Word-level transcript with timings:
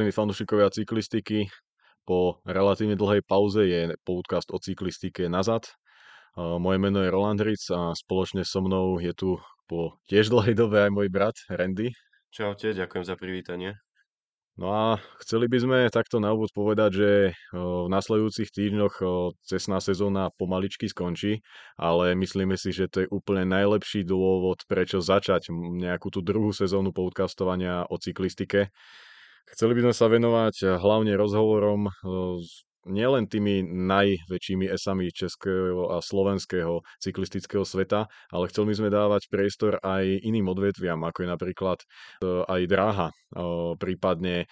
Vážení 0.00 0.16
fanúšikovia 0.16 0.72
cyklistiky, 0.72 1.52
po 2.08 2.40
relatívne 2.48 2.96
dlhej 2.96 3.20
pauze 3.20 3.68
je 3.68 3.92
podcast 4.00 4.48
o 4.48 4.56
cyklistike 4.56 5.28
nazad. 5.28 5.68
Moje 6.40 6.80
meno 6.80 7.04
je 7.04 7.12
Roland 7.12 7.36
Ric 7.36 7.60
a 7.68 7.92
spoločne 7.92 8.40
so 8.40 8.64
mnou 8.64 8.96
je 8.96 9.12
tu 9.12 9.36
po 9.68 10.00
tiež 10.08 10.32
dlhej 10.32 10.56
dobe 10.56 10.80
aj 10.80 10.88
môj 10.88 11.12
brat 11.12 11.36
Randy. 11.52 11.92
Čaute, 12.32 12.72
ďakujem 12.72 13.04
za 13.04 13.12
privítanie. 13.12 13.76
No 14.56 14.72
a 14.72 14.96
chceli 15.20 15.52
by 15.52 15.58
sme 15.60 15.78
takto 15.92 16.16
na 16.16 16.32
úvod 16.32 16.48
povedať, 16.56 16.90
že 16.96 17.10
v 17.52 17.92
nasledujúcich 17.92 18.48
týždňoch 18.56 19.04
cestná 19.44 19.84
sezóna 19.84 20.32
pomaličky 20.32 20.88
skončí, 20.88 21.44
ale 21.76 22.16
myslíme 22.16 22.56
si, 22.56 22.72
že 22.72 22.88
to 22.88 23.04
je 23.04 23.08
úplne 23.12 23.44
najlepší 23.44 24.08
dôvod, 24.08 24.64
prečo 24.64 25.04
začať 25.04 25.52
nejakú 25.52 26.08
tú 26.08 26.24
druhú 26.24 26.56
sezónu 26.56 26.88
podcastovania 26.88 27.84
o 27.92 28.00
cyklistike. 28.00 28.72
Chceli 29.48 29.72
by 29.76 29.90
sme 29.90 29.94
sa 29.94 30.06
venovať 30.08 30.56
eh, 30.62 30.68
hlavne 30.78 31.12
rozhovorom 31.16 31.88
eh, 31.88 31.92
s 32.40 32.64
nielen 32.88 33.28
tými 33.28 33.60
najväčšími 33.60 34.64
esami 34.72 35.12
českého 35.12 35.92
a 35.92 36.00
slovenského 36.00 36.80
cyklistického 36.96 37.60
sveta, 37.60 38.08
ale 38.32 38.48
chceli 38.48 38.72
by 38.72 38.74
sme 38.80 38.88
dávať 38.88 39.28
priestor 39.28 39.76
aj 39.84 40.24
iným 40.24 40.48
odvetviam, 40.48 40.96
ako 41.04 41.18
je 41.24 41.28
napríklad 41.28 41.78
eh, 41.84 42.44
aj 42.48 42.60
dráha, 42.68 43.08
prípadne 43.78 44.50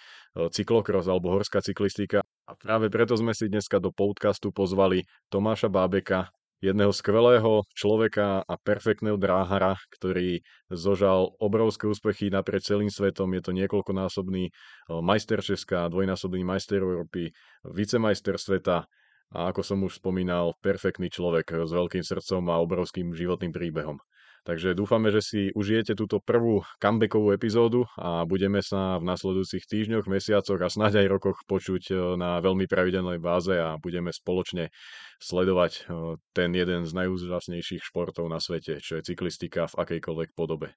cyklokros 0.55 1.11
alebo 1.11 1.35
horská 1.35 1.59
cyklistika. 1.59 2.23
A 2.47 2.55
práve 2.55 2.87
preto 2.87 3.11
sme 3.19 3.35
si 3.35 3.51
dneska 3.51 3.75
do 3.83 3.91
podcastu 3.91 4.55
pozvali 4.55 5.03
Tomáša 5.27 5.67
Bábeka, 5.67 6.31
jedného 6.59 6.91
skvelého 6.91 7.63
človeka 7.71 8.43
a 8.43 8.53
perfektného 8.59 9.15
dráhara, 9.15 9.79
ktorý 9.95 10.43
zožal 10.67 11.31
obrovské 11.39 11.87
úspechy 11.87 12.27
naprieč 12.27 12.67
celým 12.67 12.91
svetom. 12.91 13.31
Je 13.31 13.41
to 13.41 13.51
niekoľkonásobný 13.55 14.51
majster 14.99 15.39
Česka, 15.39 15.87
dvojnásobný 15.87 16.43
majster 16.43 16.83
Európy, 16.83 17.31
vicemajster 17.63 18.35
sveta 18.35 18.85
a 19.29 19.39
ako 19.53 19.61
som 19.61 19.79
už 19.85 20.01
spomínal, 20.01 20.57
perfektný 20.59 21.07
človek 21.13 21.63
s 21.63 21.71
veľkým 21.71 22.01
srdcom 22.01 22.49
a 22.49 22.59
obrovským 22.59 23.13
životným 23.13 23.53
príbehom. 23.53 24.01
Takže 24.49 24.73
dúfame, 24.73 25.13
že 25.13 25.21
si 25.21 25.41
užijete 25.53 25.93
túto 25.93 26.17
prvú 26.17 26.65
comebackovú 26.81 27.37
epizódu 27.37 27.85
a 27.93 28.25
budeme 28.25 28.65
sa 28.65 28.97
v 28.97 29.05
nasledujúcich 29.05 29.61
týždňoch, 29.61 30.09
mesiacoch 30.09 30.57
a 30.65 30.73
snáď 30.73 31.05
aj 31.05 31.07
rokoch 31.13 31.37
počuť 31.45 31.93
e, 31.93 32.17
na 32.17 32.41
veľmi 32.41 32.65
pravidelnej 32.65 33.21
báze 33.21 33.53
a 33.53 33.77
budeme 33.77 34.09
spoločne 34.09 34.73
sledovať 35.21 35.71
e, 35.77 35.81
ten 36.33 36.49
jeden 36.57 36.89
z 36.89 36.91
najúžasnejších 36.97 37.93
športov 37.93 38.25
na 38.25 38.41
svete, 38.41 38.81
čo 38.81 38.97
je 38.97 39.05
cyklistika 39.05 39.69
v 39.69 39.85
akejkoľvek 39.85 40.33
podobe. 40.33 40.73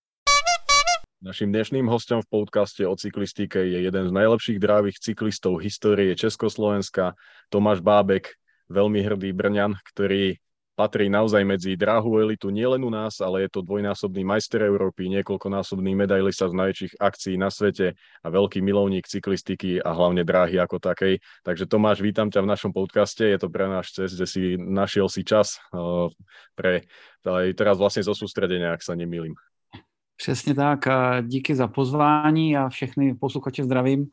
Našim 1.24 1.48
dnešným 1.48 1.88
hostom 1.88 2.20
v 2.20 2.28
podcaste 2.28 2.84
o 2.84 2.92
cyklistike 2.92 3.56
je 3.56 3.88
jeden 3.88 4.04
z 4.04 4.12
najlepších 4.12 4.60
drávých 4.60 5.00
cyklistov 5.00 5.64
histórie 5.64 6.12
Československa, 6.12 7.16
Tomáš 7.48 7.80
Bábek, 7.80 8.36
veľmi 8.68 9.00
hrdý 9.00 9.32
Brňan, 9.32 9.80
ktorý 9.96 10.36
patrí 10.82 11.06
naozaj 11.06 11.46
medzi 11.46 11.78
dráhu 11.78 12.18
elitu 12.18 12.50
nielen 12.50 12.82
u 12.82 12.90
nás, 12.90 13.22
ale 13.22 13.46
je 13.46 13.54
to 13.54 13.62
dvojnásobný 13.62 14.26
majster 14.26 14.66
Európy, 14.66 15.06
niekoľkonásobný 15.14 15.94
medailista 15.94 16.50
z 16.50 16.58
najväčších 16.58 16.92
akcií 16.98 17.38
na 17.38 17.54
svete 17.54 17.94
a 17.94 18.26
veľký 18.26 18.58
milovník 18.58 19.06
cyklistiky 19.06 19.78
a 19.78 19.94
hlavne 19.94 20.26
dráhy 20.26 20.58
ako 20.58 20.82
takej. 20.82 21.22
Takže 21.46 21.70
Tomáš, 21.70 22.02
vítam 22.02 22.26
ťa 22.34 22.42
v 22.42 22.50
našom 22.50 22.74
podcaste, 22.74 23.22
je 23.22 23.38
to 23.38 23.46
pre 23.46 23.70
náš 23.70 23.94
cest, 23.94 24.18
že 24.18 24.26
si 24.26 24.58
našiel 24.58 25.06
si 25.06 25.22
čas 25.22 25.62
uh, 25.70 26.10
pre 26.58 26.82
aj 27.22 27.54
teraz 27.54 27.78
vlastne 27.78 28.02
zo 28.02 28.18
sústredenia, 28.18 28.74
ak 28.74 28.82
sa 28.82 28.98
nemýlim. 28.98 29.38
Přesně 30.16 30.54
tak, 30.54 30.88
díky 31.22 31.54
za 31.54 31.68
pozvání 31.68 32.56
a 32.56 32.68
všechny 32.68 33.14
posluchače 33.14 33.64
zdravím 33.64 34.06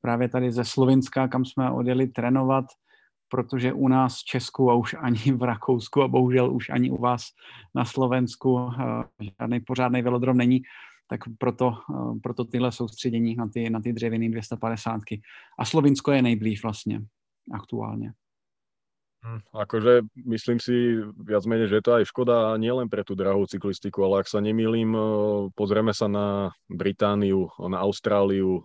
právě 0.00 0.28
tady 0.28 0.52
ze 0.52 0.64
Slovenska, 0.64 1.28
kam 1.28 1.44
jsme 1.44 1.70
odjeli 1.70 2.06
trénovat 2.06 2.64
protože 3.30 3.72
u 3.72 3.88
nás 3.88 4.20
v 4.20 4.24
Česku 4.24 4.70
a 4.70 4.74
už 4.74 4.94
ani 5.00 5.32
v 5.32 5.42
Rakousku 5.42 6.02
a 6.02 6.08
bohužel 6.08 6.54
už 6.54 6.70
ani 6.70 6.90
u 6.90 7.00
vás 7.00 7.22
na 7.74 7.84
Slovensku 7.84 8.58
eh, 8.58 9.28
žádný 9.40 9.60
pořádný 9.60 10.02
velodrom 10.02 10.36
není, 10.36 10.62
tak 11.08 11.20
proto, 11.38 11.72
eh, 11.72 12.18
proto 12.22 12.44
tyhle 12.44 12.72
soustředění 12.72 13.34
na 13.36 13.48
ty, 13.48 13.70
na 13.70 13.80
ty 13.80 13.92
dřeviny 13.92 14.30
250. 14.30 15.00
A 15.58 15.64
Slovinsko 15.64 16.12
je 16.12 16.22
nejblíž 16.22 16.62
vlastně 16.62 17.02
aktuálně. 17.52 18.12
Hm, 19.20 19.44
akože 19.52 20.08
myslím 20.16 20.56
si 20.56 20.96
viac 21.20 21.44
menej, 21.44 21.68
že 21.68 21.76
je 21.76 21.84
to 21.84 21.92
aj 21.92 22.08
škoda 22.08 22.56
nielen 22.56 22.88
pre 22.88 23.04
tú 23.04 23.12
drahú 23.12 23.44
cyklistiku, 23.44 24.00
ale 24.08 24.24
ak 24.24 24.32
sa 24.32 24.40
nemýlim, 24.40 24.96
pozrieme 25.52 25.92
sa 25.92 26.08
na 26.08 26.56
Britániu, 26.72 27.52
na 27.60 27.84
Austráliu, 27.84 28.64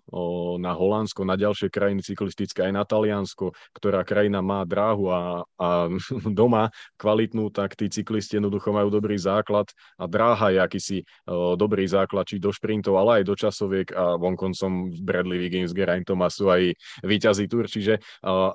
na 0.56 0.72
Holandsko, 0.72 1.28
na 1.28 1.36
ďalšie 1.36 1.68
krajiny 1.68 2.08
cyklistické, 2.08 2.72
aj 2.72 2.72
na 2.72 2.88
Taliansko, 2.88 3.52
ktorá 3.76 4.08
krajina 4.08 4.40
má 4.40 4.64
dráhu 4.64 5.12
a, 5.12 5.44
a 5.60 5.92
doma 6.40 6.72
kvalitnú, 6.96 7.52
tak 7.52 7.76
tí 7.76 7.92
cyklisti 7.92 8.40
jednoducho 8.40 8.72
majú 8.72 8.88
dobrý 8.88 9.20
základ 9.20 9.68
a 10.00 10.08
dráha 10.08 10.56
je 10.56 10.60
akýsi 10.64 10.98
dobrý 11.60 11.84
základ, 11.84 12.32
či 12.32 12.40
do 12.40 12.56
šprintov, 12.56 12.96
ale 12.96 13.20
aj 13.20 13.24
do 13.28 13.36
časoviek 13.36 13.92
a 13.92 14.16
vonkoncom 14.16 15.04
Bradley 15.04 15.36
Wiggins, 15.36 15.76
Geraint 15.76 16.08
Thomas 16.08 16.40
sú 16.40 16.48
aj 16.48 16.72
výťazí 17.04 17.52
tur, 17.52 17.68
čiže 17.68 18.00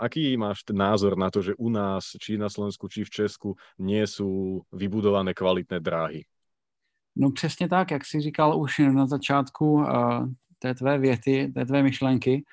aký 0.01 0.41
máš 0.41 0.65
názor 0.73 1.21
na 1.21 1.29
to, 1.29 1.45
že 1.45 1.53
u 1.61 1.69
nás 1.69 1.90
nás, 1.91 2.05
či 2.21 2.39
na 2.39 2.49
Slovensku, 2.49 2.89
či 2.89 3.05
v 3.05 3.11
Česku, 3.11 3.57
nie 3.79 4.07
jsou 4.07 4.61
vybudované 4.73 5.35
kvalitné 5.35 5.81
dráhy. 5.81 6.25
No 7.17 7.31
přesně 7.31 7.69
tak, 7.69 7.91
jak 7.91 8.05
jsi 8.05 8.21
říkal 8.21 8.61
už 8.61 8.79
na 8.79 9.07
začátku 9.07 9.73
uh, 9.73 9.85
té 10.59 10.75
tvé 10.75 10.99
věty, 10.99 11.53
té 11.55 11.67
tvé 11.67 11.83
myšlenky, 11.83 12.45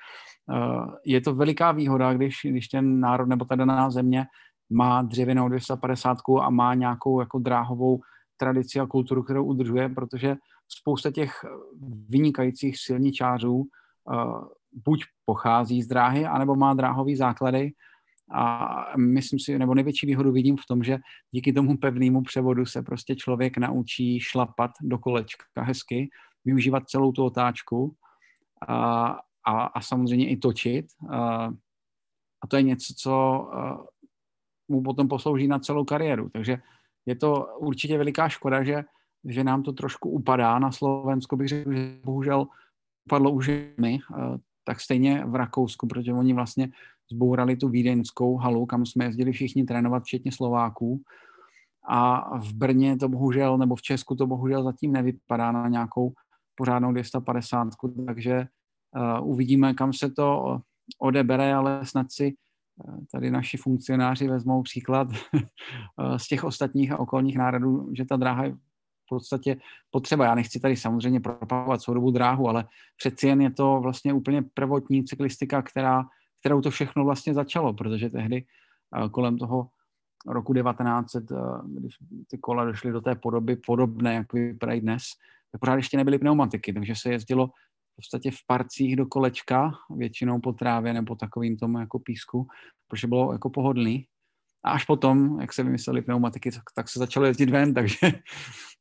uh, 0.50 0.94
je 1.06 1.20
to 1.20 1.34
veliká 1.34 1.72
výhoda, 1.72 2.12
když, 2.12 2.36
když 2.44 2.68
ten 2.68 3.00
národ 3.00 3.26
nebo 3.26 3.44
ta 3.44 3.56
daná 3.56 3.90
země 3.90 4.26
má 4.70 5.02
dřevěnou 5.02 5.48
250 5.48 6.18
a 6.42 6.50
má 6.50 6.74
nějakou 6.74 7.20
jako 7.20 7.38
dráhovou 7.38 8.00
tradici 8.36 8.80
a 8.80 8.86
kulturu, 8.86 9.22
kterou 9.22 9.44
udržuje, 9.44 9.88
protože 9.88 10.36
spousta 10.68 11.10
těch 11.10 11.32
vynikajících 12.08 12.78
silničářů 12.78 13.54
uh, 13.54 14.44
buď 14.84 15.04
pochází 15.24 15.82
z 15.82 15.86
dráhy, 15.86 16.26
anebo 16.26 16.54
má 16.54 16.74
dráhový 16.74 17.16
základy 17.16 17.72
a 18.34 18.96
myslím 18.96 19.38
si, 19.38 19.58
nebo 19.58 19.74
největší 19.74 20.06
výhodu 20.06 20.32
vidím 20.32 20.56
v 20.56 20.66
tom, 20.68 20.84
že 20.84 20.98
díky 21.30 21.52
tomu 21.52 21.76
pevnému 21.76 22.22
převodu 22.22 22.66
se 22.66 22.82
prostě 22.82 23.16
člověk 23.16 23.58
naučí 23.58 24.20
šlapat 24.20 24.70
do 24.82 24.98
kolečka 24.98 25.44
hezky, 25.56 26.08
využívat 26.44 26.88
celou 26.88 27.12
tu 27.12 27.24
otáčku 27.24 27.94
a, 28.68 29.08
a, 29.46 29.62
a 29.62 29.80
samozřejmě 29.80 30.28
i 30.28 30.36
točit. 30.36 30.86
A, 31.10 31.50
a 32.42 32.46
to 32.48 32.56
je 32.56 32.62
něco, 32.62 32.94
co 32.98 33.46
mu 34.68 34.82
potom 34.82 35.08
poslouží 35.08 35.48
na 35.48 35.58
celou 35.58 35.84
kariéru. 35.84 36.28
Takže 36.28 36.58
je 37.06 37.16
to 37.16 37.46
určitě 37.58 37.98
veliká 37.98 38.28
škoda, 38.28 38.64
že, 38.64 38.84
že 39.24 39.44
nám 39.44 39.62
to 39.62 39.72
trošku 39.72 40.10
upadá 40.10 40.58
na 40.58 40.72
Slovensku, 40.72 41.36
bych 41.36 41.48
řekl, 41.48 41.72
že 41.72 41.98
bohužel 42.04 42.46
upadlo 43.06 43.30
už 43.30 43.50
my, 43.80 43.98
tak 44.68 44.80
stejně 44.80 45.24
v 45.26 45.34
Rakousku, 45.34 45.86
protože 45.86 46.12
oni 46.12 46.34
vlastně 46.34 46.68
zbourali 47.10 47.56
tu 47.56 47.68
vídeňskou 47.68 48.36
halu, 48.36 48.66
kam 48.66 48.86
jsme 48.86 49.04
jezdili 49.04 49.32
všichni 49.32 49.64
trénovat, 49.64 50.02
včetně 50.02 50.32
Slováků. 50.32 51.00
A 51.88 52.38
v 52.38 52.52
Brně 52.52 52.96
to 52.96 53.08
bohužel, 53.08 53.58
nebo 53.58 53.76
v 53.76 53.82
Česku 53.82 54.14
to 54.14 54.26
bohužel 54.26 54.64
zatím 54.64 54.92
nevypadá 54.92 55.52
na 55.52 55.68
nějakou 55.68 56.12
pořádnou 56.54 56.92
250, 56.92 57.68
takže 58.06 58.46
uh, 59.20 59.30
uvidíme, 59.30 59.74
kam 59.74 59.92
se 59.92 60.10
to 60.10 60.60
odebere, 60.98 61.54
ale 61.54 61.86
snad 61.86 62.12
si 62.12 62.34
uh, 62.84 62.98
tady 63.12 63.30
naši 63.30 63.56
funkcionáři 63.56 64.28
vezmou 64.28 64.62
příklad 64.62 65.08
z 66.16 66.28
těch 66.28 66.44
ostatních 66.44 66.92
a 66.92 66.98
okolních 66.98 67.38
národů, 67.38 67.88
že 67.96 68.04
ta 68.04 68.16
dráha 68.16 68.44
je 68.44 68.56
podstatě 69.08 69.56
potřeba. 69.90 70.24
Já 70.24 70.34
nechci 70.34 70.60
tady 70.60 70.76
samozřejmě 70.76 71.20
propagovat 71.20 71.80
celou 71.80 71.94
dobu 71.94 72.10
dráhu, 72.10 72.48
ale 72.48 72.64
přeci 72.96 73.26
jen 73.26 73.40
je 73.40 73.50
to 73.50 73.80
vlastně 73.80 74.12
úplně 74.12 74.42
prvotní 74.54 75.04
cyklistika, 75.04 75.62
která 75.62 76.04
kterou 76.40 76.60
to 76.60 76.70
všechno 76.70 77.04
vlastně 77.04 77.34
začalo, 77.34 77.72
protože 77.72 78.10
tehdy 78.10 78.44
eh, 79.04 79.08
kolem 79.08 79.38
toho 79.38 79.68
roku 80.26 80.54
1900, 80.54 81.30
eh, 81.30 81.34
když 81.66 81.96
ty 82.28 82.38
kola 82.38 82.64
došly 82.64 82.92
do 82.92 83.00
té 83.00 83.14
podoby 83.14 83.56
podobné, 83.56 84.14
jak 84.14 84.32
vypadají 84.32 84.80
dnes, 84.80 85.02
tak 85.52 85.60
pořád 85.60 85.76
ještě 85.76 85.96
nebyly 85.96 86.18
pneumatiky, 86.18 86.72
takže 86.72 86.94
se 86.96 87.10
jezdilo 87.10 87.46
v 87.46 87.96
podstatě 87.96 88.30
v 88.30 88.46
parcích 88.46 88.96
do 88.96 89.06
kolečka, 89.06 89.72
většinou 89.96 90.40
po 90.40 90.52
trávě 90.52 90.92
nebo 90.92 91.14
takovým 91.14 91.56
tomu 91.56 91.78
jako 91.78 91.98
písku, 91.98 92.46
protože 92.88 93.06
bylo 93.06 93.32
jako 93.32 93.50
pohodlný. 93.50 94.06
A 94.64 94.70
až 94.70 94.84
potom, 94.84 95.40
jak 95.40 95.52
se 95.52 95.62
vymysleli 95.62 96.02
pneumatiky, 96.02 96.50
tak, 96.50 96.62
tak 96.74 96.88
se 96.88 96.98
začalo 96.98 97.26
jezdit 97.26 97.50
ven, 97.50 97.74
takže, 97.78 98.12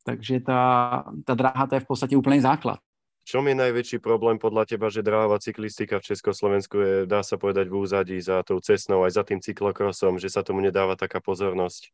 takže 0.06 0.40
ta, 0.40 1.04
ta 1.26 1.34
dráha 1.34 1.68
to 1.68 1.76
je 1.76 1.80
v 1.80 1.86
podstatě 1.86 2.18
úplný 2.18 2.42
základ 2.42 2.80
čom 3.28 3.44
je 3.44 3.60
najväčší 3.60 4.00
problém 4.00 4.40
podľa 4.40 4.64
teba, 4.64 4.88
že 4.88 5.04
dráva 5.04 5.36
cyklistika 5.36 6.00
v 6.00 6.16
Československu 6.16 6.80
je, 6.80 6.94
dá 7.04 7.20
sa 7.28 7.36
povedať, 7.36 7.68
v 7.68 7.76
úzadí 7.76 8.18
za 8.24 8.40
tou 8.48 8.64
cestnou, 8.64 9.04
aj 9.04 9.20
za 9.20 9.24
tým 9.28 9.44
cyklokrosom, 9.44 10.16
že 10.16 10.32
sa 10.32 10.48
tomu 10.48 10.64
nedáva 10.64 10.96
taká 10.96 11.20
pozornosť? 11.20 11.92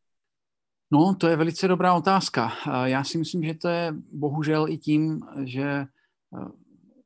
No, 0.94 1.18
to 1.18 1.26
je 1.26 1.36
velice 1.36 1.68
dobrá 1.68 1.94
otázka. 1.94 2.52
Já 2.84 3.04
si 3.04 3.18
myslím, 3.18 3.42
že 3.42 3.54
to 3.54 3.68
je 3.68 3.94
bohužel 4.12 4.68
i 4.68 4.78
tím, 4.78 5.20
že 5.42 5.84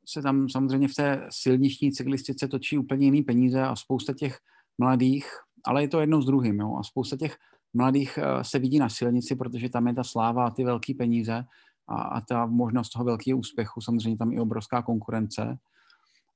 se 0.05 0.21
tam 0.21 0.49
samozřejmě 0.49 0.87
v 0.87 0.93
té 0.93 1.27
silniční 1.29 1.91
cyklistice 1.91 2.47
točí 2.47 2.77
úplně 2.77 3.05
jiný 3.05 3.23
peníze 3.23 3.61
a 3.61 3.75
spousta 3.75 4.13
těch 4.13 4.37
mladých, 4.77 5.25
ale 5.65 5.81
je 5.81 5.87
to 5.87 5.99
jedno 5.99 6.21
s 6.21 6.25
druhým, 6.25 6.59
jo, 6.59 6.75
a 6.79 6.83
spousta 6.83 7.17
těch 7.17 7.37
mladých 7.73 8.17
eh, 8.17 8.43
se 8.43 8.59
vidí 8.59 8.79
na 8.79 8.89
silnici, 8.89 9.35
protože 9.35 9.69
tam 9.69 9.87
je 9.87 9.93
ta 9.93 10.03
sláva 10.03 10.45
a 10.45 10.49
ty 10.49 10.63
velké 10.63 10.93
peníze 10.93 11.43
a, 11.87 12.01
a 12.01 12.21
ta 12.21 12.45
možnost 12.45 12.89
toho 12.89 13.05
velkého 13.05 13.39
úspěchu, 13.39 13.81
samozřejmě 13.81 14.17
tam 14.17 14.31
i 14.31 14.39
obrovská 14.39 14.81
konkurence. 14.81 15.57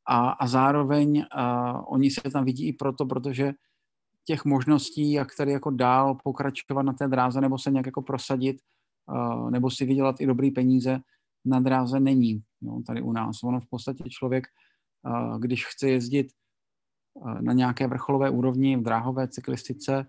A, 0.07 0.29
a 0.29 0.47
zároveň 0.47 1.25
a, 1.31 1.71
eh, 1.71 1.81
oni 1.87 2.11
se 2.11 2.21
tam 2.21 2.45
vidí 2.45 2.67
i 2.67 2.73
proto, 2.73 3.05
protože 3.05 3.53
těch 4.25 4.45
možností, 4.45 5.11
jak 5.11 5.35
tady 5.37 5.51
jako 5.51 5.71
dál 5.71 6.17
pokračovat 6.23 6.81
na 6.81 6.93
té 6.93 7.07
dráze 7.07 7.41
nebo 7.41 7.57
se 7.57 7.71
nějak 7.71 7.85
jako 7.85 8.01
prosadit, 8.01 8.57
a, 9.07 9.47
eh, 9.47 9.51
nebo 9.51 9.69
si 9.69 9.85
vydělat 9.85 10.21
i 10.21 10.25
dobrý 10.25 10.51
peníze 10.51 10.99
na 11.45 11.59
dráze 11.59 11.99
není 11.99 12.43
jo, 12.61 12.81
tady 12.87 13.01
u 13.01 13.11
nás. 13.11 13.43
Ono 13.43 13.59
v 13.59 13.67
podstatě 13.69 14.03
člověk, 14.09 14.47
když 15.39 15.65
chce 15.65 15.89
jezdit 15.89 16.27
na 17.41 17.53
nějaké 17.53 17.87
vrcholové 17.87 18.29
úrovni 18.29 18.77
v 18.77 18.83
dráhové 18.83 19.27
cyklistice, 19.27 20.05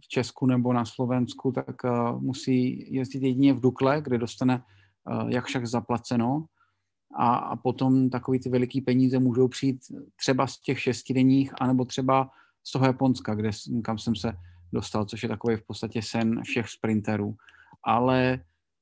v 0.00 0.08
Česku 0.08 0.46
nebo 0.46 0.72
na 0.72 0.84
Slovensku, 0.84 1.52
tak 1.52 1.84
uh, 1.84 2.22
musí 2.22 2.86
jezdit 2.94 3.22
jedině 3.22 3.52
v 3.52 3.60
Dukle, 3.60 4.00
kde 4.00 4.18
dostane 4.18 4.62
uh, 5.10 5.30
jak 5.30 5.44
však 5.44 5.66
zaplaceno 5.66 6.44
a, 7.14 7.34
a 7.34 7.56
potom 7.56 8.10
takový 8.10 8.40
ty 8.40 8.48
veliký 8.48 8.80
peníze 8.80 9.18
můžou 9.18 9.48
přijít 9.48 9.80
třeba 10.16 10.46
z 10.46 10.58
těch 10.58 10.80
šestidenních, 10.80 11.52
anebo 11.60 11.84
třeba 11.84 12.30
z 12.64 12.72
toho 12.72 12.86
Japonska, 12.86 13.34
kde, 13.34 13.50
kam 13.84 13.98
jsem 13.98 14.16
se 14.16 14.32
dostal, 14.72 15.04
což 15.04 15.22
je 15.22 15.28
takový 15.28 15.56
v 15.56 15.66
podstatě 15.66 16.02
sen 16.02 16.42
všech 16.42 16.68
sprinterů. 16.68 17.34
Ale 17.84 18.40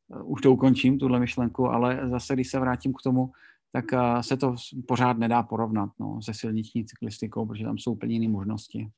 uh, 0.09 0.33
už 0.33 0.41
to 0.41 0.53
ukončím, 0.53 0.99
tuhle 0.99 1.21
myšlenku, 1.21 1.67
ale 1.67 2.01
zase, 2.11 2.35
když 2.35 2.51
se 2.51 2.61
vrátím 2.61 2.93
k 2.93 3.03
tomu, 3.03 3.31
tak 3.73 3.85
uh, 3.93 4.21
se 4.21 4.37
to 4.37 4.55
pořád 4.89 5.19
nedá 5.19 5.43
porovnat 5.43 5.91
no, 6.01 6.23
se 6.23 6.35
silniční 6.35 6.85
cyklistikou, 6.85 7.47
protože 7.47 7.65
tam 7.65 7.79
jsou 7.79 7.93
úplně 7.93 8.15
jiné 8.15 8.29
možnosti. 8.29 8.91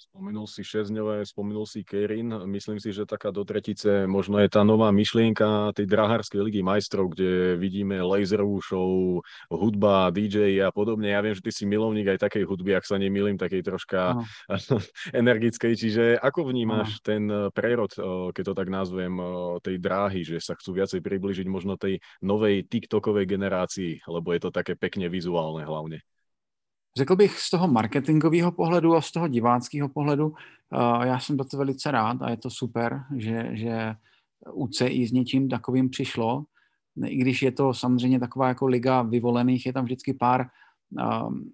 Spomenul 0.00 0.48
si 0.48 0.64
šesťdňové, 0.64 1.28
spomenul 1.28 1.68
si 1.68 1.84
Kerin. 1.84 2.32
Myslím 2.48 2.80
si, 2.80 2.88
že 2.88 3.04
taká 3.04 3.28
do 3.28 3.44
tretice 3.44 4.08
možno 4.08 4.40
je 4.40 4.48
tá 4.48 4.64
nová 4.64 4.88
myšlienka 4.96 5.76
tej 5.76 5.84
drahárskej 5.84 6.40
ligy 6.40 6.64
majstrov, 6.64 7.12
kde 7.12 7.60
vidíme 7.60 8.00
laserovú 8.00 8.64
show, 8.64 9.20
hudba, 9.52 10.08
DJ 10.08 10.56
a 10.64 10.72
podobne. 10.72 11.12
Ja 11.12 11.20
viem, 11.20 11.36
že 11.36 11.44
ty 11.44 11.52
si 11.52 11.68
milovník 11.68 12.16
aj 12.16 12.32
takej 12.32 12.48
hudby, 12.48 12.80
ak 12.80 12.88
sa 12.88 12.96
nemýlim, 12.96 13.36
takej 13.36 13.60
troška 13.60 14.16
no. 14.16 14.24
energickej. 15.20 15.72
Čiže 15.76 16.04
ako 16.16 16.48
vnímaš 16.48 16.96
no. 16.96 17.04
ten 17.04 17.22
eh, 17.28 17.52
prerod, 17.52 17.92
eh, 18.00 18.32
keď 18.32 18.44
to 18.48 18.54
tak 18.56 18.68
nazvem, 18.72 19.20
eh, 19.20 19.28
tej 19.60 19.76
dráhy, 19.84 20.24
že 20.24 20.40
sa 20.40 20.56
chcú 20.56 20.80
viacej 20.80 21.04
približiť 21.04 21.44
možno 21.44 21.76
tej 21.76 22.00
novej 22.24 22.64
TikTokovej 22.72 23.28
generácii, 23.28 24.08
lebo 24.08 24.32
je 24.32 24.48
to 24.48 24.48
také 24.48 24.80
pekne 24.80 25.12
vizuálne 25.12 25.68
hlavne? 25.68 26.00
Řekl 26.96 27.16
bych 27.16 27.38
z 27.38 27.50
toho 27.50 27.68
marketingového 27.68 28.52
pohledu 28.52 28.96
a 28.96 29.00
z 29.00 29.12
toho 29.12 29.28
diváckého 29.28 29.88
pohledu, 29.88 30.26
uh, 30.28 31.02
já 31.02 31.20
jsem 31.20 31.36
to 31.36 31.56
velice 31.56 31.90
rád 31.90 32.22
a 32.22 32.30
je 32.30 32.36
to 32.36 32.50
super, 32.50 33.04
že, 33.16 33.48
že 33.52 33.94
UCI 34.52 35.06
s 35.06 35.12
něčím 35.12 35.48
takovým 35.48 35.90
přišlo, 35.90 36.44
i 37.06 37.16
když 37.16 37.42
je 37.42 37.52
to 37.52 37.74
samozřejmě 37.74 38.20
taková 38.20 38.48
jako 38.48 38.66
liga 38.66 39.02
vyvolených, 39.02 39.66
je 39.66 39.72
tam 39.72 39.84
vždycky 39.84 40.14
pár, 40.14 40.46
um, 41.26 41.52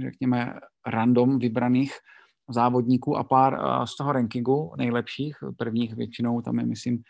řekněme, 0.00 0.54
random 0.86 1.38
vybraných 1.38 1.92
závodníků 2.48 3.16
a 3.16 3.24
pár 3.24 3.52
uh, 3.52 3.84
z 3.84 3.96
toho 3.96 4.12
rankingu 4.12 4.72
nejlepších, 4.78 5.36
prvních 5.56 5.94
většinou 5.94 6.40
tam 6.40 6.58
je, 6.58 6.66
myslím, 6.66 7.02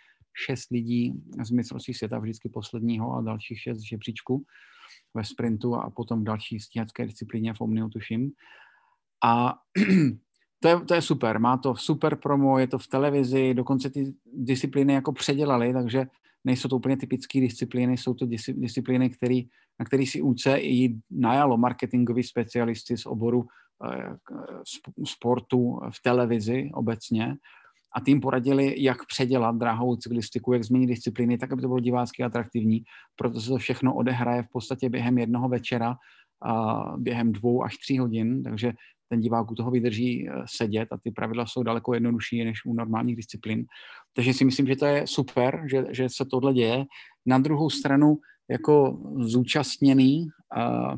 šest 0.47 0.71
lidí 0.71 1.13
z 1.45 1.51
mistrovství 1.51 1.95
světa 1.95 2.19
vždycky 2.19 2.49
posledního 2.49 3.15
a 3.15 3.23
dalších 3.23 3.61
šest 3.61 3.79
z 3.79 3.89
žebříčku 3.89 4.45
ve 5.17 5.25
sprintu 5.25 5.75
a 5.75 5.91
potom 5.91 6.21
v 6.21 6.25
další 6.25 6.61
stíhačské 6.61 7.07
disciplíně 7.07 7.55
v 7.55 7.61
Omniu, 7.61 7.89
tuším. 7.89 8.33
A 9.25 9.55
to 10.61 10.69
je, 10.69 10.81
to 10.81 10.95
je 10.95 11.03
super, 11.03 11.41
má 11.41 11.57
to 11.57 11.77
super 11.77 12.17
promo, 12.17 12.59
je 12.59 12.67
to 12.67 12.79
v 12.79 12.87
televizi, 12.87 13.55
dokonce 13.55 13.91
ty 13.91 14.15
disciplíny 14.33 14.93
jako 14.93 15.13
předělali, 15.13 15.73
takže 15.73 16.07
nejsou 16.45 16.69
to 16.69 16.77
úplně 16.77 16.97
typické 16.97 17.41
disciplíny, 17.41 17.97
jsou 17.97 18.15
to 18.15 18.27
disciplíny, 18.55 19.11
který, 19.11 19.49
na 19.79 19.85
který 19.85 20.07
si 20.07 20.23
UCI 20.23 20.97
najalo 21.11 21.57
marketingový 21.57 22.23
specialisty 22.23 22.97
z 22.97 23.07
oboru 23.07 23.47
eh, 23.85 24.17
sportu 25.05 25.81
v 25.91 26.03
televizi 26.03 26.71
obecně 26.75 27.37
a 27.97 28.01
tým 28.01 28.21
poradili, 28.21 28.83
jak 28.83 29.07
předělat 29.07 29.57
dráhovou 29.57 29.97
cyklistiku, 29.97 30.53
jak 30.53 30.65
změnit 30.65 30.87
disciplíny, 30.87 31.39
tak 31.39 31.53
aby 31.53 31.63
to 31.63 31.69
bylo 31.69 31.81
divácky 31.81 32.23
atraktivní. 32.23 32.83
Proto 33.17 33.41
se 33.41 33.49
to 33.49 33.59
všechno 33.59 33.95
odehraje 33.95 34.43
v 34.43 34.49
podstatě 34.53 34.89
během 34.89 35.19
jednoho 35.19 35.49
večera, 35.49 35.97
a 36.43 36.83
během 36.97 37.33
dvou 37.33 37.65
až 37.65 37.77
tří 37.77 37.99
hodin, 37.99 38.43
takže 38.43 38.73
ten 39.09 39.21
divák 39.21 39.51
u 39.51 39.55
toho 39.55 39.71
vydrží 39.71 40.29
eh, 40.29 40.33
sedět 40.47 40.89
a 40.93 40.99
ty 40.99 41.11
pravidla 41.11 41.47
jsou 41.47 41.63
daleko 41.63 41.95
jednodušší 41.95 42.45
než 42.45 42.65
u 42.65 42.75
normálních 42.75 43.17
disciplín. 43.17 43.65
Takže 44.13 44.35
si 44.35 44.45
myslím, 44.45 44.67
že 44.67 44.77
to 44.77 44.87
je 44.87 45.07
super, 45.07 45.63
že, 45.71 45.85
že 45.91 46.09
se 46.09 46.25
tohle 46.25 46.55
děje. 46.55 46.85
Na 47.27 47.39
druhou 47.39 47.71
stranu, 47.71 48.19
jako 48.51 48.99
zúčastněný 49.19 50.29
a, 50.57 50.95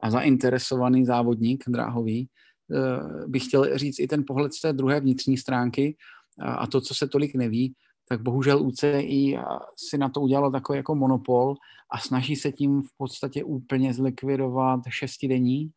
a 0.00 0.10
zainteresovaný 0.10 1.04
závodník 1.04 1.64
dráhový, 1.68 2.28
eh, 2.72 3.26
bych 3.26 3.44
chtěl 3.44 3.78
říct 3.78 3.98
i 3.98 4.06
ten 4.06 4.24
pohled 4.26 4.54
z 4.54 4.60
té 4.60 4.72
druhé 4.72 5.00
vnitřní 5.00 5.36
stránky, 5.36 5.96
a 6.42 6.66
to, 6.66 6.80
co 6.80 6.94
se 6.94 7.08
tolik 7.08 7.34
neví, 7.34 7.74
tak 8.08 8.22
bohužel 8.22 8.62
UCI 8.62 9.38
si 9.76 9.98
na 9.98 10.08
to 10.08 10.20
udělalo 10.20 10.50
takový 10.50 10.76
jako 10.76 10.94
monopol 10.94 11.54
a 11.90 11.98
snaží 11.98 12.36
se 12.36 12.52
tím 12.52 12.82
v 12.82 12.90
podstatě 12.96 13.44
úplně 13.44 13.94
zlikvidovat 13.94 14.80
šestidení 14.88 15.70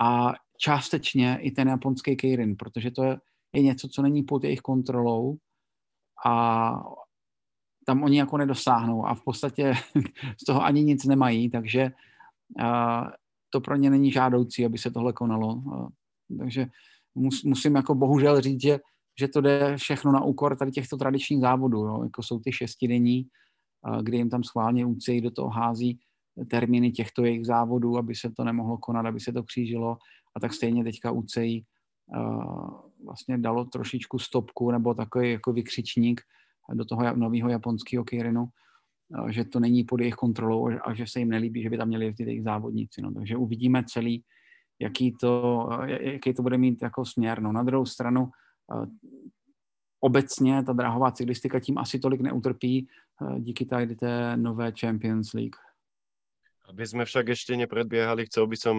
a 0.00 0.32
částečně 0.58 1.38
i 1.40 1.50
ten 1.50 1.68
japonský 1.68 2.16
Keirin, 2.16 2.56
protože 2.56 2.90
to 2.90 3.02
je 3.52 3.62
něco, 3.62 3.88
co 3.88 4.02
není 4.02 4.22
pod 4.22 4.44
jejich 4.44 4.60
kontrolou 4.60 5.36
a 6.26 6.84
tam 7.86 8.02
oni 8.02 8.18
jako 8.18 8.36
nedosáhnou 8.36 9.06
a 9.06 9.14
v 9.14 9.24
podstatě 9.24 9.74
z 10.42 10.44
toho 10.44 10.64
ani 10.64 10.84
nic 10.84 11.04
nemají, 11.04 11.50
takže 11.50 11.92
to 13.50 13.60
pro 13.60 13.76
ně 13.76 13.90
není 13.90 14.12
žádoucí, 14.12 14.66
aby 14.66 14.78
se 14.78 14.90
tohle 14.90 15.12
konalo. 15.12 15.62
Takže 16.38 16.66
musím 17.44 17.74
jako 17.74 17.94
bohužel 17.94 18.40
říct, 18.40 18.62
že 18.62 18.80
že 19.22 19.28
to 19.28 19.40
jde 19.40 19.76
všechno 19.76 20.12
na 20.12 20.24
úkor 20.24 20.56
tady 20.56 20.70
těchto 20.70 20.96
tradičních 20.96 21.40
závodů, 21.40 21.78
jo? 21.78 22.02
jako 22.02 22.22
jsou 22.22 22.38
ty 22.38 22.52
šestidenní, 22.52 23.26
kdy 24.02 24.16
jim 24.16 24.30
tam 24.30 24.42
schválně 24.42 24.86
UCI 24.86 25.20
do 25.20 25.30
toho 25.30 25.48
hází 25.48 25.98
termíny 26.50 26.90
těchto 26.90 27.24
jejich 27.24 27.46
závodů, 27.46 27.98
aby 27.98 28.14
se 28.14 28.30
to 28.36 28.44
nemohlo 28.44 28.78
konat, 28.78 29.06
aby 29.06 29.20
se 29.20 29.32
to 29.32 29.42
křížilo 29.42 29.96
a 30.36 30.40
tak 30.40 30.52
stejně 30.52 30.84
teďka 30.84 31.10
UCI 31.10 31.64
vlastně 33.04 33.38
dalo 33.38 33.64
trošičku 33.64 34.18
stopku 34.18 34.70
nebo 34.70 34.94
takový 34.94 35.32
jako 35.32 35.52
vykřičník 35.52 36.20
do 36.74 36.84
toho 36.84 37.16
nového 37.16 37.48
japonského 37.48 38.04
Kirinu, 38.04 38.48
že 39.30 39.44
to 39.44 39.60
není 39.60 39.84
pod 39.84 40.00
jejich 40.00 40.14
kontrolou 40.14 40.68
a 40.82 40.94
že 40.94 41.06
se 41.06 41.18
jim 41.18 41.28
nelíbí, 41.28 41.62
že 41.62 41.70
by 41.70 41.78
tam 41.78 41.88
měli 41.88 42.04
jezdit 42.04 42.26
jejich 42.26 42.42
závodníci. 42.42 43.02
No. 43.02 43.14
Takže 43.14 43.36
uvidíme 43.36 43.84
celý, 43.86 44.24
jaký 44.80 45.14
to, 45.20 45.68
jaký 46.00 46.34
to 46.34 46.42
bude 46.42 46.58
mít 46.58 46.82
jako 46.82 47.04
směr. 47.04 47.42
No. 47.42 47.52
Na 47.52 47.62
druhou 47.62 47.86
stranu 47.86 48.30
obecně 50.02 50.62
ta 50.62 50.72
dráhová 50.72 51.10
cyklistika 51.10 51.60
tím 51.60 51.78
asi 51.78 51.98
tolik 51.98 52.20
neutrpí 52.20 52.86
eh, 52.86 53.40
díky 53.40 53.64
tady 53.64 53.96
té 53.96 54.36
nové 54.36 54.72
Champions 54.80 55.32
League. 55.32 55.56
Aby 56.62 56.86
sme 56.88 57.04
však 57.04 57.36
ešte 57.36 57.52
nepredbiehali, 57.58 58.24
chcel 58.30 58.48
by 58.48 58.56
som, 58.56 58.76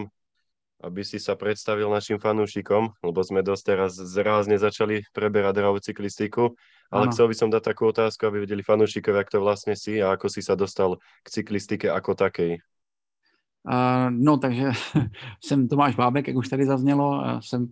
aby 0.82 1.06
si 1.06 1.22
sa 1.22 1.38
predstavil 1.38 1.92
našim 1.92 2.18
fanúšikom, 2.18 2.90
lebo 3.06 3.20
sme 3.22 3.46
dosť 3.46 3.64
teraz 3.70 3.92
zrázne 3.94 4.58
začali 4.58 5.04
preberať 5.14 5.62
dráhovú 5.62 5.78
cyklistiku, 5.78 6.58
ale 6.90 7.06
ano. 7.06 7.12
chcel 7.14 7.30
by 7.30 7.36
som 7.38 7.54
dať 7.54 7.64
takú 7.70 7.94
otázku, 7.94 8.26
aby 8.26 8.50
vedeli 8.50 8.66
jak 8.66 9.30
to 9.30 9.38
vlastne 9.44 9.78
si 9.78 10.02
a 10.02 10.16
ako 10.16 10.26
si 10.26 10.42
sa 10.42 10.58
dostal 10.58 10.98
k 11.22 11.28
cyklistike 11.30 11.92
ako 11.92 12.18
takej. 12.18 12.58
Uh, 13.64 14.10
no, 14.10 14.38
takže 14.38 14.72
jsem 15.44 15.68
Tomáš 15.68 15.96
Bábek, 15.96 16.28
jak 16.28 16.38
už 16.38 16.50
tady 16.50 16.66
zaznělo, 16.66 17.10
uh, 17.10 17.40
jsem 17.40 17.68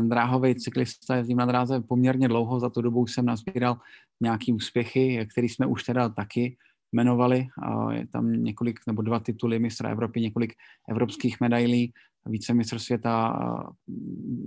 dráhový 0.00 0.54
cyklista, 0.54 1.16
jezdím 1.16 1.38
na 1.38 1.46
dráze 1.46 1.80
poměrně 1.80 2.28
dlouho, 2.28 2.60
za 2.60 2.70
tu 2.70 2.82
dobu 2.82 3.06
jsem 3.06 3.26
nazbíral 3.26 3.76
nějaký 4.20 4.52
úspěchy, 4.52 5.26
který 5.32 5.48
jsme 5.48 5.66
už 5.66 5.82
teda 5.84 6.08
taky 6.08 6.56
jmenovali. 6.92 7.46
Je 7.90 8.06
tam 8.06 8.32
několik 8.32 8.80
nebo 8.86 9.02
dva 9.02 9.20
tituly 9.20 9.58
mistra 9.58 9.90
Evropy, 9.90 10.20
několik 10.20 10.52
evropských 10.88 11.40
medailí, 11.40 11.92
více 12.26 12.54
mistr 12.54 12.78
světa, 12.78 13.38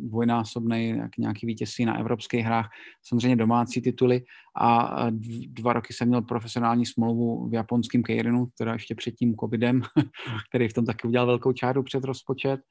dvojnásobný 0.02 1.02
nějaký 1.18 1.48
vítězství 1.48 1.86
na 1.86 2.00
evropských 2.00 2.46
hrách, 2.46 2.70
samozřejmě 3.04 3.36
domácí 3.36 3.82
tituly 3.82 4.24
a 4.62 4.98
dva 5.48 5.74
roky 5.74 5.94
jsem 5.94 6.08
měl 6.08 6.22
profesionální 6.22 6.86
smlouvu 6.86 7.50
v 7.50 7.54
japonském 7.54 8.04
Keirinu, 8.04 8.48
teda 8.58 8.74
ještě 8.74 8.96
před 8.96 9.12
tím 9.12 9.36
covidem, 9.36 9.82
který 10.50 10.68
v 10.68 10.74
tom 10.74 10.86
taky 10.86 11.08
udělal 11.08 11.28
velkou 11.28 11.54
čáru 11.54 11.84
před 11.84 12.04
rozpočet 12.04 12.62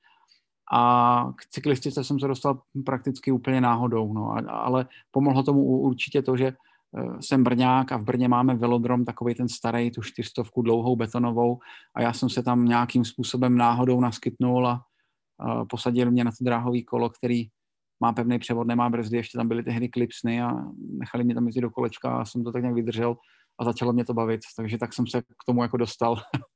a 0.73 1.33
k 1.37 1.47
cyklistice 1.47 2.05
jsem 2.05 2.21
se 2.21 2.29
dostal 2.29 2.61
prakticky 2.85 3.33
úplně 3.33 3.61
náhodou, 3.61 4.13
no, 4.13 4.35
ale 4.49 4.87
pomohlo 5.11 5.43
tomu 5.43 5.65
určitě 5.65 6.23
to, 6.23 6.37
že 6.37 6.53
jsem 7.21 7.45
Brňák 7.45 7.93
a 7.93 7.97
v 7.97 8.05
Brně 8.05 8.29
máme 8.29 8.55
velodrom, 8.55 9.05
takový 9.05 9.35
ten 9.35 9.49
starý, 9.49 9.91
tu 9.91 10.03
čtyřstovku 10.03 10.63
dlouhou 10.63 10.97
betonovou. 10.97 11.59
A 11.95 12.03
já 12.03 12.13
jsem 12.13 12.31
se 12.31 12.43
tam 12.43 12.65
nějakým 12.65 13.05
způsobem 13.05 13.57
náhodou 13.57 14.01
naskytnul 14.01 14.69
a, 14.69 14.83
a 15.39 15.65
posadil 15.65 16.11
mě 16.11 16.25
na 16.25 16.31
to 16.31 16.45
dráhový 16.45 16.85
kolo, 16.85 17.11
který 17.11 17.47
má 18.01 18.13
pevný 18.13 18.39
převod, 18.39 18.67
nemá 18.67 18.91
brzdy, 18.91 19.17
ještě 19.17 19.39
tam 19.39 19.49
byly 19.49 19.63
tehdy 19.63 19.89
klipsny 19.89 20.43
a 20.43 20.53
nechali 20.79 21.25
mě 21.25 21.35
tam 21.35 21.47
jezdit 21.47 21.61
do 21.61 21.71
kolečka 21.71 22.19
a 22.19 22.25
jsem 22.25 22.45
to 22.45 22.53
tak 22.53 22.63
nějak 22.63 22.75
vydržel 22.75 23.17
a 23.59 23.65
začalo 23.65 23.93
mě 23.93 24.05
to 24.05 24.15
bavit, 24.15 24.41
takže 24.57 24.79
tak 24.79 24.93
jsem 24.93 25.07
se 25.07 25.23
k 25.23 25.45
tomu 25.47 25.63
jako 25.63 25.77
dostal. 25.77 26.17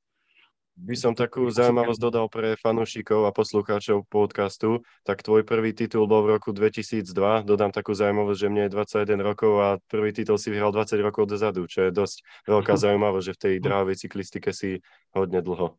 By 0.79 0.95
som 0.95 1.11
takú 1.11 1.43
zaujímavosť 1.51 1.99
dodal 1.99 2.31
pre 2.31 2.55
fanúšikov 2.55 3.27
a 3.27 3.35
poslucháčov 3.35 4.07
podcastu, 4.07 4.79
tak 5.03 5.19
tvoj 5.19 5.43
prvý 5.43 5.75
titul 5.75 6.07
bol 6.07 6.23
v 6.23 6.39
roku 6.39 6.55
2002. 6.55 7.43
Dodám 7.43 7.75
takú 7.75 7.91
zaujímavosť, 7.91 8.39
že 8.39 8.47
mne 8.47 8.63
je 8.63 8.73
21 8.79 9.19
rokov 9.19 9.53
a 9.59 9.67
prvý 9.91 10.15
titul 10.15 10.39
si 10.39 10.47
vyhral 10.47 10.71
20 10.71 11.03
rokov 11.03 11.27
dozadu, 11.27 11.67
čo 11.67 11.83
je 11.83 11.91
dosť 11.91 12.47
veľká 12.47 12.79
zaujímavosť, 12.79 13.25
že 13.27 13.35
v 13.35 13.41
tej 13.43 13.53
dráhovej 13.59 13.95
cyklistike 14.07 14.55
si 14.55 14.79
hodně 15.11 15.41
dlho. 15.41 15.75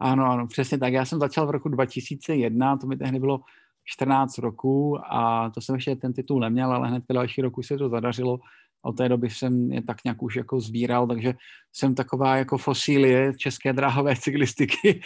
Ano, 0.00 0.24
ano, 0.24 0.46
přesně 0.46 0.78
tak. 0.78 0.92
Já 0.92 1.04
jsem 1.04 1.20
začal 1.20 1.46
v 1.46 1.50
roku 1.50 1.68
2001, 1.68 2.76
to 2.76 2.86
mi 2.86 2.96
tehdy 2.96 3.18
bylo 3.20 3.40
14 3.84 4.38
roků 4.38 4.98
a 5.04 5.50
to 5.50 5.60
jsem 5.60 5.74
ještě 5.74 5.96
ten 5.96 6.12
titul 6.12 6.40
neměl, 6.40 6.72
ale 6.72 6.88
hned 6.88 7.04
další 7.12 7.42
roku 7.42 7.62
se 7.62 7.76
to 7.76 7.88
zadařilo 7.88 8.38
od 8.82 8.96
té 8.96 9.08
doby 9.08 9.30
jsem 9.30 9.72
je 9.72 9.82
tak 9.82 9.96
nějak 10.04 10.22
už 10.22 10.36
jako 10.36 10.60
sbíral, 10.60 11.06
takže 11.06 11.34
jsem 11.72 11.94
taková 11.94 12.36
jako 12.36 12.58
fosílie 12.58 13.32
české 13.36 13.72
dráhové 13.72 14.16
cyklistiky, 14.16 15.00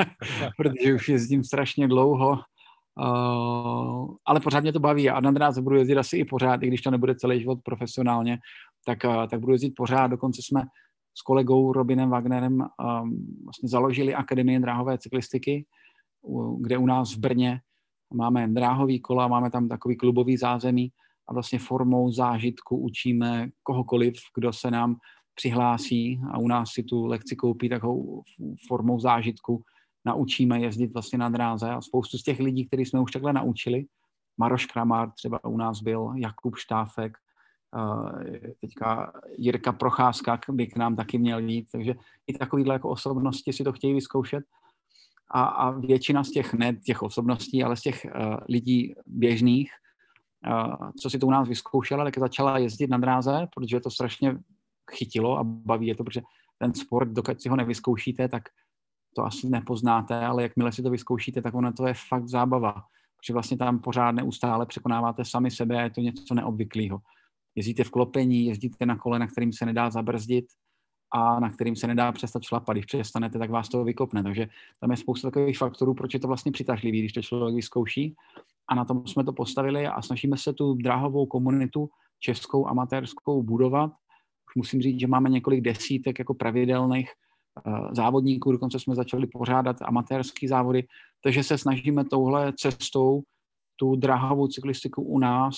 protože 0.56 0.94
už 0.94 1.08
jezdím 1.08 1.44
strašně 1.44 1.88
dlouho, 1.88 2.30
uh, 2.30 4.14
ale 4.26 4.40
pořád 4.40 4.60
mě 4.60 4.72
to 4.72 4.80
baví 4.80 5.10
a 5.10 5.20
na 5.20 5.30
dráze 5.30 5.62
budu 5.62 5.76
jezdit 5.76 5.96
asi 5.96 6.16
i 6.16 6.24
pořád, 6.24 6.62
i 6.62 6.66
když 6.66 6.82
to 6.82 6.90
nebude 6.90 7.14
celý 7.14 7.40
život 7.40 7.58
profesionálně, 7.64 8.38
tak, 8.86 8.98
uh, 9.04 9.26
tak 9.26 9.40
budu 9.40 9.52
jezdit 9.52 9.72
pořád, 9.76 10.06
dokonce 10.06 10.42
jsme 10.42 10.62
s 11.18 11.22
kolegou 11.22 11.72
Robinem 11.72 12.10
Wagnerem 12.10 12.60
um, 12.60 12.66
vlastně 13.44 13.68
založili 13.68 14.14
Akademii 14.14 14.58
dráhové 14.58 14.98
cyklistiky, 14.98 15.66
kde 16.60 16.78
u 16.78 16.86
nás 16.86 17.14
v 17.14 17.18
Brně 17.18 17.60
máme 18.14 18.48
dráhový 18.48 19.00
kola, 19.00 19.28
máme 19.28 19.50
tam 19.50 19.68
takový 19.68 19.96
klubový 19.96 20.36
zázemí, 20.36 20.90
a 21.28 21.32
vlastně 21.32 21.58
formou 21.58 22.10
zážitku 22.10 22.76
učíme 22.76 23.48
kohokoliv, 23.62 24.14
kdo 24.34 24.52
se 24.52 24.70
nám 24.70 24.96
přihlásí 25.34 26.20
a 26.32 26.38
u 26.38 26.48
nás 26.48 26.70
si 26.70 26.82
tu 26.82 27.06
lekci 27.06 27.36
koupí 27.36 27.68
takovou 27.68 28.22
formou 28.68 29.00
zážitku, 29.00 29.62
naučíme 30.04 30.60
jezdit 30.60 30.92
vlastně 30.92 31.18
na 31.18 31.28
dráze 31.28 31.70
a 31.70 31.80
spoustu 31.80 32.18
z 32.18 32.22
těch 32.22 32.40
lidí, 32.40 32.66
kteří 32.66 32.84
jsme 32.84 33.00
už 33.00 33.12
takhle 33.12 33.32
naučili, 33.32 33.84
Maroš 34.38 34.66
Kramár 34.66 35.10
třeba 35.10 35.44
u 35.44 35.56
nás 35.56 35.80
byl, 35.80 36.12
Jakub 36.16 36.56
Štáfek, 36.56 37.12
teďka 38.60 39.12
Jirka 39.38 39.72
Procházka 39.72 40.40
by 40.50 40.66
k 40.66 40.76
nám 40.76 40.96
taky 40.96 41.18
měl 41.18 41.38
jít, 41.38 41.68
takže 41.72 41.94
i 42.26 42.32
takovýhle 42.32 42.74
jako 42.74 42.88
osobnosti 42.88 43.52
si 43.52 43.64
to 43.64 43.72
chtějí 43.72 43.94
vyzkoušet. 43.94 44.44
A, 45.30 45.44
a 45.44 45.70
většina 45.70 46.24
z 46.24 46.30
těch, 46.30 46.54
ne 46.54 46.72
těch 46.72 47.02
osobností, 47.02 47.64
ale 47.64 47.76
z 47.76 47.80
těch 47.80 48.04
uh, 48.04 48.36
lidí 48.48 48.94
běžných 49.06 49.70
co 51.00 51.10
si 51.10 51.18
to 51.18 51.26
u 51.26 51.30
nás 51.30 51.48
vyzkoušela, 51.48 52.04
tak 52.04 52.18
začala 52.18 52.58
jezdit 52.58 52.90
na 52.90 52.98
dráze, 52.98 53.46
protože 53.54 53.80
to 53.80 53.90
strašně 53.90 54.38
chytilo 54.92 55.38
a 55.38 55.44
baví 55.44 55.86
je 55.86 55.94
to, 55.94 56.04
protože 56.04 56.22
ten 56.58 56.74
sport, 56.74 57.08
dokud 57.08 57.42
si 57.42 57.48
ho 57.48 57.56
nevyzkoušíte, 57.56 58.28
tak 58.28 58.42
to 59.16 59.24
asi 59.24 59.48
nepoznáte, 59.48 60.26
ale 60.26 60.42
jakmile 60.42 60.72
si 60.72 60.82
to 60.82 60.90
vyzkoušíte, 60.90 61.42
tak 61.42 61.54
ono 61.54 61.72
to 61.72 61.86
je 61.86 61.94
fakt 62.08 62.28
zábava. 62.28 62.74
Protože 63.16 63.32
vlastně 63.32 63.56
tam 63.56 63.78
pořád 63.78 64.12
neustále 64.12 64.66
překonáváte 64.66 65.24
sami 65.24 65.50
sebe 65.50 65.78
a 65.78 65.82
je 65.82 65.90
to 65.90 66.00
něco 66.00 66.34
neobvyklého. 66.34 67.00
Jezdíte 67.54 67.84
v 67.84 67.90
klopení, 67.90 68.46
jezdíte 68.46 68.86
na 68.86 68.96
kole, 68.96 69.18
na 69.18 69.26
kterým 69.26 69.52
se 69.52 69.66
nedá 69.66 69.90
zabrzdit 69.90 70.44
a 71.12 71.40
na 71.40 71.50
kterým 71.50 71.76
se 71.76 71.86
nedá 71.86 72.12
přestat 72.12 72.42
šlapat. 72.42 72.76
Když 72.76 72.86
přestanete, 72.86 73.38
tak 73.38 73.50
vás 73.50 73.68
to 73.68 73.84
vykopne. 73.84 74.22
Takže 74.22 74.48
tam 74.80 74.90
je 74.90 74.96
spousta 74.96 75.30
takových 75.30 75.58
faktorů, 75.58 75.94
proč 75.94 76.14
je 76.14 76.20
to 76.20 76.28
vlastně 76.28 76.52
přitažlivý, 76.52 76.98
když 76.98 77.12
to 77.12 77.22
člověk 77.22 77.54
vyzkouší 77.54 78.14
a 78.68 78.74
na 78.74 78.84
tom 78.84 79.06
jsme 79.06 79.24
to 79.24 79.32
postavili 79.32 79.86
a 79.86 80.02
snažíme 80.02 80.36
se 80.36 80.52
tu 80.52 80.74
dráhovou 80.74 81.26
komunitu 81.26 81.88
českou 82.20 82.68
amatérskou 82.68 83.42
budovat. 83.42 83.90
Už 84.50 84.54
musím 84.56 84.82
říct, 84.82 85.00
že 85.00 85.06
máme 85.06 85.28
několik 85.30 85.60
desítek 85.60 86.18
jako 86.18 86.34
pravidelných 86.34 87.10
uh, 87.66 87.88
závodníků, 87.92 88.52
dokonce 88.52 88.80
jsme 88.80 88.94
začali 88.94 89.26
pořádat 89.26 89.76
amatérské 89.82 90.48
závody, 90.48 90.86
takže 91.22 91.42
se 91.42 91.58
snažíme 91.58 92.04
touhle 92.04 92.52
cestou 92.56 93.22
tu 93.76 93.96
dráhovou 93.96 94.48
cyklistiku 94.48 95.02
u 95.02 95.18
nás 95.18 95.56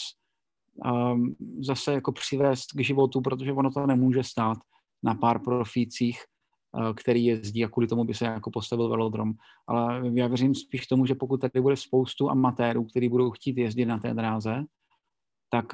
um, 0.84 1.36
zase 1.60 1.92
jako 1.92 2.12
přivést 2.12 2.72
k 2.72 2.80
životu, 2.80 3.20
protože 3.20 3.52
ono 3.52 3.70
to 3.70 3.86
nemůže 3.86 4.22
stát 4.22 4.58
na 5.02 5.14
pár 5.14 5.38
profících, 5.38 6.18
Eh, 6.18 6.35
který 6.96 7.24
jezdí 7.24 7.64
a 7.64 7.68
kvůli 7.68 7.86
tomu 7.86 8.04
by 8.04 8.14
se 8.14 8.24
jako 8.24 8.50
postavil 8.50 8.88
velodrom. 8.88 9.34
Ale 9.66 10.02
já 10.14 10.26
věřím 10.26 10.54
spíš 10.54 10.86
tomu, 10.86 11.06
že 11.06 11.14
pokud 11.14 11.40
tady 11.40 11.60
bude 11.60 11.76
spoustu 11.76 12.30
amatérů, 12.30 12.84
kteří 12.84 13.08
budou 13.08 13.30
chtít 13.30 13.58
jezdit 13.58 13.86
na 13.86 13.98
té 13.98 14.14
dráze, 14.14 14.64
tak 15.50 15.72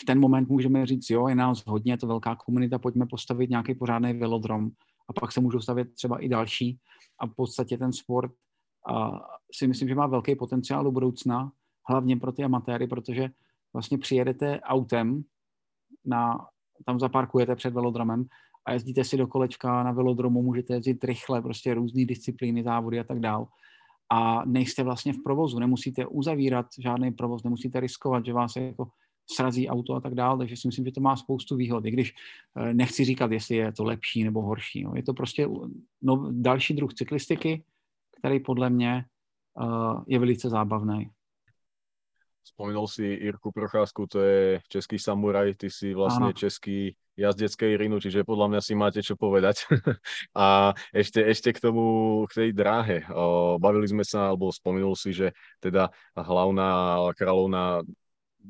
v 0.00 0.04
ten 0.06 0.20
moment 0.20 0.48
můžeme 0.48 0.86
říct, 0.86 1.10
jo, 1.10 1.28
je 1.28 1.34
nás 1.34 1.66
hodně, 1.66 1.92
je 1.92 1.98
to 1.98 2.06
velká 2.06 2.36
komunita, 2.36 2.78
pojďme 2.78 3.06
postavit 3.06 3.50
nějaký 3.50 3.74
pořádný 3.74 4.12
velodrom 4.12 4.70
a 5.08 5.12
pak 5.20 5.32
se 5.32 5.40
můžou 5.40 5.60
stavět 5.60 5.94
třeba 5.94 6.18
i 6.18 6.28
další 6.28 6.78
a 7.20 7.26
v 7.26 7.34
podstatě 7.34 7.78
ten 7.78 7.92
sport 7.92 8.32
a 8.88 9.10
si 9.54 9.66
myslím, 9.66 9.88
že 9.88 9.94
má 9.94 10.06
velký 10.06 10.34
potenciál 10.34 10.84
do 10.84 10.90
budoucna, 10.90 11.52
hlavně 11.88 12.16
pro 12.16 12.32
ty 12.32 12.44
amatéry, 12.44 12.86
protože 12.86 13.30
vlastně 13.72 13.98
přijedete 13.98 14.60
autem, 14.60 15.24
na, 16.04 16.46
tam 16.86 17.00
zaparkujete 17.00 17.56
před 17.56 17.74
velodromem 17.74 18.24
a 18.66 18.72
jezdíte 18.72 19.04
si 19.04 19.16
do 19.16 19.26
kolečka 19.26 19.82
na 19.82 19.92
velodromu, 19.92 20.42
můžete 20.42 20.74
jezdit 20.74 21.04
rychle, 21.04 21.42
prostě 21.42 21.74
různé 21.74 22.04
disciplíny, 22.04 22.62
závody 22.62 23.00
a 23.00 23.04
tak 23.04 23.20
dál. 23.20 23.48
A 24.10 24.44
nejste 24.44 24.82
vlastně 24.82 25.12
v 25.12 25.22
provozu, 25.24 25.58
nemusíte 25.58 26.06
uzavírat 26.06 26.66
žádný 26.78 27.12
provoz, 27.12 27.42
nemusíte 27.42 27.80
riskovat, 27.80 28.26
že 28.26 28.32
vás 28.32 28.56
jako 28.56 28.88
srazí 29.30 29.68
auto 29.68 29.94
a 29.94 30.00
tak 30.00 30.14
dále, 30.14 30.38
takže 30.38 30.56
si 30.56 30.68
myslím, 30.68 30.84
že 30.84 30.92
to 30.92 31.00
má 31.00 31.16
spoustu 31.16 31.56
výhod, 31.56 31.86
i 31.86 31.90
když 31.90 32.14
eh, 32.56 32.74
nechci 32.74 33.04
říkat, 33.04 33.32
jestli 33.32 33.56
je 33.56 33.72
to 33.72 33.84
lepší 33.84 34.24
nebo 34.24 34.42
horší. 34.42 34.84
No. 34.84 34.92
Je 34.96 35.02
to 35.02 35.14
prostě 35.14 35.48
no, 36.02 36.28
další 36.32 36.74
druh 36.74 36.94
cyklistiky, 36.94 37.64
který 38.18 38.40
podle 38.40 38.70
mě 38.70 39.04
uh, 39.60 40.02
je 40.06 40.18
velice 40.18 40.48
zábavný. 40.48 41.10
Spomenul 42.42 42.90
si 42.90 43.06
Irku 43.06 43.54
Procházku, 43.54 44.10
to 44.10 44.18
je 44.18 44.58
český 44.66 44.98
samuraj, 44.98 45.54
ty 45.54 45.70
si 45.70 45.94
vlastne 45.94 46.34
ano. 46.34 46.38
český 46.38 46.90
jazdeckej 47.14 47.76
Rinu, 47.76 48.00
čiže 48.00 48.26
podľa 48.26 48.46
mňa 48.50 48.60
si 48.64 48.72
máte 48.74 49.00
čo 49.04 49.14
povedať. 49.14 49.68
a 50.34 50.72
ešte, 50.90 51.22
ešte 51.22 51.54
k 51.54 51.62
tomu, 51.62 51.84
k 52.26 52.32
tej 52.34 52.50
dráhe. 52.56 53.04
O, 53.12 53.56
bavili 53.62 53.86
sme 53.86 54.02
sa, 54.02 54.32
alebo 54.32 54.50
spomenul 54.50 54.96
si, 54.96 55.14
že 55.14 55.36
teda 55.60 55.92
hlavná 56.16 56.98
kráľovná 57.14 57.84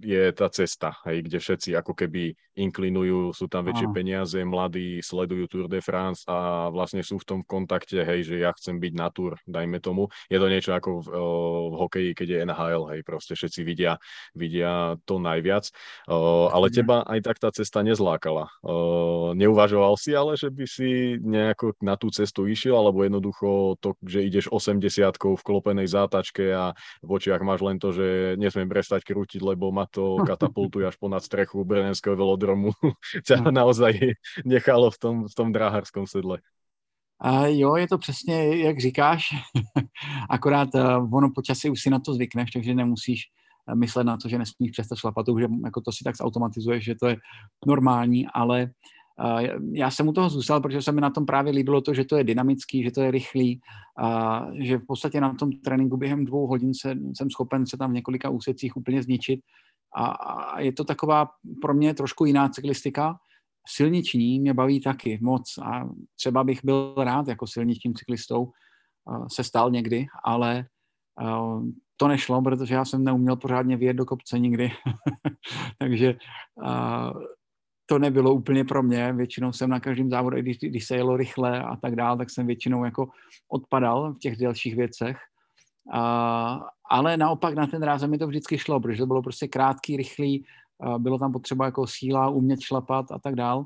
je 0.01 0.33
tá 0.33 0.49
cesta, 0.49 0.97
hej, 1.05 1.29
kde 1.29 1.39
všetci 1.39 1.71
ako 1.77 1.93
keby 1.93 2.33
inklinujú, 2.57 3.33
sú 3.33 3.49
tam 3.49 3.65
väčšie 3.69 3.89
peniaze, 3.93 4.39
mladí 4.45 5.01
sledujú 5.01 5.45
Tour 5.49 5.67
de 5.69 5.81
France 5.81 6.25
a 6.29 6.69
vlastne 6.69 7.01
sú 7.01 7.21
v 7.21 7.29
tom 7.29 7.41
kontakte, 7.45 8.05
hej, 8.05 8.29
že 8.29 8.37
ja 8.41 8.53
chcem 8.57 8.77
byť 8.77 8.93
na 8.93 9.09
Tour, 9.09 9.41
dajme 9.49 9.81
tomu. 9.81 10.09
Je 10.29 10.37
to 10.37 10.49
niečo 10.53 10.77
ako 10.77 10.91
v, 11.01 11.07
v 11.69 11.75
hokeji, 11.77 12.11
keď 12.13 12.27
je 12.29 12.39
NHL, 12.49 12.83
hej, 12.93 13.01
proste 13.05 13.33
všetci 13.37 13.61
vidia, 13.65 13.97
vidia 14.37 14.97
to 15.09 15.17
najviac. 15.17 15.69
O, 16.09 16.49
ale 16.53 16.69
teba 16.69 17.05
aj 17.09 17.21
tak 17.25 17.37
tá 17.41 17.49
cesta 17.53 17.81
nezlákala. 17.81 18.53
O, 18.61 19.33
neuvažoval 19.33 19.97
si 19.97 20.13
ale, 20.13 20.37
že 20.37 20.53
by 20.53 20.65
si 20.69 21.17
nejako 21.21 21.77
na 21.81 21.97
tú 21.97 22.13
cestu 22.13 22.45
išiel, 22.49 22.77
alebo 22.77 23.05
jednoducho 23.05 23.81
to, 23.81 23.97
že 24.05 24.29
ideš 24.29 24.53
80 24.53 25.17
v 25.17 25.43
klopenej 25.45 25.89
zátačke 25.89 26.53
a 26.53 26.77
v 27.01 27.11
očiach 27.17 27.41
máš 27.41 27.65
len 27.65 27.81
to, 27.81 27.93
že 27.97 28.37
nesmiem 28.37 28.69
prestať 28.69 29.05
krútiť, 29.09 29.41
lebo 29.41 29.73
ma 29.73 29.82
to 29.87 30.17
katapultuje 30.27 30.87
až 30.87 30.97
ponad 30.97 31.25
strechu 31.25 31.65
brněnského 31.65 32.17
velodromu. 32.17 32.71
Ťa 33.27 33.51
naozaj 33.51 33.99
nechalo 34.45 34.91
v 34.91 34.99
tom, 34.99 35.17
v 35.29 35.35
tom 35.35 35.53
dráharskom 35.53 36.07
sedle. 36.07 36.39
A 37.23 37.47
jo, 37.47 37.77
je 37.77 37.89
to 37.89 37.99
přesně, 37.99 38.57
jak 38.57 38.81
říkáš, 38.81 39.29
akorát 40.31 40.75
uh, 40.75 41.15
ono 41.15 41.31
počasí 41.35 41.71
už 41.71 41.83
si 41.83 41.91
na 41.91 41.99
to 41.99 42.15
zvykneš, 42.15 42.51
takže 42.51 42.75
nemusíš 42.75 43.21
eh, 43.69 43.75
myslet 43.75 44.05
na 44.05 44.17
to, 44.17 44.29
že 44.29 44.39
nesmíš 44.39 44.71
přestat 44.71 44.99
šlapat, 44.99 45.27
je, 45.39 45.49
jako 45.65 45.81
to 45.81 45.93
si 45.93 46.05
tak 46.05 46.17
zautomatizuješ, 46.17 46.85
že 46.85 46.95
to 46.95 47.07
je 47.07 47.17
normální, 47.67 48.27
ale 48.27 48.71
já 49.73 49.91
jsem 49.91 50.09
u 50.09 50.13
toho 50.13 50.31
zůstal, 50.31 50.61
protože 50.61 50.83
se 50.83 50.93
mi 50.93 51.01
na 51.01 51.11
tom 51.11 51.27
právě 51.27 51.53
líbilo 51.53 51.81
to, 51.81 51.95
že 51.95 52.05
to 52.05 52.17
je 52.17 52.25
dynamický, 52.25 52.85
že 52.85 52.91
to 52.91 53.03
je 53.03 53.11
rychlý, 53.11 53.61
a 53.99 54.47
že 54.59 54.79
v 54.79 54.87
podstatě 54.87 55.21
na 55.21 55.35
tom 55.35 55.53
tréninku 55.53 55.97
během 55.97 56.25
dvou 56.25 56.47
hodin 56.47 56.75
se, 56.75 56.95
jsem 57.17 57.31
schopen 57.31 57.67
se 57.67 57.77
tam 57.77 57.91
v 57.91 57.95
několika 57.95 58.31
úsecích 58.31 58.77
úplně 58.77 59.03
zničit 59.03 59.41
a, 59.97 60.61
je 60.61 60.73
to 60.73 60.85
taková 60.85 61.29
pro 61.63 61.75
mě 61.75 61.95
trošku 61.95 62.25
jiná 62.25 62.49
cyklistika. 62.49 63.17
Silniční 63.69 64.41
mě 64.41 64.55
baví 64.55 64.81
taky 64.81 65.19
moc 65.23 65.59
a 65.59 65.89
třeba 66.17 66.45
bych 66.45 66.65
byl 66.65 66.95
rád 66.99 67.29
jako 67.29 67.47
silničním 67.47 67.95
cyklistou 67.95 68.51
se 69.33 69.45
stal 69.45 69.71
někdy, 69.71 70.07
ale 70.25 70.67
to 71.97 72.09
nešlo, 72.09 72.43
protože 72.43 72.75
já 72.75 72.85
jsem 72.85 73.05
neuměl 73.05 73.37
pořádně 73.37 73.77
vyjet 73.77 73.97
do 73.97 74.05
kopce 74.05 74.39
nikdy. 74.39 74.73
Takže 75.79 76.15
to 77.87 77.99
nebylo 77.99 78.35
úplně 78.35 78.65
pro 78.65 78.83
mě. 78.83 79.13
Většinou 79.13 79.53
jsem 79.53 79.71
na 79.71 79.81
každém 79.81 80.11
závodu, 80.11 80.37
když, 80.37 80.59
když 80.59 80.87
se 80.87 80.97
jelo 80.97 81.17
rychle 81.17 81.63
a 81.63 81.77
tak 81.77 81.97
dále, 81.97 82.19
tak 82.19 82.31
jsem 82.31 82.47
většinou 82.47 82.85
jako 82.85 83.09
odpadal 83.49 84.15
v 84.15 84.19
těch 84.19 84.37
delších 84.37 84.77
věcech. 84.77 85.19
A, 85.93 86.61
ale 86.93 87.17
naopak 87.17 87.55
na 87.55 87.67
ten 87.67 87.83
ráz 87.83 88.03
mi 88.03 88.19
to 88.19 88.27
vždycky 88.27 88.59
šlo, 88.59 88.81
protože 88.81 88.99
to 88.99 89.07
bylo 89.07 89.23
prostě 89.23 89.49
krátký, 89.49 89.97
rychlý, 89.97 90.45
bylo 90.99 91.19
tam 91.19 91.33
potřeba 91.33 91.65
jako 91.65 91.87
síla, 91.87 92.29
umět 92.29 92.61
šlapat 92.61 93.13
a 93.13 93.19
tak 93.19 93.35
dál. 93.35 93.65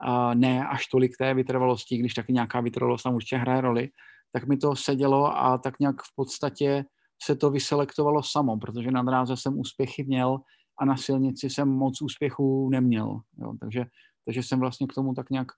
A 0.00 0.34
ne 0.34 0.66
až 0.66 0.86
tolik 0.86 1.16
té 1.18 1.34
vytrvalosti, 1.34 1.96
když 1.96 2.14
taky 2.14 2.32
nějaká 2.32 2.60
vytrvalost 2.60 3.02
tam 3.02 3.14
určitě 3.14 3.36
hraje 3.36 3.60
roli, 3.60 3.88
tak 4.32 4.46
mi 4.46 4.56
to 4.56 4.76
sedělo 4.76 5.36
a 5.36 5.58
tak 5.58 5.78
nějak 5.80 6.02
v 6.02 6.14
podstatě 6.16 6.84
se 7.22 7.36
to 7.36 7.50
vyselektovalo 7.50 8.22
samo, 8.22 8.56
protože 8.56 8.90
na 8.90 9.02
dráze 9.02 9.36
jsem 9.36 9.58
úspěchy 9.58 10.04
měl 10.04 10.38
a 10.78 10.84
na 10.84 10.96
silnici 10.96 11.50
jsem 11.50 11.68
moc 11.68 12.02
úspěchů 12.02 12.70
neměl. 12.70 13.20
Jo. 13.38 13.52
Takže, 13.60 13.86
takže 14.24 14.42
jsem 14.42 14.60
vlastně 14.60 14.86
k 14.86 14.94
tomu 14.94 15.14
tak 15.14 15.30
nějak, 15.30 15.48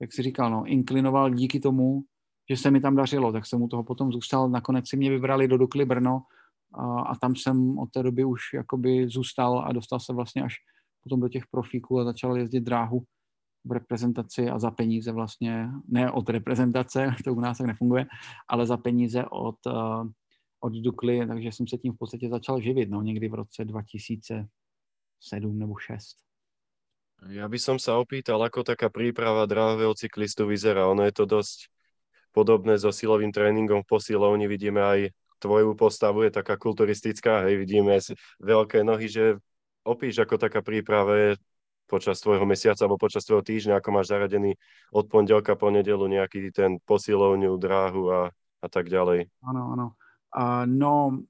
jak 0.00 0.12
si 0.12 0.22
říkal, 0.22 0.50
no, 0.50 0.64
inklinoval 0.66 1.30
díky 1.30 1.60
tomu, 1.60 2.02
že 2.50 2.56
se 2.56 2.70
mi 2.70 2.80
tam 2.80 2.96
dařilo, 2.96 3.32
tak 3.32 3.46
jsem 3.46 3.62
u 3.62 3.68
toho 3.68 3.84
potom 3.84 4.12
zůstal. 4.12 4.48
Nakonec 4.48 4.88
si 4.88 4.96
mě 4.96 5.10
vybrali 5.10 5.48
do 5.48 5.58
Dukly 5.58 5.84
Brno 5.84 6.22
a, 6.74 7.00
a 7.00 7.14
tam 7.14 7.36
jsem 7.36 7.78
od 7.78 7.90
té 7.90 8.02
doby 8.02 8.24
už 8.24 8.40
jakoby 8.54 9.08
zůstal 9.08 9.64
a 9.66 9.72
dostal 9.72 10.00
se 10.00 10.12
vlastně 10.12 10.42
až 10.42 10.54
potom 11.02 11.20
do 11.20 11.28
těch 11.28 11.46
profíků 11.46 12.00
a 12.00 12.04
začal 12.04 12.36
jezdit 12.36 12.60
dráhu 12.60 13.04
v 13.64 13.72
reprezentaci 13.72 14.48
a 14.48 14.58
za 14.58 14.70
peníze 14.70 15.12
vlastně, 15.12 15.68
ne 15.88 16.10
od 16.10 16.28
reprezentace, 16.28 17.14
to 17.24 17.34
u 17.34 17.40
nás 17.40 17.58
tak 17.58 17.66
nefunguje, 17.66 18.06
ale 18.48 18.66
za 18.66 18.76
peníze 18.76 19.24
od, 19.30 19.56
uh, 19.66 20.08
od 20.60 20.72
Dukly, 20.72 21.26
takže 21.26 21.52
jsem 21.52 21.66
se 21.68 21.78
tím 21.78 21.92
v 21.92 21.98
podstatě 21.98 22.28
začal 22.28 22.60
živit, 22.60 22.90
no, 22.90 23.02
někdy 23.02 23.28
v 23.28 23.34
roce 23.34 23.64
2007 23.64 25.58
nebo 25.58 25.76
6. 25.78 26.24
Ja 27.24 27.48
by 27.48 27.56
som 27.56 27.80
sa 27.80 27.96
opýtal, 27.96 28.36
ako 28.44 28.68
taká 28.68 28.92
príprava 28.92 29.48
dráhového 29.48 29.96
cyklistu 29.96 30.44
vyzerá. 30.44 30.84
Ono 30.92 31.08
je 31.08 31.14
to 31.14 31.24
dosť 31.24 31.72
podobné 32.36 32.76
so 32.76 32.92
silovým 32.92 33.32
tréningom 33.32 33.80
v 33.80 33.88
posilovni. 33.88 34.44
Vidíme 34.44 34.84
aj 34.84 35.00
tvoju 35.44 35.76
postavu, 35.76 36.24
je 36.24 36.32
taká 36.32 36.56
kulturistická, 36.56 37.44
hej, 37.44 37.60
vidíme 37.60 38.00
veľké 38.40 38.80
nohy, 38.80 39.12
že 39.12 39.36
opíš, 39.84 40.24
ako 40.24 40.40
taká 40.40 40.64
príprava 40.64 41.12
je 41.12 41.30
počas 41.84 42.16
tvojho 42.24 42.48
mesiaca 42.48 42.80
alebo 42.80 42.96
počas 42.96 43.28
tvojho 43.28 43.44
týždňa, 43.44 43.76
ako 43.76 43.88
máš 43.92 44.08
zaradený 44.08 44.56
od 44.88 45.04
pondelka 45.12 45.52
po 45.52 45.68
nedelu 45.68 46.08
nejaký 46.08 46.48
ten 46.48 46.80
posilovňu, 46.88 47.60
dráhu 47.60 48.08
a, 48.08 48.20
a 48.64 48.68
tak 48.72 48.88
ďalej. 48.88 49.28
Ano, 49.44 49.62
ano. 49.76 49.86
Uh, 50.32 50.64
no, 50.64 51.20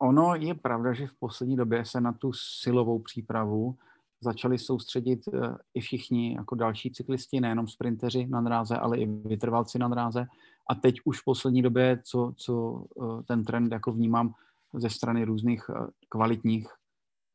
ono 0.00 0.34
je 0.34 0.54
pravda, 0.56 0.92
že 0.92 1.06
v 1.06 1.14
poslední 1.20 1.56
době 1.56 1.84
se 1.84 2.00
na 2.00 2.12
tu 2.12 2.32
silovou 2.32 2.98
přípravu 2.98 3.76
začali 4.20 4.58
soustředit 4.58 5.28
uh, 5.28 5.56
i 5.74 5.80
všichni 5.80 6.34
jako 6.34 6.54
další 6.54 6.90
cyklisti, 6.90 7.40
nejenom 7.40 7.68
sprinteři 7.68 8.26
na 8.26 8.40
dráze, 8.40 8.76
ale 8.76 8.98
i 8.98 9.06
vytrvalci 9.06 9.78
na 9.78 9.88
dráze. 9.88 10.24
A 10.70 10.74
teď 10.74 10.94
už 11.04 11.20
v 11.20 11.24
poslední 11.24 11.62
době, 11.62 12.00
co, 12.04 12.32
co 12.36 12.54
uh, 12.54 13.22
ten 13.22 13.44
trend 13.44 13.72
jako 13.72 13.92
vnímám 13.92 14.34
ze 14.74 14.90
strany 14.90 15.24
různých 15.24 15.68
uh, 15.68 15.86
kvalitních 16.08 16.68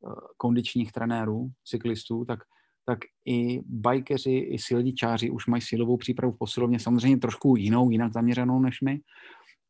Eh, 0.06 0.10
kondičních 0.36 0.92
trenérů, 0.92 1.50
cyklistů, 1.64 2.24
tak, 2.24 2.40
tak 2.86 2.98
i 3.26 3.60
bajkeři, 3.66 4.32
i 4.32 4.58
silničáři 4.58 5.30
už 5.30 5.46
mají 5.46 5.62
silovou 5.62 5.96
přípravu 5.96 6.32
v 6.32 6.38
posilovně, 6.38 6.80
samozřejmě 6.80 7.18
trošku 7.18 7.56
jinou, 7.56 7.90
jinak 7.90 8.12
zaměřenou 8.12 8.60
než 8.60 8.80
my, 8.80 9.00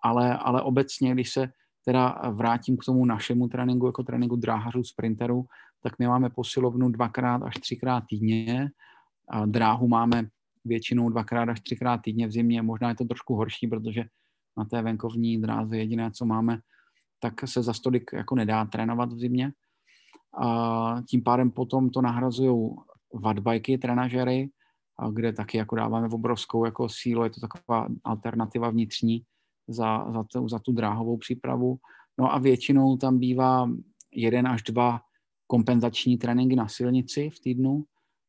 ale, 0.02 0.38
ale 0.38 0.62
obecně, 0.62 1.12
když 1.12 1.32
se 1.32 1.48
teda 1.84 2.20
vrátím 2.30 2.76
k 2.76 2.84
tomu 2.84 3.04
našemu 3.04 3.48
tréninku, 3.48 3.86
jako 3.86 4.02
tréninku 4.02 4.36
dráhařů, 4.36 4.84
sprinterů, 4.84 5.44
tak 5.82 5.98
my 5.98 6.06
máme 6.06 6.30
posilovnu 6.30 6.88
dvakrát 6.88 7.42
až 7.42 7.54
třikrát 7.54 8.04
týdně, 8.08 8.70
dráhu 9.46 9.88
máme 9.88 10.28
většinou 10.68 11.08
dvakrát 11.08 11.48
až 11.48 11.60
třikrát 11.60 11.98
týdně 11.98 12.26
v 12.26 12.32
zimě, 12.32 12.62
možná 12.62 12.88
je 12.88 12.94
to 12.94 13.04
trošku 13.04 13.34
horší, 13.34 13.66
protože 13.66 14.04
na 14.56 14.64
té 14.64 14.82
venkovní 14.82 15.40
dráze 15.40 15.78
jediné, 15.78 16.10
co 16.10 16.24
máme, 16.24 16.58
tak 17.20 17.34
se 17.44 17.62
za 17.62 17.72
stolik 17.72 18.10
jako 18.12 18.34
nedá 18.34 18.64
trénovat 18.64 19.12
v 19.12 19.18
zimě, 19.18 19.52
a 20.40 21.02
tím 21.08 21.22
pádem 21.22 21.50
potom 21.50 21.90
to 21.90 22.02
nahrazují 22.02 22.70
vadbajky, 23.14 23.78
trenažery, 23.78 24.50
kde 25.12 25.32
taky 25.32 25.58
jako 25.58 25.76
dáváme 25.76 26.08
obrovskou 26.08 26.64
jako 26.64 26.88
sílu, 26.88 27.24
je 27.24 27.30
to 27.30 27.40
taková 27.40 27.88
alternativa 28.04 28.70
vnitřní 28.70 29.22
za, 29.68 30.12
za, 30.12 30.24
tu, 30.24 30.48
za 30.48 30.58
tu 30.58 30.72
dráhovou 30.72 31.16
přípravu. 31.16 31.78
No 32.18 32.34
a 32.34 32.38
většinou 32.38 32.96
tam 32.96 33.18
bývá 33.18 33.70
jeden 34.12 34.46
až 34.46 34.62
dva 34.62 35.00
kompenzační 35.46 36.18
tréninky 36.18 36.56
na 36.56 36.68
silnici 36.68 37.30
v 37.30 37.40
týdnu, 37.40 37.84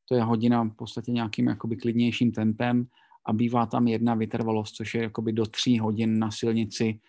to 0.10 0.16
je 0.16 0.24
hodina 0.24 0.64
v 0.64 0.76
podstatě 0.76 1.12
nějakým 1.12 1.48
jakoby 1.48 1.78
klidnějším 1.78 2.32
tempem 2.32 2.88
a 3.26 3.34
bývá 3.34 3.66
tam 3.66 3.88
jedna 3.88 4.16
vytrvalost, 4.16 4.76
což 4.76 4.96
je 4.96 5.04
jakoby 5.04 5.34
do 5.34 5.46
tří 5.46 5.80
hodin 5.80 6.20
na 6.20 6.32
silnici 6.32 7.00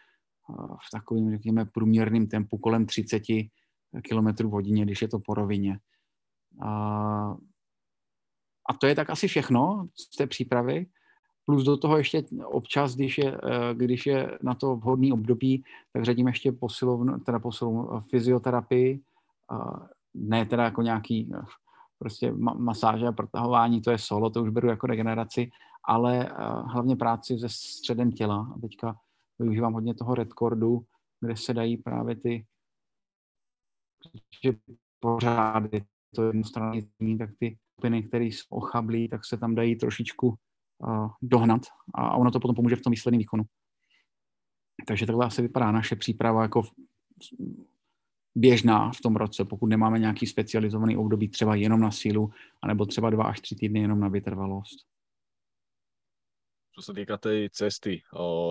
v 0.87 0.91
takovém, 0.93 1.31
řekněme, 1.31 1.65
průměrném 1.65 2.27
tempu 2.27 2.59
kolem 2.59 2.87
30 2.87 3.23
km 4.09 4.49
v 4.49 4.51
hodině, 4.51 4.85
když 4.85 5.03
je 5.03 5.09
to 5.09 5.19
po 5.19 5.35
rovině. 5.35 5.79
A, 6.63 7.37
a 8.71 8.75
to 8.81 8.87
je 8.87 8.95
tak 8.95 9.11
asi 9.11 9.29
všechno 9.29 9.89
z 9.95 10.17
té 10.17 10.27
přípravy. 10.27 10.87
Plus 11.45 11.65
do 11.65 11.77
toho 11.77 11.99
ještě 11.99 12.25
občas, 12.45 12.95
když 12.95 13.19
je, 13.19 13.35
eh, 13.35 13.75
když 13.75 14.07
je 14.07 14.39
na 14.43 14.55
to 14.55 14.77
vhodný 14.77 15.13
období, 15.13 15.65
tak 15.93 16.05
řadím 16.05 16.27
ještě 16.27 16.53
posilovnu, 16.53 17.19
teda 17.19 17.39
posilovnu 17.39 17.97
eh, 17.97 18.01
fyzioterapii, 18.11 19.01
ne 20.15 20.47
teda 20.47 20.65
jako 20.65 20.83
nějaký 20.83 21.33
prostě 22.01 22.33
masáže 22.33 23.07
a 23.07 23.13
protahování, 23.13 23.81
to 23.81 23.91
je 23.91 23.99
solo, 23.99 24.31
to 24.31 24.43
už 24.43 24.51
beru 24.51 24.69
jako 24.69 24.87
regeneraci, 24.87 25.51
ale 25.85 26.33
hlavně 26.67 26.97
práci 26.97 27.39
se 27.39 27.49
středem 27.49 28.13
těla. 28.13 28.53
A 28.57 28.59
teďka 28.61 28.97
využívám 29.39 29.73
hodně 29.73 29.95
toho 29.95 30.15
redcordu, 30.15 30.81
kde 31.21 31.37
se 31.37 31.55
dají 31.55 31.77
právě 31.77 32.17
ty 32.17 32.47
že 34.45 34.53
pořád 35.01 35.73
je 35.73 35.85
to 36.15 36.23
jednostranný 36.23 37.19
tak 37.19 37.31
ty 37.39 37.59
skupiny, 37.73 38.03
které 38.03 38.25
jsou 38.25 38.47
ochablí, 38.49 39.09
tak 39.09 39.25
se 39.25 39.37
tam 39.37 39.55
dají 39.55 39.77
trošičku 39.77 40.29
uh, 40.29 41.11
dohnat 41.23 41.63
a, 41.95 42.17
ono 42.17 42.31
to 42.31 42.41
potom 42.41 42.55
pomůže 42.55 42.77
v 42.77 42.83
tom 42.83 42.91
výsledném 42.91 43.19
výkonu. 43.19 43.43
Takže 44.87 45.07
takhle 45.07 45.27
asi 45.27 45.43
vypadá 45.43 45.73
naše 45.73 45.97
příprava 45.97 46.43
jako 46.43 46.63
běžná 48.35 48.93
v 48.93 49.01
tom 49.01 49.17
roce, 49.17 49.45
pokud 49.45 49.67
nemáme 49.67 49.99
nějaký 49.99 50.27
specializovaný 50.27 50.97
období 50.97 51.29
třeba 51.29 51.55
jenom 51.55 51.81
na 51.81 51.91
sílu, 51.91 52.31
anebo 52.63 52.87
třeba 52.87 53.11
dva 53.11 53.25
až 53.25 53.41
tři 53.41 53.55
týdny 53.57 53.81
jenom 53.81 54.01
na 54.01 54.09
vytrvalost. 54.09 54.87
Čo 56.71 56.87
sa 56.87 56.93
týka 56.95 57.19
tej 57.19 57.51
cesty, 57.51 58.01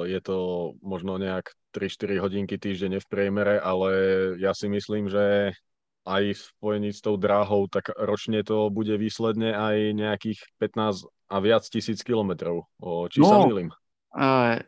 je 0.06 0.20
to 0.22 0.38
možno 0.84 1.18
nejak 1.18 1.56
3-4 1.72 2.20
hodinky 2.20 2.60
týždenne 2.60 3.00
v 3.00 3.10
priemere, 3.10 3.58
ale 3.58 3.90
ja 4.38 4.52
si 4.54 4.68
myslím, 4.70 5.08
že 5.10 5.56
aj 6.04 6.24
v 6.36 6.42
spojení 6.60 6.92
s 6.94 7.02
tou 7.02 7.16
dráhou, 7.16 7.66
tak 7.72 7.90
ročne 7.96 8.44
to 8.44 8.70
bude 8.70 8.92
výsledne 9.00 9.56
aj 9.56 9.76
nejakých 9.96 10.40
15 10.62 11.10
a 11.30 11.38
viac 11.40 11.64
tisíc 11.70 12.04
kilometrov. 12.04 12.68
O, 12.78 13.08
či 13.08 13.24
no, 13.24 13.30
sa 13.30 13.38
milím? 13.46 13.70
Uh, 14.14 14.60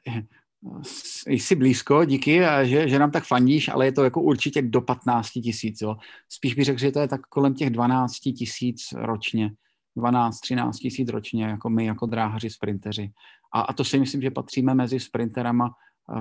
jsi 1.28 1.56
blízko, 1.56 2.06
díky, 2.06 2.46
a 2.46 2.64
že, 2.64 2.90
že 2.90 3.00
nám 3.00 3.12
tak 3.12 3.24
fandíš, 3.24 3.70
ale 3.70 3.86
je 3.86 3.92
to 3.92 4.04
jako 4.04 4.22
určitě 4.22 4.62
do 4.62 4.82
15 4.82 5.30
tisíc. 5.30 5.84
Spíš 6.30 6.54
bych 6.54 6.66
řekl, 6.66 6.80
že 6.80 6.92
to 6.92 7.00
je 7.00 7.08
tak 7.08 7.22
kolem 7.22 7.54
těch 7.54 7.70
12 7.70 8.14
tisíc 8.14 8.82
ročně. 8.96 9.52
12-13 9.98 10.72
tisíc 10.72 11.10
ročně, 11.10 11.44
jako 11.44 11.70
my, 11.70 11.86
jako 11.86 12.06
dráhaři, 12.06 12.50
sprinteři. 12.50 13.12
A, 13.54 13.62
a 13.62 13.74
to 13.74 13.84
si 13.84 14.00
myslím, 14.00 14.22
že 14.22 14.32
patříme 14.32 14.74
mezi 14.74 15.00
sprinterama 15.00 15.70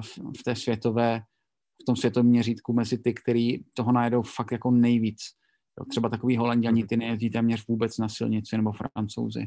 v, 0.01 0.19
v 0.39 0.43
té 0.45 0.57
světové, 0.57 1.23
v 1.83 1.85
tom 1.87 1.97
světovém 1.97 2.27
měřítku 2.27 2.73
mezi 2.73 2.99
ty, 2.99 3.15
který 3.15 3.59
toho 3.75 3.93
najedou 3.93 4.23
fakt 4.23 4.53
jako 4.53 4.71
nejvíc. 4.71 5.21
Jo, 5.79 5.85
třeba 5.91 6.09
takový 6.09 6.37
holanděni, 6.37 6.85
ty 6.85 6.97
nejezdí 6.97 7.31
téměř 7.31 7.67
vůbec 7.69 7.99
na 7.99 8.09
silnici, 8.09 8.57
nebo 8.57 8.73
francouzi. 8.73 9.47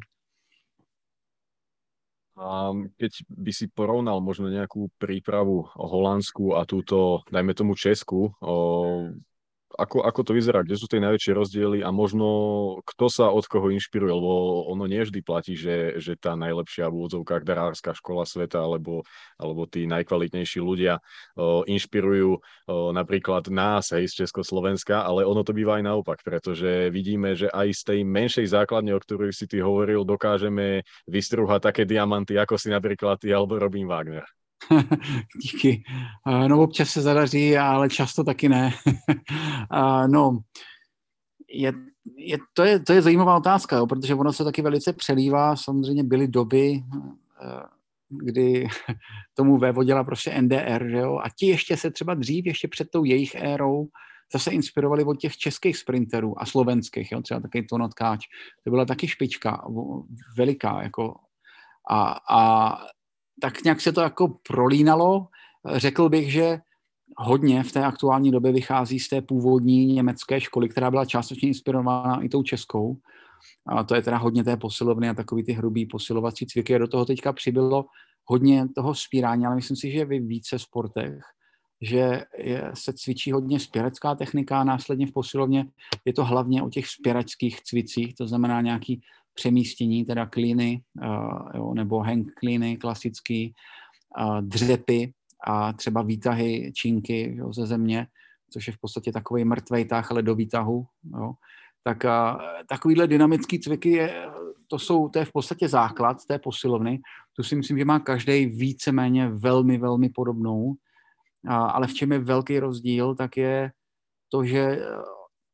A 2.34 2.74
keď 2.98 3.30
by 3.30 3.52
si 3.54 3.70
porovnal 3.70 4.18
možno 4.18 4.50
nejakú 4.50 4.90
prípravu 4.98 5.70
o 5.70 5.86
Holandsku 5.86 6.58
a 6.58 6.66
túto, 6.66 7.22
dajme 7.30 7.54
tomu 7.54 7.78
Česku, 7.78 8.34
ako, 9.74 10.06
ako 10.06 10.22
to 10.22 10.32
vyzerá, 10.38 10.62
kde 10.62 10.78
sú 10.78 10.86
tie 10.86 11.02
najväčšie 11.02 11.34
rozdiely? 11.34 11.80
A 11.82 11.90
možno 11.90 12.28
kto 12.86 13.10
sa 13.10 13.30
od 13.34 13.46
koho 13.50 13.74
inšpiruje, 13.74 14.14
lebo 14.14 14.64
ono 14.70 14.86
nie 14.86 15.02
vždy 15.02 15.20
platí, 15.26 15.58
že, 15.58 15.98
že 15.98 16.14
tá 16.14 16.38
najlepšia 16.38 16.90
v 16.90 17.04
úvodzovkách 17.04 17.44
darárska 17.44 17.98
škola 17.98 18.24
sveta 18.24 18.62
alebo, 18.62 19.02
alebo 19.42 19.66
tí 19.66 19.90
najkvalitnejší 19.90 20.62
ľudia 20.62 21.02
o, 21.34 21.66
inšpirujú 21.66 22.32
o, 22.38 22.40
napríklad 22.94 23.50
nás, 23.50 23.90
hej, 23.94 24.06
z 24.10 24.26
Československa, 24.26 25.02
ale 25.02 25.26
ono 25.26 25.42
to 25.42 25.56
býva 25.56 25.82
aj 25.82 25.84
naopak, 25.90 26.20
pretože 26.22 26.94
vidíme, 26.94 27.34
že 27.34 27.50
aj 27.50 27.68
z 27.74 27.82
tej 27.84 28.00
menšej 28.06 28.46
základne, 28.54 28.94
o 28.94 29.02
ktorej 29.02 29.34
si 29.34 29.50
ty 29.50 29.60
hovoril, 29.60 30.06
dokážeme 30.06 30.86
vystruhať 31.10 31.74
také 31.74 31.84
diamanty, 31.90 32.38
ako 32.38 32.56
si 32.62 32.70
napríklad 32.70 33.18
ty 33.18 33.34
alebo 33.34 33.58
Robin 33.58 33.90
Wagner. 33.90 34.26
Díky. 35.42 35.84
No 36.48 36.62
občas 36.62 36.90
se 36.90 37.02
zadaří, 37.02 37.58
ale 37.58 37.90
často 37.90 38.24
taky 38.24 38.50
ne. 38.50 38.74
no, 40.08 40.40
je 41.50 41.74
je, 42.18 42.38
to, 42.54 42.64
je, 42.64 42.80
to 42.80 42.94
je 42.94 43.02
zajímavá 43.02 43.38
otázka, 43.38 43.76
jo, 43.78 43.88
protože 43.88 44.16
ono 44.16 44.34
se 44.34 44.44
taky 44.44 44.62
velice 44.62 44.94
přelívá. 44.94 45.56
Samozřejmě 45.56 46.04
byly 46.04 46.28
doby, 46.28 46.84
eh, 47.44 47.64
kdy 48.10 48.68
tomu 49.34 49.58
vévodila 49.58 50.04
prostě 50.04 50.42
NDR, 50.42 50.90
že 50.90 50.98
jo, 50.98 51.20
a 51.24 51.30
ti 51.30 51.48
ještě 51.48 51.78
se 51.78 51.92
třeba 51.92 52.14
dřív, 52.14 52.46
ještě 52.46 52.68
před 52.68 52.90
tou 52.90 53.04
jejich 53.04 53.36
érou, 53.36 53.88
zase 54.34 54.52
inspirovali 54.52 55.04
od 55.04 55.20
těch 55.20 55.38
českých 55.38 55.78
sprinterů 55.78 56.42
a 56.42 56.46
slovenských, 56.46 57.12
jo, 57.12 57.22
třeba 57.22 57.40
takový 57.40 57.68
Tonot 57.68 57.94
Káč. 57.94 58.26
To 58.64 58.70
byla 58.70 58.86
taky 58.86 59.08
špička, 59.08 59.66
veliká, 60.38 60.82
jako 60.82 61.16
a, 61.90 62.20
a 62.30 62.78
tak 63.44 63.64
nějak 63.64 63.82
se 63.82 63.92
to 63.92 64.02
jako 64.02 64.28
prolínalo. 64.48 65.28
Řekl 65.76 66.10
bych, 66.10 66.32
že 66.32 66.60
hodně 67.18 67.64
v 67.64 67.72
té 67.72 67.86
aktuální 67.86 68.32
době 68.32 68.52
vychází 68.52 69.00
z 69.00 69.10
té 69.10 69.22
původní 69.22 69.86
německé 69.86 70.42
školy, 70.42 70.70
která 70.70 70.92
byla 70.92 71.06
částečně 71.06 71.48
inspirována 71.48 72.22
i 72.22 72.30
tou 72.30 72.44
českou. 72.44 72.98
A 73.68 73.84
to 73.84 73.96
je 73.96 74.02
teda 74.02 74.18
hodně 74.18 74.44
té 74.44 74.58
posilovny 74.58 75.10
a 75.10 75.14
takový 75.14 75.44
ty 75.44 75.52
hrubý 75.52 75.86
posilovací 75.86 76.46
cviky. 76.46 76.80
Do 76.80 76.88
toho 76.88 77.06
teďka 77.06 77.34
přibylo 77.34 77.86
hodně 78.26 78.68
toho 78.76 78.96
spírání, 78.96 79.46
ale 79.46 79.56
myslím 79.56 79.78
si, 79.78 79.92
že 79.92 80.06
ve 80.06 80.20
více 80.20 80.60
sportech, 80.60 81.20
že 81.82 82.24
je, 82.38 82.72
se 82.74 82.94
cvičí 82.94 83.32
hodně 83.32 83.60
spěrecká 83.60 84.16
technika 84.16 84.62
a 84.62 84.64
následně 84.64 85.08
v 85.08 85.12
posilovně 85.12 85.66
je 86.06 86.14
to 86.14 86.26
hlavně 86.26 86.64
o 86.64 86.70
těch 86.70 86.88
spěračských 86.88 87.64
cvicích, 87.64 88.16
to 88.16 88.28
znamená 88.28 88.62
nějaký 88.62 89.02
přemístění, 89.34 90.06
teda 90.06 90.26
klíny, 90.26 90.82
jo, 91.56 91.74
nebo 91.74 92.00
hang 92.00 92.34
klíny 92.34 92.78
klasický, 92.78 93.54
dřepy 94.42 95.14
a 95.48 95.74
třeba 95.74 96.02
výtahy 96.02 96.72
čínky 96.76 97.36
jo, 97.36 97.54
ze 97.54 97.66
země, 97.66 98.08
což 98.54 98.68
je 98.68 98.74
v 98.74 98.78
podstatě 98.78 99.12
takový 99.12 99.46
mrtvý 99.46 99.86
tah, 99.86 100.12
ale 100.12 100.22
do 100.22 100.36
výtahu. 100.36 100.86
Jo. 101.18 101.34
Tak 101.84 102.04
uh, 102.04 102.42
takovýhle 102.70 103.08
dynamický 103.08 103.60
cviky, 103.60 103.90
je, 103.90 104.26
to, 104.68 104.80
jsou, 104.80 105.10
to 105.10 105.20
je 105.20 105.26
v 105.26 105.32
podstatě 105.32 105.70
základ 105.70 106.26
té 106.26 106.40
posilovny. 106.40 107.02
Tu 107.36 107.44
si 107.44 107.56
myslím, 107.56 107.78
že 107.78 107.86
má 107.86 108.00
každý 108.00 108.46
víceméně 108.46 109.28
velmi, 109.28 109.78
velmi 109.78 110.10
podobnou. 110.10 110.74
A, 111.48 111.56
ale 111.66 111.88
v 111.88 111.94
čem 111.94 112.12
je 112.12 112.20
velký 112.20 112.60
rozdíl, 112.60 113.16
tak 113.16 113.38
je 113.38 113.72
to, 114.30 114.44
že 114.44 114.86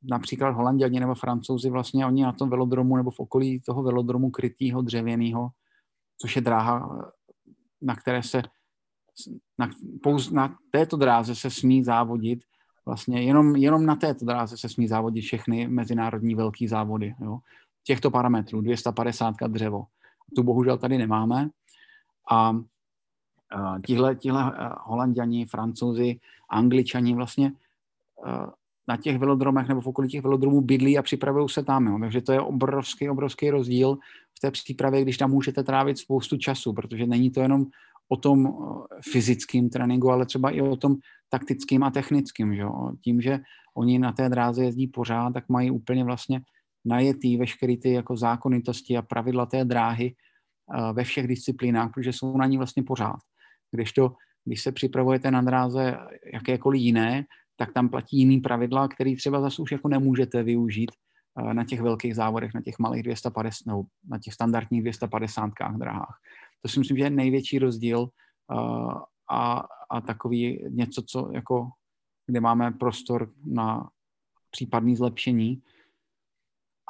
například 0.03 0.49
Holanděni 0.49 0.99
nebo 0.99 1.15
Francouzi 1.15 1.69
vlastně 1.69 2.05
oni 2.05 2.23
na 2.23 2.31
tom 2.31 2.49
velodromu 2.49 2.97
nebo 2.97 3.12
v 3.12 3.19
okolí 3.19 3.59
toho 3.59 3.83
velodromu 3.83 4.29
krytýho 4.29 4.81
dřevěného, 4.81 5.49
což 6.21 6.35
je 6.35 6.41
dráha, 6.41 7.01
na 7.81 7.95
které 7.95 8.23
se 8.23 8.41
na, 9.57 9.69
pouz, 10.03 10.31
na 10.31 10.57
této 10.71 10.97
dráze 10.97 11.35
se 11.35 11.49
smí 11.49 11.83
závodit 11.83 12.43
vlastně 12.85 13.21
jenom, 13.21 13.55
jenom 13.55 13.85
na 13.85 13.95
této 13.95 14.25
dráze 14.25 14.57
se 14.57 14.69
smí 14.69 14.88
závodit 14.88 15.23
všechny 15.23 15.67
mezinárodní 15.67 16.35
velký 16.35 16.67
závody. 16.67 17.15
Jo. 17.21 17.39
Těchto 17.83 18.12
parametrů, 18.12 18.62
250 18.62 19.35
dřevo. 19.47 19.85
Tu 20.35 20.43
bohužel 20.43 20.77
tady 20.77 20.97
nemáme. 20.97 21.49
A 22.31 22.53
tihle, 23.85 24.15
tihle 24.15 24.53
holanděni, 24.81 25.45
francouzi, 25.45 26.19
angličani 26.49 27.15
vlastně 27.15 27.51
na 28.89 28.97
těch 28.97 29.17
velodromech 29.17 29.67
nebo 29.67 29.82
v 29.82 29.88
okolí 29.88 30.10
těch 30.10 30.23
velodromů 30.23 30.62
bydlí 30.62 30.97
a 30.97 31.02
připravují 31.02 31.49
se 31.49 31.63
tam. 31.63 31.88
Jo. 31.88 31.97
Takže 32.02 32.21
to 32.21 32.32
je 32.32 32.41
obrovský, 32.41 33.10
obrovský 33.10 33.49
rozdíl 33.49 33.97
v 34.38 34.39
té 34.41 34.52
přípravě, 34.52 35.02
když 35.02 35.17
tam 35.17 35.32
můžete 35.32 35.63
trávit 35.63 35.97
spoustu 35.97 36.38
času, 36.38 36.73
protože 36.73 37.08
není 37.08 37.32
to 37.32 37.41
jenom 37.41 37.65
o 38.10 38.17
tom 38.17 38.47
eh, 38.47 39.02
fyzickém 39.12 39.69
tréninku, 39.69 40.12
ale 40.12 40.25
třeba 40.25 40.49
i 40.49 40.62
o 40.62 40.75
tom 40.75 40.95
taktickým 41.30 41.84
a 41.84 41.91
technickým. 41.91 42.56
Že 42.56 42.62
jo. 42.62 42.91
Tím, 43.04 43.21
že 43.21 43.39
oni 43.78 43.99
na 43.99 44.12
té 44.12 44.30
dráze 44.30 44.63
jezdí 44.63 44.88
pořád, 44.88 45.34
tak 45.34 45.49
mají 45.49 45.71
úplně 45.71 46.04
vlastně 46.04 46.41
najetý 46.86 47.38
veškeré 47.38 47.78
ty 47.78 47.93
jako 47.93 48.17
zákonitosti 48.17 48.97
a 48.97 49.02
pravidla 49.02 49.45
té 49.45 49.65
dráhy 49.65 50.15
eh, 50.15 50.93
ve 50.93 51.04
všech 51.04 51.28
disciplínách, 51.28 51.91
protože 51.93 52.13
jsou 52.13 52.38
na 52.38 52.45
ní 52.45 52.58
vlastně 52.58 52.84
pořád. 52.84 53.21
Když 53.71 53.93
to, 53.93 54.13
když 54.45 54.62
se 54.62 54.71
připravujete 54.71 55.32
na 55.32 55.41
dráze 55.41 55.97
jakékoliv 56.34 56.82
jiné, 56.82 57.25
tak 57.59 57.73
tam 57.73 57.89
platí 57.89 58.17
jiný 58.17 58.39
pravidla, 58.39 58.87
který 58.87 59.15
třeba 59.15 59.41
zase 59.41 59.61
už 59.61 59.71
jako 59.71 59.87
nemůžete 59.87 60.43
využít 60.43 60.91
eh, 61.39 61.53
na 61.53 61.63
těch 61.63 61.81
velkých 61.81 62.15
závodech, 62.15 62.53
na 62.53 62.61
těch 62.61 62.79
malých 62.79 63.03
250, 63.03 63.65
no, 63.67 63.83
na 64.07 64.19
těch 64.19 64.33
standardních 64.33 64.81
250 64.81 65.51
drahách. 65.77 66.19
To 66.61 66.69
si 66.69 66.79
myslím, 66.79 66.97
že 66.97 67.03
je 67.03 67.09
největší 67.09 67.59
rozdíl 67.59 68.09
eh, 68.51 68.55
a, 69.29 69.63
a 69.89 70.01
takový 70.01 70.65
něco, 70.69 71.03
co 71.07 71.31
jako, 71.33 71.69
kde 72.27 72.39
máme 72.41 72.71
prostor 72.71 73.33
na 73.45 73.89
případné 74.51 74.95
zlepšení. 74.95 75.61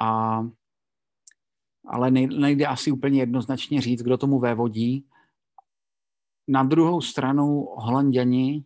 A, 0.02 0.40
ale 1.86 2.10
nejde 2.10 2.66
asi 2.66 2.92
úplně 2.92 3.20
jednoznačně 3.20 3.80
říct, 3.80 4.02
kdo 4.02 4.18
tomu 4.18 4.38
vévodí. 4.38 5.06
Na 6.48 6.62
druhou 6.62 7.00
stranu 7.00 7.68
Holanděni 7.76 8.64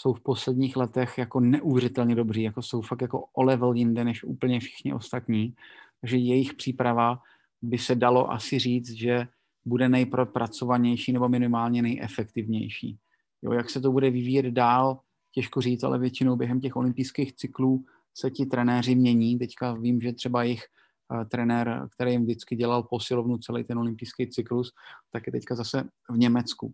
jsou 0.00 0.12
v 0.12 0.20
posledních 0.20 0.76
letech 0.76 1.18
jako 1.18 1.40
neuvěřitelně 1.40 2.14
dobří, 2.14 2.42
jako 2.42 2.62
jsou 2.62 2.80
fakt 2.80 3.02
jako 3.02 3.24
o 3.32 3.42
level 3.42 3.72
jinde 3.72 4.04
než 4.04 4.24
úplně 4.24 4.60
všichni 4.60 4.94
ostatní. 4.94 5.54
Takže 6.00 6.16
jejich 6.16 6.54
příprava 6.54 7.18
by 7.62 7.78
se 7.78 7.94
dalo 7.94 8.32
asi 8.32 8.58
říct, 8.58 8.90
že 8.90 9.28
bude 9.64 9.88
nejpropracovanější 9.88 11.12
nebo 11.12 11.28
minimálně 11.28 11.82
nejefektivnější. 11.82 12.98
Jo, 13.42 13.52
jak 13.52 13.70
se 13.70 13.80
to 13.80 13.92
bude 13.92 14.10
vyvíjet 14.10 14.46
dál, 14.46 15.00
těžko 15.32 15.60
říct, 15.60 15.82
ale 15.82 15.98
většinou 15.98 16.36
během 16.36 16.60
těch 16.60 16.76
olympijských 16.76 17.36
cyklů 17.36 17.84
se 18.14 18.30
ti 18.30 18.46
trenéři 18.46 18.94
mění. 18.94 19.38
Teďka 19.38 19.72
vím, 19.72 20.00
že 20.00 20.12
třeba 20.12 20.42
jejich 20.42 20.64
uh, 21.10 21.24
trenér, 21.24 21.88
který 21.92 22.12
jim 22.12 22.22
vždycky 22.22 22.56
dělal 22.56 22.82
posilovnu 22.82 23.38
celý 23.38 23.64
ten 23.64 23.78
olympijský 23.78 24.26
cyklus, 24.30 24.72
tak 25.12 25.26
je 25.26 25.32
teďka 25.32 25.54
zase 25.54 25.88
v 26.10 26.18
Německu. 26.18 26.72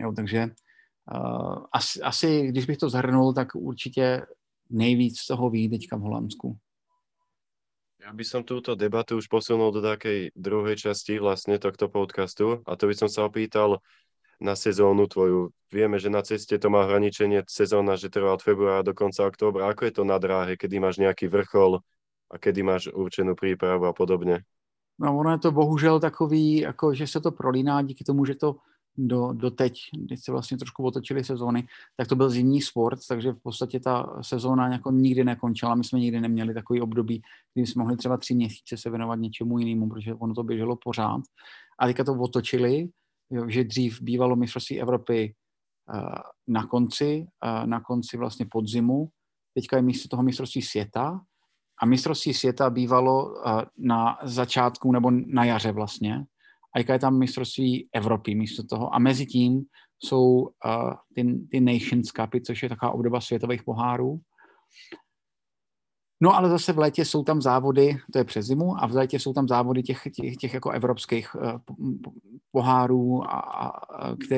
Jo, 0.00 0.12
takže 0.16 0.50
asi, 1.72 2.00
asi, 2.02 2.46
když 2.46 2.66
bych 2.66 2.78
to 2.78 2.88
zhrnul, 2.88 3.34
tak 3.34 3.54
určitě 3.54 4.26
nejvíc 4.70 5.18
z 5.18 5.26
toho 5.26 5.50
ví 5.50 5.68
teďka 5.68 5.96
v 5.96 6.00
Holandsku. 6.00 6.56
Ja 8.02 8.10
by 8.10 8.26
som 8.26 8.42
túto 8.42 8.74
debatu 8.74 9.14
už 9.14 9.30
posunul 9.30 9.70
do 9.70 9.78
takej 9.78 10.34
druhej 10.34 10.74
časti 10.74 11.22
vlastne 11.22 11.62
tohto 11.62 11.86
podcastu 11.86 12.58
a 12.66 12.74
to 12.74 12.90
by 12.90 12.98
som 12.98 13.06
sa 13.06 13.30
opýtal 13.30 13.78
na 14.42 14.58
sezónu 14.58 15.06
tvoju. 15.06 15.54
Vieme, 15.70 16.02
že 16.02 16.10
na 16.10 16.18
ceste 16.26 16.58
to 16.58 16.66
má 16.66 16.82
hraničenie 16.82 17.46
sezóna, 17.46 17.94
že 17.94 18.10
trvá 18.10 18.34
od 18.34 18.42
februára 18.42 18.82
do 18.82 18.90
konca 18.90 19.22
októbra. 19.22 19.70
Ako 19.70 19.86
je 19.86 19.94
to 19.94 20.02
na 20.02 20.18
dráhe, 20.18 20.58
kedy 20.58 20.82
máš 20.82 20.98
nejaký 20.98 21.30
vrchol 21.30 21.78
a 22.26 22.34
kedy 22.42 22.66
máš 22.66 22.90
určenú 22.90 23.38
prípravu 23.38 23.86
a 23.86 23.94
podobne? 23.94 24.42
No 24.98 25.14
ono 25.14 25.38
je 25.38 25.38
to 25.38 25.54
bohužel 25.54 26.00
takový, 26.00 26.66
jako 26.66 26.94
že 26.94 27.06
se 27.06 27.20
to 27.20 27.30
prolíná 27.30 27.82
díky 27.82 28.04
tomu, 28.04 28.24
že 28.24 28.34
to 28.34 28.58
do, 28.96 29.32
do 29.32 29.50
teď, 29.50 29.78
když 29.98 30.24
se 30.24 30.32
vlastně 30.32 30.58
trošku 30.58 30.84
otočily 30.84 31.24
sezóny, 31.24 31.66
tak 31.96 32.08
to 32.08 32.16
byl 32.16 32.30
zimní 32.30 32.60
sport, 32.60 32.98
takže 33.08 33.32
v 33.32 33.42
podstatě 33.42 33.80
ta 33.80 34.18
sezóna 34.22 34.68
jako 34.68 34.90
nikdy 34.90 35.24
nekončila. 35.24 35.74
My 35.74 35.84
jsme 35.84 36.00
nikdy 36.00 36.20
neměli 36.20 36.54
takový 36.54 36.80
období, 36.80 37.22
kdy 37.54 37.66
jsme 37.66 37.80
mohli 37.80 37.96
třeba 37.96 38.16
tři 38.16 38.34
měsíce 38.34 38.76
se 38.76 38.90
věnovat 38.90 39.18
něčemu 39.18 39.58
jinému, 39.58 39.88
protože 39.88 40.14
ono 40.14 40.34
to 40.34 40.42
běželo 40.42 40.76
pořád. 40.76 41.20
A 41.78 41.86
teďka 41.86 42.04
to 42.04 42.14
otočili, 42.14 42.88
že 43.48 43.64
dřív 43.64 44.02
bývalo 44.02 44.36
mistrovství 44.36 44.80
Evropy 44.80 45.34
uh, 45.94 46.04
na 46.48 46.66
konci, 46.66 47.26
uh, 47.44 47.66
na 47.66 47.80
konci 47.80 48.16
vlastně 48.16 48.46
podzimu, 48.50 49.08
teďka 49.54 49.76
je 49.76 49.82
místo 49.82 50.08
toho 50.08 50.22
mistrovství 50.22 50.62
světa 50.62 51.20
a 51.82 51.86
mistrovství 51.86 52.34
světa 52.34 52.70
bývalo 52.70 53.26
uh, 53.26 53.62
na 53.78 54.18
začátku 54.22 54.92
nebo 54.92 55.10
na 55.10 55.44
jaře 55.44 55.72
vlastně, 55.72 56.24
a 56.74 56.78
jaká 56.78 56.92
je 56.92 56.98
tam 56.98 57.18
mistrovství 57.18 57.88
Evropy 57.92 58.34
místo 58.34 58.62
toho. 58.62 58.94
A 58.94 58.98
mezi 58.98 59.26
tím 59.26 59.62
jsou 60.04 60.40
uh, 60.40 60.94
ty, 61.14 61.38
ty 61.50 61.60
Nations 61.60 62.08
Cupy, 62.08 62.40
což 62.40 62.62
je 62.62 62.68
taková 62.68 62.92
obdoba 62.92 63.20
světových 63.20 63.62
pohárů. 63.62 64.20
No 66.22 66.36
ale 66.36 66.48
zase 66.48 66.72
v 66.72 66.78
létě 66.78 67.04
jsou 67.04 67.24
tam 67.24 67.42
závody, 67.42 67.98
to 68.12 68.18
je 68.18 68.24
přes 68.24 68.46
zimu, 68.46 68.82
a 68.82 68.86
v 68.86 68.92
létě 68.92 69.18
jsou 69.18 69.32
tam 69.32 69.48
závody 69.48 69.82
těch, 69.82 70.02
těch, 70.14 70.36
těch 70.36 70.54
jako 70.54 70.70
evropských 70.70 71.34
uh, 71.34 71.58
pohárů, 72.52 73.24
a, 73.24 73.38
a, 73.38 73.70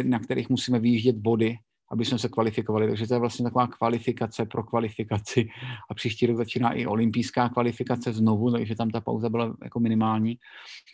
na 0.02 0.18
kterých 0.18 0.48
musíme 0.48 0.78
vyjíždět 0.78 1.16
body 1.16 1.56
aby 1.94 2.04
jsme 2.04 2.18
se 2.18 2.28
kvalifikovali. 2.28 2.88
Takže 2.88 3.06
to 3.06 3.14
je 3.14 3.20
vlastně 3.20 3.44
taková 3.44 3.66
kvalifikace 3.66 4.46
pro 4.46 4.62
kvalifikaci. 4.62 5.48
A 5.90 5.94
příští 5.94 6.26
rok 6.26 6.36
začíná 6.36 6.72
i 6.72 6.86
olympijská 6.86 7.48
kvalifikace 7.48 8.12
znovu, 8.12 8.50
takže 8.50 8.74
tam 8.74 8.90
ta 8.90 9.00
pauza 9.00 9.28
byla 9.28 9.56
jako 9.62 9.80
minimální. 9.80 10.38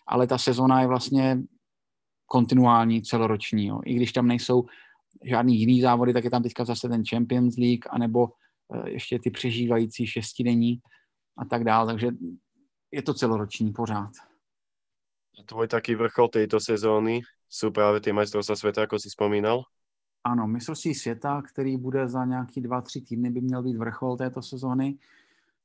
Ale 0.06 0.26
ta 0.26 0.38
sezona 0.38 0.80
je 0.80 0.86
vlastně 0.86 1.38
kontinuální, 2.26 3.02
celoroční. 3.02 3.66
Jo. 3.66 3.80
I 3.84 3.94
když 3.94 4.12
tam 4.12 4.26
nejsou 4.26 4.64
žádný 5.24 5.60
jiný 5.60 5.80
závody, 5.80 6.12
tak 6.12 6.24
je 6.24 6.30
tam 6.30 6.42
teďka 6.42 6.64
zase 6.64 6.88
ten 6.88 7.02
Champions 7.04 7.56
League, 7.56 7.84
anebo 7.90 8.28
eh, 8.28 8.90
ještě 8.90 9.18
ty 9.18 9.30
přežívající 9.30 10.06
šestidenní 10.06 10.80
a 11.38 11.44
tak 11.44 11.64
dále. 11.64 11.92
Takže 11.92 12.10
je 12.92 13.02
to 13.02 13.14
celoroční 13.14 13.72
pořád. 13.72 14.10
Tvoj 15.46 15.72
taký 15.72 15.96
vrchol 15.96 16.28
tejto 16.28 16.60
sezóny 16.60 17.24
sú 17.48 17.72
práve 17.72 18.04
tie 18.04 18.12
majstrovstvá 18.12 18.54
sveta, 18.60 18.84
ako 18.84 19.00
si 19.00 19.08
spomínal? 19.08 19.64
Ano, 20.24 20.46
mistrovství 20.46 20.94
světa, 20.94 21.42
který 21.42 21.76
bude 21.76 22.08
za 22.08 22.24
nějaký 22.24 22.60
dva, 22.60 22.80
tři 22.80 23.00
týdny, 23.00 23.30
by 23.30 23.40
měl 23.40 23.62
být 23.62 23.76
vrchol 23.76 24.16
této 24.16 24.42
sezóny. 24.42 24.98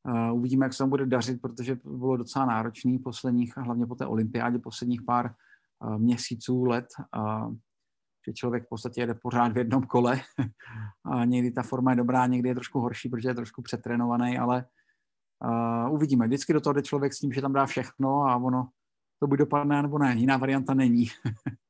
Uh, 0.04 0.38
uvidíme, 0.38 0.66
jak 0.66 0.74
se 0.74 0.78
tam 0.78 0.90
bude 0.90 1.06
dařit, 1.06 1.42
protože 1.42 1.80
bylo 1.84 2.18
docela 2.18 2.46
náročný 2.46 3.00
posledních, 3.00 3.58
hlavně 3.58 3.86
po 3.86 3.96
té 3.96 4.06
olympiádě, 4.06 4.60
posledních 4.60 5.02
pár 5.02 5.36
uh, 5.80 5.98
měsíců, 5.98 6.66
let, 6.66 6.86
že 8.28 8.34
člověk 8.34 8.66
v 8.66 8.70
podstatě 8.70 9.02
jede 9.02 9.14
pořád 9.14 9.52
v 9.52 9.58
jednom 9.58 9.84
kole 9.84 10.22
a 11.06 11.26
někdy 11.26 11.52
ta 11.52 11.64
forma 11.64 11.92
je 11.92 11.98
dobrá, 11.98 12.28
někdy 12.28 12.50
je 12.50 12.56
trošku 12.56 12.80
horší, 12.80 13.10
protože 13.10 13.30
je 13.30 13.36
trošku 13.36 13.62
přetrénovaný, 13.62 14.38
ale 14.38 14.66
uh, 15.88 15.94
uvidíme. 15.94 16.28
Vždycky 16.28 16.54
do 16.54 16.62
toho 16.62 16.74
jde 16.74 16.82
člověk 16.82 17.14
s 17.14 17.20
tím, 17.20 17.32
že 17.32 17.42
tam 17.42 17.54
dá 17.54 17.66
všechno 17.66 18.24
a 18.24 18.36
ono 18.36 18.70
to 19.20 19.28
buď 19.28 19.40
dopadne, 19.40 19.82
nebo 19.82 19.98
ne. 19.98 20.16
Jiná 20.16 20.38
varianta 20.38 20.74
není. 20.74 21.08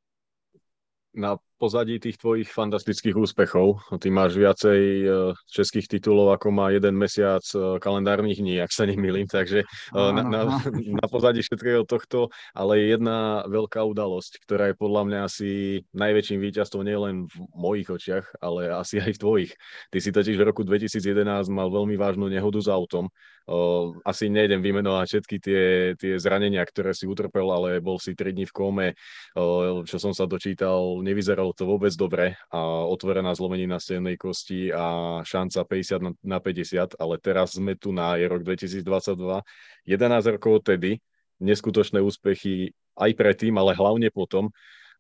na 1.16 1.38
pozadí 1.56 2.00
tých 2.00 2.20
tvojich 2.20 2.52
fantastických 2.52 3.16
úspechov. 3.16 3.80
Ty 4.00 4.08
máš 4.12 4.36
viacej 4.36 4.82
e, 4.82 5.06
českých 5.48 5.88
titulov, 5.88 6.36
ako 6.36 6.52
má 6.52 6.72
jeden 6.72 7.00
mesiac 7.00 7.44
e, 7.56 7.80
kalendárnych 7.80 8.40
dní, 8.40 8.60
ak 8.60 8.72
sa 8.72 8.84
nemýlim, 8.84 9.28
takže 9.28 9.64
e, 9.64 9.68
na, 9.96 10.24
na, 10.24 10.42
na 11.00 11.06
pozadí 11.08 11.40
všetkého 11.42 11.88
tohto, 11.88 12.30
ale 12.52 12.84
je 12.84 12.86
jedna 13.00 13.48
veľká 13.48 13.80
udalosť, 13.88 14.44
ktorá 14.44 14.72
je 14.72 14.76
podľa 14.76 15.02
mňa 15.08 15.20
asi 15.24 15.50
najväčším 15.96 16.40
víťazstvom 16.44 16.84
nielen 16.84 17.16
v 17.32 17.36
mojich 17.56 17.88
očiach, 17.88 18.26
ale 18.44 18.76
asi 18.76 19.00
aj 19.00 19.16
v 19.16 19.22
tvojich. 19.22 19.52
Ty 19.92 19.98
si 20.04 20.10
totiž 20.12 20.36
v 20.36 20.48
roku 20.48 20.68
2011 20.68 21.48
mal 21.52 21.72
veľmi 21.72 21.96
vážnu 21.96 22.28
nehodu 22.28 22.60
s 22.60 22.68
autom, 22.68 23.08
asi 24.02 24.26
nejdem 24.26 24.58
vymenovať 24.58 25.06
všetky 25.06 25.36
tie, 25.38 25.64
tie 26.02 26.14
zranenia, 26.18 26.66
ktoré 26.66 26.98
si 26.98 27.06
utrpel, 27.06 27.46
ale 27.54 27.78
bol 27.78 28.02
si 28.02 28.18
3 28.18 28.34
dní 28.34 28.50
v 28.50 28.56
kóme, 28.56 28.88
čo 29.86 29.98
som 30.02 30.18
sa 30.18 30.26
dočítal, 30.26 30.98
nevyzeralo 31.46 31.54
to 31.54 31.64
vôbec 31.66 31.94
dobre 31.94 32.26
a 32.50 32.60
otvorená 32.90 33.36
zlomenina 33.36 33.78
stennej 33.78 34.18
kosti 34.18 34.74
a 34.74 35.22
šanca 35.22 35.62
50 35.62 36.02
na, 36.02 36.12
na 36.24 36.40
50, 36.42 36.98
ale 36.98 37.16
teraz 37.22 37.58
sme 37.58 37.78
tu 37.78 37.94
na 37.94 38.18
je 38.18 38.26
rok 38.26 38.42
2022, 38.42 39.44
11 39.86 40.34
rokov 40.34 40.66
tedy, 40.66 40.98
neskutočné 41.38 42.02
úspechy 42.02 42.74
aj 42.98 43.12
predtým, 43.14 43.54
ale 43.60 43.76
hlavne 43.76 44.10
potom. 44.10 44.50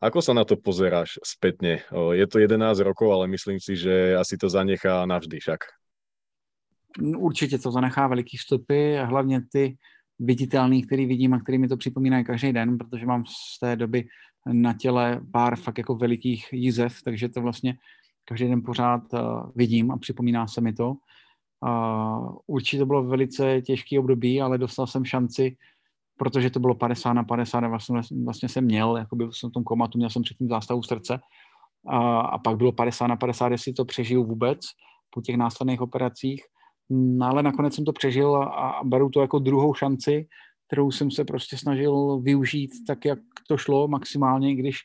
Ako 0.03 0.19
sa 0.19 0.35
na 0.35 0.43
to 0.43 0.59
pozeráš 0.59 1.17
spätne? 1.23 1.81
Je 2.13 2.25
to 2.27 2.37
11 2.37 2.59
rokov, 2.83 3.15
ale 3.15 3.31
myslím 3.31 3.63
si, 3.63 3.79
že 3.79 4.13
asi 4.19 4.35
to 4.37 4.51
zanechá 4.51 5.07
navždy 5.07 5.39
však. 5.39 5.61
Určitě 6.99 7.57
to 7.57 7.71
zanechá 7.71 8.07
veliký 8.07 8.37
stopy 8.37 8.99
a 8.99 9.03
hlavně 9.03 9.41
ty 9.51 9.75
viditelný, 10.19 10.83
který 10.83 11.05
vidím 11.05 11.33
a 11.33 11.39
který 11.39 11.57
mi 11.57 11.67
to 11.67 11.77
připomínají 11.77 12.23
každý 12.23 12.53
den, 12.53 12.77
protože 12.77 13.05
mám 13.05 13.23
z 13.27 13.59
té 13.59 13.75
doby 13.75 14.07
na 14.51 14.73
těle 14.73 15.21
pár 15.31 15.55
fakt 15.55 15.77
jako 15.77 15.95
velikých 15.95 16.47
jízev, 16.51 17.01
takže 17.03 17.29
to 17.29 17.41
vlastně 17.41 17.77
každý 18.25 18.47
den 18.47 18.61
pořád 18.61 19.01
uh, 19.13 19.19
vidím 19.55 19.91
a 19.91 19.97
připomíná 19.97 20.47
se 20.47 20.61
mi 20.61 20.73
to. 20.73 20.95
Určitě 22.47 22.79
to 22.79 22.85
bylo 22.85 23.03
velice 23.03 23.61
těžký 23.61 23.99
období, 23.99 24.41
ale 24.41 24.57
dostal 24.57 24.87
jsem 24.87 25.05
šanci, 25.05 25.57
protože 26.17 26.49
to 26.49 26.59
bylo 26.59 26.75
50 26.75 27.13
na 27.13 27.23
50 27.23 27.63
a 27.63 27.67
vlastně, 27.67 28.01
vlastně 28.23 28.49
jsem 28.49 28.63
měl, 28.63 28.97
jako 28.97 29.15
byl 29.15 29.31
jsem 29.31 29.49
v 29.49 29.53
tom 29.53 29.63
komatu, 29.63 29.97
měl 29.97 30.09
jsem 30.09 30.21
předtím 30.21 30.47
zástavu 30.47 30.83
srdce 30.83 31.19
a, 31.87 32.19
a 32.19 32.37
pak 32.37 32.57
bylo 32.57 32.71
50 32.71 33.07
na 33.07 33.15
50, 33.15 33.51
jestli 33.51 33.73
to 33.73 33.85
přežiju 33.85 34.23
vůbec 34.23 34.59
po 35.09 35.21
těch 35.21 35.37
následných 35.37 35.81
operacích 35.81 36.43
No, 36.89 37.25
ale 37.25 37.43
nakonec 37.43 37.75
jsem 37.75 37.85
to 37.85 37.93
přežil 37.93 38.35
a, 38.35 38.45
a 38.45 38.83
beru 38.83 39.09
to 39.09 39.21
jako 39.21 39.39
druhou 39.39 39.73
šanci, 39.73 40.27
kterou 40.67 40.91
jsem 40.91 41.11
se 41.11 41.25
prostě 41.25 41.57
snažil 41.57 42.19
využít 42.19 42.71
tak, 42.87 43.05
jak 43.05 43.19
to 43.47 43.57
šlo 43.57 43.87
maximálně, 43.87 44.55
když 44.55 44.77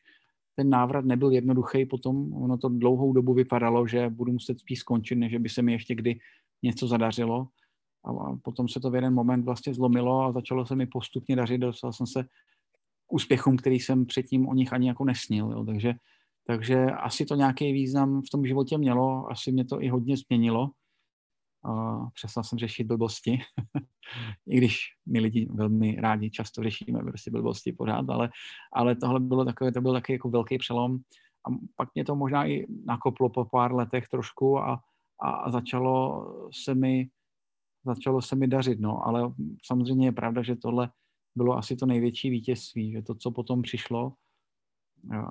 ten 0.57 0.71
návrat 0.71 1.05
nebyl 1.05 1.31
jednoduchý 1.31 1.87
potom. 1.87 2.33
Ono 2.33 2.59
to 2.59 2.69
dlouhou 2.69 3.13
dobu 3.13 3.35
vypadalo, 3.35 3.87
že 3.87 4.11
budu 4.11 4.33
muset 4.33 4.61
spíš 4.61 4.79
skončit, 4.79 5.17
než 5.17 5.37
by 5.37 5.49
se 5.49 5.63
mi 5.63 5.73
ještě 5.73 5.95
kdy 5.95 6.19
něco 6.63 6.89
zadařilo. 6.89 7.47
A 8.05 8.37
potom 8.43 8.69
se 8.69 8.81
to 8.81 8.91
v 8.91 8.95
jeden 8.95 9.15
moment 9.15 9.45
vlastně 9.45 9.75
zlomilo 9.75 10.23
a 10.23 10.33
začalo 10.33 10.67
se 10.67 10.77
mi 10.77 10.87
postupně 10.87 11.37
dařit. 11.37 11.59
Dostal 11.59 11.93
jsem 11.93 12.07
se 12.07 12.25
úspěchům, 13.13 13.57
který 13.57 13.81
jsem 13.81 14.07
předtím 14.07 14.49
o 14.49 14.55
nich 14.55 14.73
ani 14.73 14.89
jako 14.89 15.05
nesnil. 15.05 15.51
Jo. 15.53 15.65
Takže, 15.65 15.95
takže 16.47 16.87
asi 16.87 17.27
to 17.27 17.35
nějaký 17.35 17.73
význam 17.73 18.23
v 18.23 18.31
tom 18.31 18.47
životě 18.47 18.79
mělo, 18.79 19.31
asi 19.31 19.53
mě 19.53 19.65
to 19.65 19.83
i 19.83 19.89
hodně 19.89 20.17
změnilo 20.17 20.71
přestal 22.15 22.45
jsem 22.45 22.59
řešit 22.59 22.85
blbosti, 22.85 23.39
i 24.47 24.57
když 24.57 24.79
my 25.07 25.21
lidi 25.21 25.49
velmi 25.55 25.97
rádi 26.01 26.31
často 26.31 26.63
řešíme 26.63 26.99
prostě 26.99 27.31
blbosti 27.31 27.73
pořád, 27.73 28.11
ale, 28.11 28.31
ale 28.73 28.97
tohle 28.97 29.21
bylo 29.21 29.45
takové, 29.45 29.73
to 29.73 29.81
byl 29.81 29.93
taky 29.93 30.13
jako 30.13 30.31
velký 30.31 30.59
přelom. 30.59 30.99
A 31.47 31.51
pak 31.77 31.89
mě 31.95 32.05
to 32.05 32.17
možná 32.17 32.47
i 32.47 32.67
nakoplo 32.87 33.29
po 33.29 33.45
pár 33.45 33.75
letech 33.75 34.09
trošku 34.09 34.59
a, 34.59 34.81
a 35.23 35.51
začalo 35.51 36.27
se 36.65 36.75
mi 36.75 37.09
začalo 37.85 38.23
se 38.23 38.37
mi 38.37 38.49
dařit, 38.49 38.81
no, 38.81 39.07
ale 39.07 39.33
samozřejmě 39.65 40.07
je 40.07 40.13
pravda, 40.13 40.43
že 40.43 40.57
tohle 40.57 40.91
bylo 41.37 41.57
asi 41.57 41.77
to 41.77 41.87
největší 41.87 42.31
vítězství, 42.31 42.93
že 42.93 43.03
to, 43.03 43.15
co 43.15 43.31
potom 43.31 43.63
přišlo, 43.63 44.13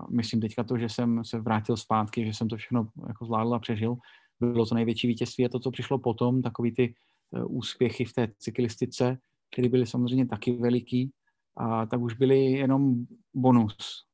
myslím 0.10 0.42
teďka 0.42 0.64
to, 0.64 0.78
že 0.78 0.90
jsem 0.90 1.24
se 1.24 1.40
vrátil 1.40 1.78
zpátky, 1.78 2.26
že 2.26 2.34
jsem 2.34 2.48
to 2.48 2.58
všechno 2.58 2.88
jako 3.08 3.26
zvládl 3.26 3.54
a 3.54 3.60
přežil, 3.60 3.98
bylo 4.42 4.66
to 4.66 4.76
největší 4.76 5.08
vítězství 5.08 5.46
a 5.46 5.50
to, 5.50 5.60
co 5.60 5.72
přišlo 5.72 6.00
potom, 6.00 6.42
takový 6.42 6.72
ty 6.72 6.96
eh, 7.34 7.44
úspěchy 7.44 8.06
v 8.06 8.14
té 8.14 8.28
cyklistice, 8.40 9.18
které 9.52 9.70
byly 9.70 9.86
samozřejmě 9.86 10.26
taky 10.26 10.52
veliký, 10.52 11.12
a 11.58 11.86
tak 11.86 12.02
už 12.02 12.14
byly 12.14 12.46
jenom 12.46 13.06
bonus. 13.34 14.06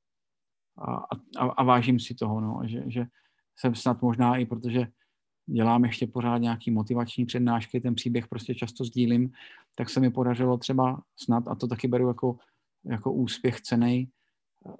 A, 0.77 0.95
a, 1.37 1.45
a 1.45 1.63
vážím 1.63 1.99
si 1.99 2.15
toho, 2.15 2.41
no, 2.41 2.61
že, 2.65 2.83
že 2.87 3.05
jsem 3.55 3.75
snad 3.75 4.01
možná 4.01 4.37
i 4.37 4.45
protože 4.45 4.87
dělám 5.45 5.85
ještě 5.85 6.07
pořád 6.07 6.37
nějaký 6.37 6.71
motivační 6.71 7.25
přednášky, 7.25 7.81
ten 7.81 7.95
příběh 7.95 8.27
prostě 8.27 8.55
často 8.55 8.85
sdílím, 8.85 9.31
tak 9.75 9.89
se 9.89 9.99
mi 9.99 10.09
podařilo 10.09 10.57
třeba 10.57 11.01
snad, 11.15 11.47
a 11.47 11.55
to 11.55 11.67
taky 11.67 11.87
beru 11.87 12.07
jako, 12.07 12.37
jako 12.85 13.13
úspěch 13.13 13.61
cenej, 13.61 14.07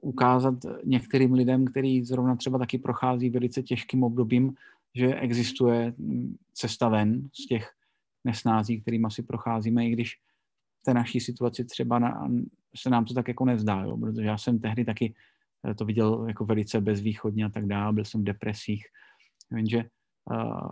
ukázat 0.02 0.56
některým 0.86 1.34
lidem, 1.34 1.66
který 1.66 2.06
zrovna 2.06 2.36
třeba 2.36 2.60
taky 2.60 2.78
prochází 2.78 3.30
velice 3.30 3.64
těžkým 3.64 4.04
obdobím, 4.04 4.56
že 4.96 5.16
existuje 5.16 5.94
cesta 6.54 6.90
ven 6.90 7.30
z 7.34 7.46
těch 7.46 7.72
nesnází, 8.24 8.82
kterým 8.82 9.06
asi 9.06 9.24
procházíme, 9.24 9.88
i 9.88 9.90
když 9.90 10.16
v 10.82 10.84
té 10.86 10.94
naší 10.94 11.20
situaci 11.20 11.66
třeba 11.66 12.00
na, 12.00 12.30
se 12.76 12.90
nám 12.90 13.06
to 13.06 13.14
tak 13.14 13.28
jako 13.28 13.46
nezdá, 13.46 13.82
jo, 13.82 13.98
protože 13.98 14.28
já 14.28 14.38
jsem 14.38 14.60
tehdy 14.60 14.86
taky 14.86 15.16
eh, 15.70 15.76
to 15.76 15.86
viděl 15.86 16.26
jako 16.28 16.46
velice 16.46 16.82
bezvýchodně 16.82 17.46
a 17.46 17.50
tak 17.50 17.66
dále, 17.66 17.94
byl 17.94 18.06
jsem 18.06 18.22
v 18.22 18.24
depresích, 18.26 18.86
jenže 19.56 19.84
uh, 20.32 20.70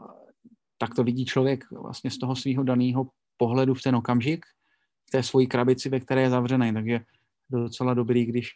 tak 0.78 0.96
to 0.96 1.04
vidí 1.04 1.26
člověk 1.26 1.72
vlastně 1.72 2.12
z 2.12 2.18
toho 2.18 2.36
svého 2.36 2.64
daného 2.64 3.10
pohledu 3.38 3.74
v 3.74 3.82
ten 3.82 3.96
okamžik, 3.96 4.46
v 5.08 5.12
té 5.12 5.24
svojí 5.24 5.48
krabici, 5.48 5.90
ve 5.90 6.00
které 6.00 6.22
je 6.22 6.30
zavřený, 6.30 6.74
takže 6.74 7.00
docela 7.50 7.94
dobrý, 7.94 8.26
když 8.26 8.50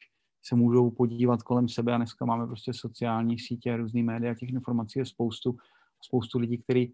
se 0.48 0.56
můžou 0.56 0.92
podívat 0.92 1.44
kolem 1.44 1.70
sebe 1.70 1.94
a 1.94 1.98
dneska 1.98 2.26
máme 2.26 2.48
prostě 2.48 2.74
sociální 2.74 3.40
sítě, 3.40 3.78
různé 3.78 4.04
média, 4.04 4.36
těch 4.36 4.50
informací 4.50 5.00
je 5.00 5.06
spoustu, 5.06 5.58
spoustu 6.02 6.40
lidí, 6.40 6.58
kteří 6.58 6.94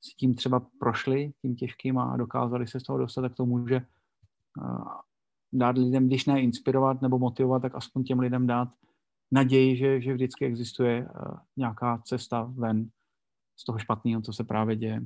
si 0.00 0.14
tím 0.16 0.34
třeba 0.34 0.66
prošli, 0.80 1.32
tím 1.42 1.56
těžkým 1.56 1.98
a 1.98 2.16
dokázali 2.16 2.66
se 2.66 2.80
z 2.80 2.82
toho 2.82 2.98
dostat, 2.98 3.22
tak 3.22 3.34
to 3.34 3.46
může 3.46 3.80
uh, 4.60 4.88
dát 5.52 5.78
lidem, 5.78 6.06
když 6.06 6.26
ne 6.26 6.42
inspirovat 6.42 7.02
nebo 7.02 7.18
motivovat, 7.18 7.62
tak 7.62 7.74
aspoň 7.74 8.04
těm 8.04 8.18
lidem 8.18 8.46
dát 8.46 8.68
naději, 9.30 9.76
že, 9.76 10.00
že 10.00 10.12
vždycky 10.12 10.46
existuje 10.46 11.02
uh, 11.02 11.38
nějaká 11.56 12.02
cesta 12.04 12.52
ven 12.54 12.90
z 13.56 13.64
toho 13.64 13.78
špatného, 13.78 14.22
co 14.22 14.32
se 14.32 14.44
právě 14.44 14.76
děje. 14.76 15.00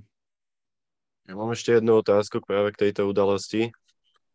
Ja 1.23 1.39
mám 1.39 1.55
ešte 1.55 1.79
jednu 1.79 2.03
otázku 2.03 2.43
práve 2.43 2.75
k 2.75 2.83
tejto 2.83 3.07
udalosti. 3.07 3.71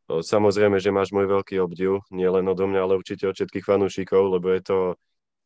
Samozrejme, 0.07 0.79
že 0.79 0.95
máš 0.95 1.11
môj 1.11 1.27
veľký 1.27 1.59
obdiv, 1.59 1.99
nie 2.15 2.27
len 2.31 2.47
odo 2.47 2.63
mňa, 2.63 2.79
ale 2.79 2.95
určite 2.95 3.27
od 3.27 3.35
všetkých 3.35 3.67
fanúšikov, 3.67 4.39
lebo 4.39 4.47
je 4.55 4.61
to 4.63 4.77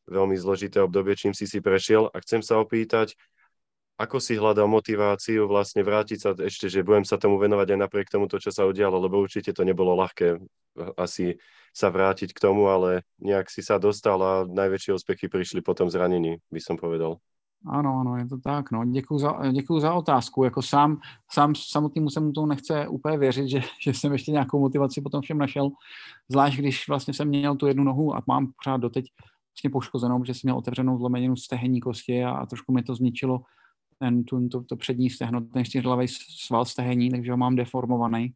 veľmi 0.06 0.38
zložité 0.38 0.86
obdobie, 0.86 1.17
čím 1.17 1.34
si 1.34 1.50
si 1.50 1.65
prešiel. 1.65 2.13
A 2.13 2.21
chcem 2.21 2.45
sa 2.45 2.62
opýtať, 2.62 3.17
ako 3.97 4.21
si 4.21 4.38
hľadal 4.38 4.69
motiváciu 4.69 5.50
vlastne 5.50 5.82
vrátiť 5.82 6.19
sa 6.21 6.32
ešte, 6.38 6.69
že 6.69 6.86
budem 6.86 7.06
sa 7.06 7.17
tomu 7.17 7.41
venovať 7.41 7.74
aj 7.74 7.80
napriek 7.86 8.08
tomu, 8.10 8.30
to, 8.30 8.38
čo 8.38 8.54
sa 8.54 8.65
udialo, 8.69 9.02
lebo 9.02 9.21
určite 9.21 9.50
to 9.54 9.65
nebolo 9.65 9.97
ľahké 9.97 10.41
asi 10.97 11.38
sa 11.74 11.91
vrátiť 11.91 12.34
k 12.34 12.43
tomu, 12.43 12.67
ale 12.67 13.06
nejak 13.21 13.47
si 13.47 13.62
sa 13.62 13.78
dostal 13.78 14.19
a 14.21 14.34
najväčšie 14.47 14.95
úspechy 14.95 15.26
prišli 15.30 15.62
potom 15.62 15.88
zranení, 15.88 16.39
by 16.50 16.62
som 16.62 16.76
povedal. 16.76 17.19
Ano, 17.65 18.00
ano, 18.00 18.17
je 18.17 18.28
to 18.28 18.38
tak. 18.38 18.71
No. 18.71 18.86
Děkuji 18.86 19.19
za, 19.19 19.52
děkuji 19.52 19.80
za 19.80 19.93
otázku. 19.93 20.43
Jako 20.43 20.62
sám, 20.62 20.97
sám 21.32 21.56
samotnému 21.56 22.10
se 22.10 22.19
mu 22.19 22.32
to 22.32 22.45
nechce 22.45 22.88
úplně 22.88 23.17
věřit, 23.17 23.47
že, 23.47 23.62
že 23.82 23.93
jsem 23.93 24.12
ještě 24.12 24.32
nějakou 24.32 24.60
motivaci 24.60 25.02
potom 25.02 25.21
všem 25.21 25.38
našel. 25.38 25.69
Zvlášť, 26.30 26.58
když 26.58 26.88
vlastně 26.88 27.13
jsem 27.13 27.28
měl 27.28 27.56
tu 27.56 27.67
jednu 27.67 27.84
nohu 27.84 28.15
a 28.15 28.24
mám 28.28 28.52
pořád 28.63 28.78
doteď 28.78 29.06
vlastně 29.54 29.69
poškozenou, 29.69 30.19
protože 30.19 30.34
jsem 30.34 30.47
měl 30.47 30.58
otevřenou 30.58 30.97
zlomeninu 30.97 31.36
stehenní 31.36 31.82
kosti 31.82 32.24
a, 32.24 32.32
a 32.32 32.45
trošku 32.45 32.71
mi 32.71 32.84
to 32.84 32.95
zničilo 32.95 33.41
ten, 34.00 34.24
tu, 34.24 34.50
to, 34.50 34.63
to 34.63 34.76
přední 34.76 35.10
stehno, 35.10 35.41
ten 35.41 35.65
čtyřhlavý 35.65 36.08
sval 36.47 36.65
stehení, 36.65 37.10
takže 37.10 37.32
ho 37.32 37.38
mám 37.38 37.56
deformovaný. 37.56 38.34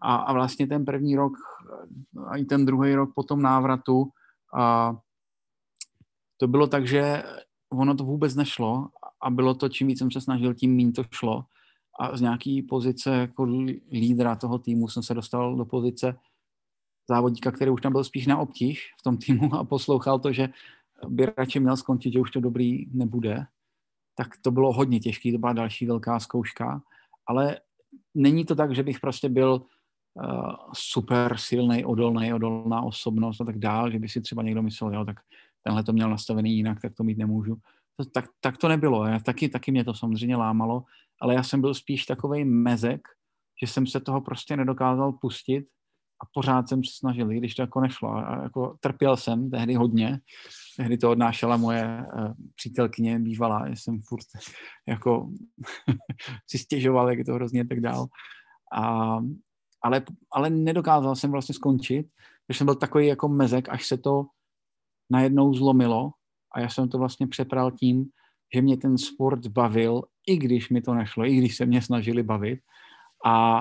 A, 0.00 0.16
a 0.16 0.32
vlastně 0.32 0.66
ten 0.66 0.84
první 0.84 1.16
rok 1.16 1.32
a 2.26 2.36
i 2.36 2.44
ten 2.44 2.66
druhý 2.66 2.94
rok 2.94 3.10
po 3.14 3.22
tom 3.22 3.42
návratu 3.42 4.08
a 4.54 4.96
to 6.36 6.48
bylo 6.48 6.66
tak, 6.66 6.86
že 6.86 7.22
ono 7.72 7.94
to 7.94 8.04
vůbec 8.04 8.34
nešlo 8.34 8.88
a 9.22 9.30
bylo 9.30 9.54
to, 9.54 9.68
čím 9.68 9.86
víc 9.86 9.98
jsem 9.98 10.10
se 10.10 10.20
snažil, 10.20 10.54
tím 10.54 10.76
méně 10.76 10.92
to 10.92 11.02
šlo. 11.10 11.44
a 12.00 12.16
z 12.16 12.20
nějaký 12.20 12.62
pozice 12.62 13.10
jako 13.10 13.44
lídra 13.92 14.36
toho 14.36 14.58
týmu 14.58 14.88
jsem 14.88 15.02
se 15.02 15.14
dostal 15.14 15.56
do 15.56 15.64
pozice 15.64 16.16
závodníka, 17.10 17.50
který 17.52 17.70
už 17.70 17.80
tam 17.80 17.92
byl 17.92 18.04
spíš 18.04 18.26
na 18.26 18.38
obtíž 18.38 18.94
v 19.00 19.02
tom 19.02 19.16
týmu 19.16 19.54
a 19.54 19.64
poslouchal 19.64 20.18
to, 20.18 20.32
že 20.32 20.48
by 21.08 21.26
radši 21.26 21.60
měl 21.60 21.76
skončit, 21.76 22.12
že 22.12 22.20
už 22.20 22.30
to 22.30 22.40
dobrý 22.40 22.86
nebude, 22.92 23.46
tak 24.14 24.28
to 24.42 24.50
bylo 24.50 24.72
hodně 24.72 25.00
těžké, 25.00 25.32
to 25.32 25.38
byla 25.38 25.52
další 25.52 25.86
velká 25.86 26.20
zkouška, 26.20 26.82
ale 27.26 27.60
není 28.14 28.44
to 28.44 28.54
tak, 28.54 28.74
že 28.74 28.82
bych 28.82 29.00
prostě 29.00 29.28
byl 29.28 29.62
uh, 30.14 30.52
super 30.74 31.36
silný, 31.36 31.84
odolný, 31.84 32.32
odolná 32.32 32.82
osobnost 32.82 33.40
a 33.40 33.44
tak 33.44 33.58
dál, 33.58 33.90
že 33.90 33.98
by 33.98 34.08
si 34.08 34.20
třeba 34.20 34.42
někdo 34.42 34.62
myslel, 34.62 34.94
jo, 34.94 35.04
tak 35.04 35.16
tenhle 35.68 35.84
to 35.84 35.92
měl 35.92 36.10
nastavený 36.10 36.56
jinak, 36.56 36.80
tak 36.80 36.94
to 36.94 37.04
mít 37.04 37.18
nemůžu. 37.18 37.56
To, 37.96 38.04
tak, 38.04 38.24
tak 38.40 38.56
to 38.56 38.68
nebylo. 38.68 39.06
Já, 39.06 39.18
taky, 39.18 39.48
taky 39.48 39.70
mě 39.72 39.84
to 39.84 39.94
samozřejmě 39.94 40.36
lámalo, 40.36 40.84
ale 41.20 41.34
já 41.34 41.42
jsem 41.42 41.60
byl 41.60 41.74
spíš 41.74 42.06
takový 42.06 42.44
mezek, 42.44 43.08
že 43.60 43.66
jsem 43.66 43.86
se 43.86 44.00
toho 44.00 44.20
prostě 44.20 44.56
nedokázal 44.56 45.12
pustit 45.12 45.66
a 46.22 46.26
pořád 46.34 46.68
jsem 46.68 46.84
se 46.84 46.90
snažil, 46.98 47.28
když 47.28 47.54
to 47.54 47.62
jako 47.62 47.80
nešlo. 47.80 48.10
A 48.10 48.42
jako 48.42 48.76
trpěl 48.80 49.16
jsem 49.16 49.50
tehdy 49.50 49.74
hodně. 49.74 50.20
Tehdy 50.76 50.98
to 50.98 51.10
odnášela 51.10 51.56
moje 51.56 52.04
uh, 52.16 52.32
přítelkyně 52.56 53.18
bývalá, 53.18 53.68
že 53.68 53.76
jsem 53.76 54.00
furt 54.00 54.26
jako 54.88 55.30
si 56.50 56.58
stěžoval, 56.58 57.10
jak 57.10 57.18
je 57.18 57.24
to 57.24 57.34
hrozně 57.34 57.66
tak 57.66 57.80
dál. 57.80 58.06
A, 58.72 59.18
ale, 59.82 60.02
ale 60.32 60.50
nedokázal 60.50 61.16
jsem 61.16 61.30
vlastně 61.30 61.54
skončit, 61.54 62.06
protože 62.46 62.58
jsem 62.58 62.64
byl 62.64 62.74
takový 62.74 63.06
jako 63.06 63.28
mezek, 63.28 63.68
až 63.68 63.86
se 63.86 63.98
to 63.98 64.26
najednou 65.10 65.54
zlomilo 65.54 66.10
a 66.54 66.60
já 66.60 66.68
jsem 66.68 66.88
to 66.88 66.98
vlastně 66.98 67.26
přepral 67.26 67.70
tím, 67.70 68.06
že 68.54 68.62
mě 68.62 68.76
ten 68.76 68.98
sport 68.98 69.46
bavil, 69.46 70.02
i 70.26 70.36
když 70.36 70.70
mi 70.70 70.80
to 70.80 70.94
nešlo, 70.94 71.24
i 71.24 71.36
když 71.36 71.56
se 71.56 71.66
mě 71.66 71.82
snažili 71.82 72.22
bavit. 72.22 72.60
A, 73.26 73.58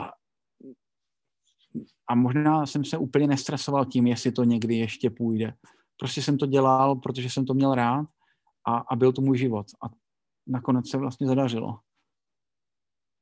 a 2.09 2.15
možná 2.15 2.65
jsem 2.65 2.85
se 2.85 2.97
úplně 2.97 3.27
nestresoval 3.27 3.85
tím, 3.85 4.07
jestli 4.07 4.31
to 4.31 4.43
někdy 4.43 4.75
ještě 4.75 5.09
půjde. 5.09 5.53
Prostě 5.97 6.21
jsem 6.21 6.37
to 6.37 6.45
dělal, 6.45 6.95
protože 6.95 7.29
jsem 7.29 7.45
to 7.45 7.53
měl 7.53 7.75
rád 7.75 8.05
a, 8.67 8.77
a 8.77 8.95
byl 8.95 9.13
to 9.13 9.21
můj 9.21 9.37
život. 9.37 9.67
A 9.83 9.87
nakonec 10.47 10.89
se 10.89 10.97
vlastně 10.97 11.27
zadařilo. 11.27 11.79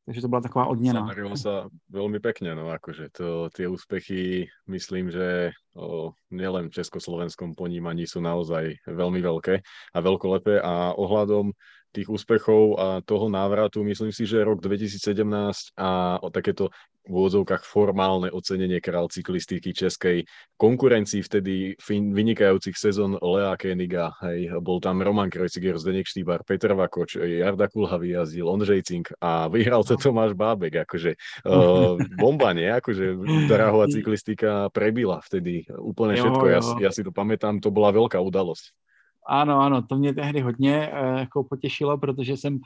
Takže 0.06 0.22
to 0.22 0.28
byla 0.28 0.42
taková 0.42 0.66
odměna. 0.70 1.02
Zadarilo 1.02 1.34
sa 1.34 1.66
veľmi 1.90 2.22
pekne, 2.22 2.54
no 2.54 2.70
akože 2.70 3.10
to, 3.10 3.50
tie 3.50 3.66
úspechy, 3.66 4.46
myslím, 4.70 5.10
že 5.10 5.50
o, 5.74 6.14
nielen 6.30 6.70
v 6.70 6.78
československom 6.78 7.58
ponímaní 7.58 8.06
sú 8.06 8.22
naozaj 8.22 8.86
veľmi 8.86 9.18
veľké 9.26 9.66
a 9.66 9.98
veľkolepé 9.98 10.62
a 10.62 10.94
ohľadom 10.94 11.58
tých 11.96 12.12
úspechov 12.12 12.64
a 12.76 12.88
toho 13.08 13.32
návratu, 13.32 13.80
myslím 13.88 14.12
si, 14.12 14.28
že 14.28 14.44
rok 14.44 14.60
2017 14.60 15.80
a 15.80 16.20
o 16.20 16.28
takéto 16.28 16.68
v 17.06 17.14
úvodzovkách 17.14 17.62
formálne 17.62 18.34
ocenenie 18.34 18.82
král 18.82 19.06
cyklistiky 19.06 19.78
českej 19.78 20.26
konkurencii 20.58 21.22
vtedy 21.22 21.78
vynikajúcich 21.88 22.74
sezón 22.74 23.22
Lea 23.22 23.54
Keniga, 23.62 24.18
hej, 24.26 24.58
bol 24.58 24.82
tam 24.82 25.06
Roman 25.06 25.30
Krojciger, 25.30 25.78
Zdeněk 25.78 26.10
Štýbar, 26.10 26.42
Petr 26.42 26.74
Vakoč, 26.74 27.22
Jarda 27.22 27.70
Kulha 27.70 27.98
vyjazdil, 28.02 28.50
Ondřej 28.50 28.82
Cink 28.84 29.14
a 29.22 29.48
vyhral 29.48 29.86
to 29.86 29.98
Tomáš 30.02 30.34
Bábek, 30.34 30.82
akože 30.90 31.14
uh, 31.46 31.94
bomba, 32.22 32.58
nie? 32.58 32.68
Akože 32.74 33.22
drahová 33.46 33.86
cyklistika 33.86 34.74
prebila 34.74 35.22
vtedy 35.22 35.70
úplne 35.78 36.18
všetko, 36.18 36.46
jo. 36.50 36.54
Ja, 36.58 36.62
ja 36.90 36.92
si 36.92 37.06
to 37.06 37.14
pamätám, 37.14 37.62
to 37.62 37.70
bola 37.70 37.94
veľká 37.94 38.18
udalosť. 38.18 38.85
Ano, 39.28 39.60
ano, 39.60 39.82
to 39.82 39.96
mě 39.96 40.14
tehdy 40.14 40.42
hodně 40.42 40.92
uh, 40.92 41.20
jako 41.20 41.44
potěšilo, 41.44 41.98
protože 41.98 42.38
jsem 42.38 42.60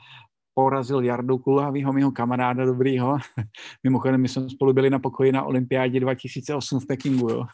porazil 0.54 1.04
Jardu 1.04 1.38
Kulhavýho, 1.38 1.92
mého 1.92 2.10
kamaráda 2.10 2.64
dobrýho. 2.64 3.18
Mimochodem, 3.84 4.20
my 4.20 4.28
jsme 4.28 4.50
spolu 4.50 4.72
byli 4.72 4.90
na 4.90 4.98
pokoji 4.98 5.32
na 5.32 5.42
olympiádě 5.42 6.00
2008 6.00 6.80
v 6.80 6.86
Pekingu, 6.86 7.28
jo. 7.28 7.44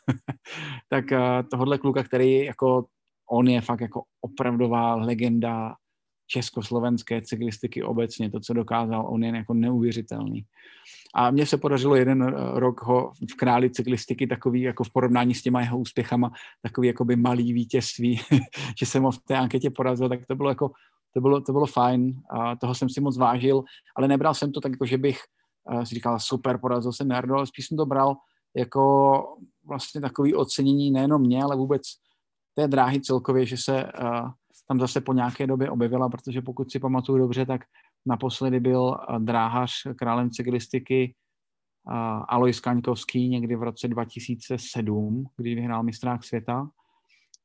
tak 0.89 1.05
uh, 1.13 1.19
tohohle 1.51 1.79
kluka, 1.79 2.03
který 2.03 2.45
jako, 2.45 2.85
on 3.31 3.49
je 3.49 3.61
fakt 3.61 3.81
jako 3.81 4.03
opravdová 4.21 4.95
legenda 4.95 5.75
československé 6.27 7.23
cyklistiky 7.23 7.83
obecně, 7.83 8.31
to, 8.31 8.41
co 8.41 8.53
dokázal, 8.53 9.07
on 9.09 9.25
je 9.25 9.37
jako 9.37 9.55
neuvěřitelný. 9.55 10.45
A 11.15 11.31
mně 11.31 11.47
se 11.47 11.57
podařilo 11.57 11.95
jeden 11.95 12.23
eh, 12.23 12.61
rok 12.61 12.83
ho 12.83 13.13
v 13.31 13.35
králi 13.37 13.71
cyklistiky 13.71 14.27
takový, 14.27 14.63
jako 14.63 14.85
v 14.85 14.93
porovnání 14.93 15.35
s 15.35 15.43
těma 15.43 15.61
jeho 15.61 15.79
úspěchama, 15.79 16.33
takový 16.63 16.89
jakoby 16.89 17.17
malý 17.17 17.53
vítězství, 17.53 18.21
že 18.79 18.87
jsem 18.87 19.03
ho 19.03 19.11
v 19.11 19.19
té 19.19 19.37
anketě 19.37 19.71
porazil, 19.71 20.09
tak 20.09 20.27
to 20.27 20.35
bylo 20.35 20.49
jako, 20.49 20.71
to 21.15 21.21
bylo, 21.21 21.41
to 21.41 21.53
bylo 21.53 21.67
fajn 21.67 22.13
a 22.31 22.57
toho 22.57 22.75
jsem 22.75 22.89
si 22.89 23.01
moc 23.01 23.19
vážil, 23.19 23.65
ale 23.97 24.09
nebral 24.09 24.35
jsem 24.35 24.53
to 24.53 24.61
tak, 24.61 24.73
jako 24.73 24.87
že 24.87 24.99
bych 24.99 25.19
uh, 25.73 25.83
si 25.83 25.95
říkal, 25.95 26.21
super, 26.21 26.59
porazil 26.59 26.93
jsem 26.93 27.09
Nerdo, 27.09 27.35
ale 27.35 27.47
spíš 27.47 27.67
jsem 27.67 27.77
to 27.77 27.87
bral 27.87 28.17
jako 28.57 29.23
vlastně 29.65 30.01
takový 30.01 30.35
ocenění 30.35 30.91
nejenom 30.91 31.23
mě, 31.23 31.43
ale 31.43 31.57
vůbec 31.57 31.83
té 32.55 32.69
dráhy 32.69 33.01
celkově, 33.01 33.47
že 33.47 33.57
se 33.57 33.85
uh, 33.85 34.31
tam 34.69 34.81
zase 34.81 35.01
po 35.01 35.13
nějaké 35.13 35.47
době 35.47 35.71
objevila, 35.71 36.09
protože 36.09 36.43
pokud 36.43 36.73
si 36.73 36.79
pamatuju 36.79 37.19
dobře, 37.19 37.47
tak 37.47 37.61
naposledy 38.07 38.61
byl 38.61 38.97
eh, 38.97 39.19
dráhař 39.19 39.73
králem 39.97 40.31
cyklistiky 40.31 41.15
uh, 41.87 42.25
Alois 42.29 42.61
Kaňkovský 42.61 43.29
někdy 43.29 43.57
v 43.57 43.63
roce 43.63 43.89
2007, 43.89 45.25
kdy 45.37 45.55
vyhrál 45.55 45.83
mistrák 45.83 46.25
světa. 46.25 46.69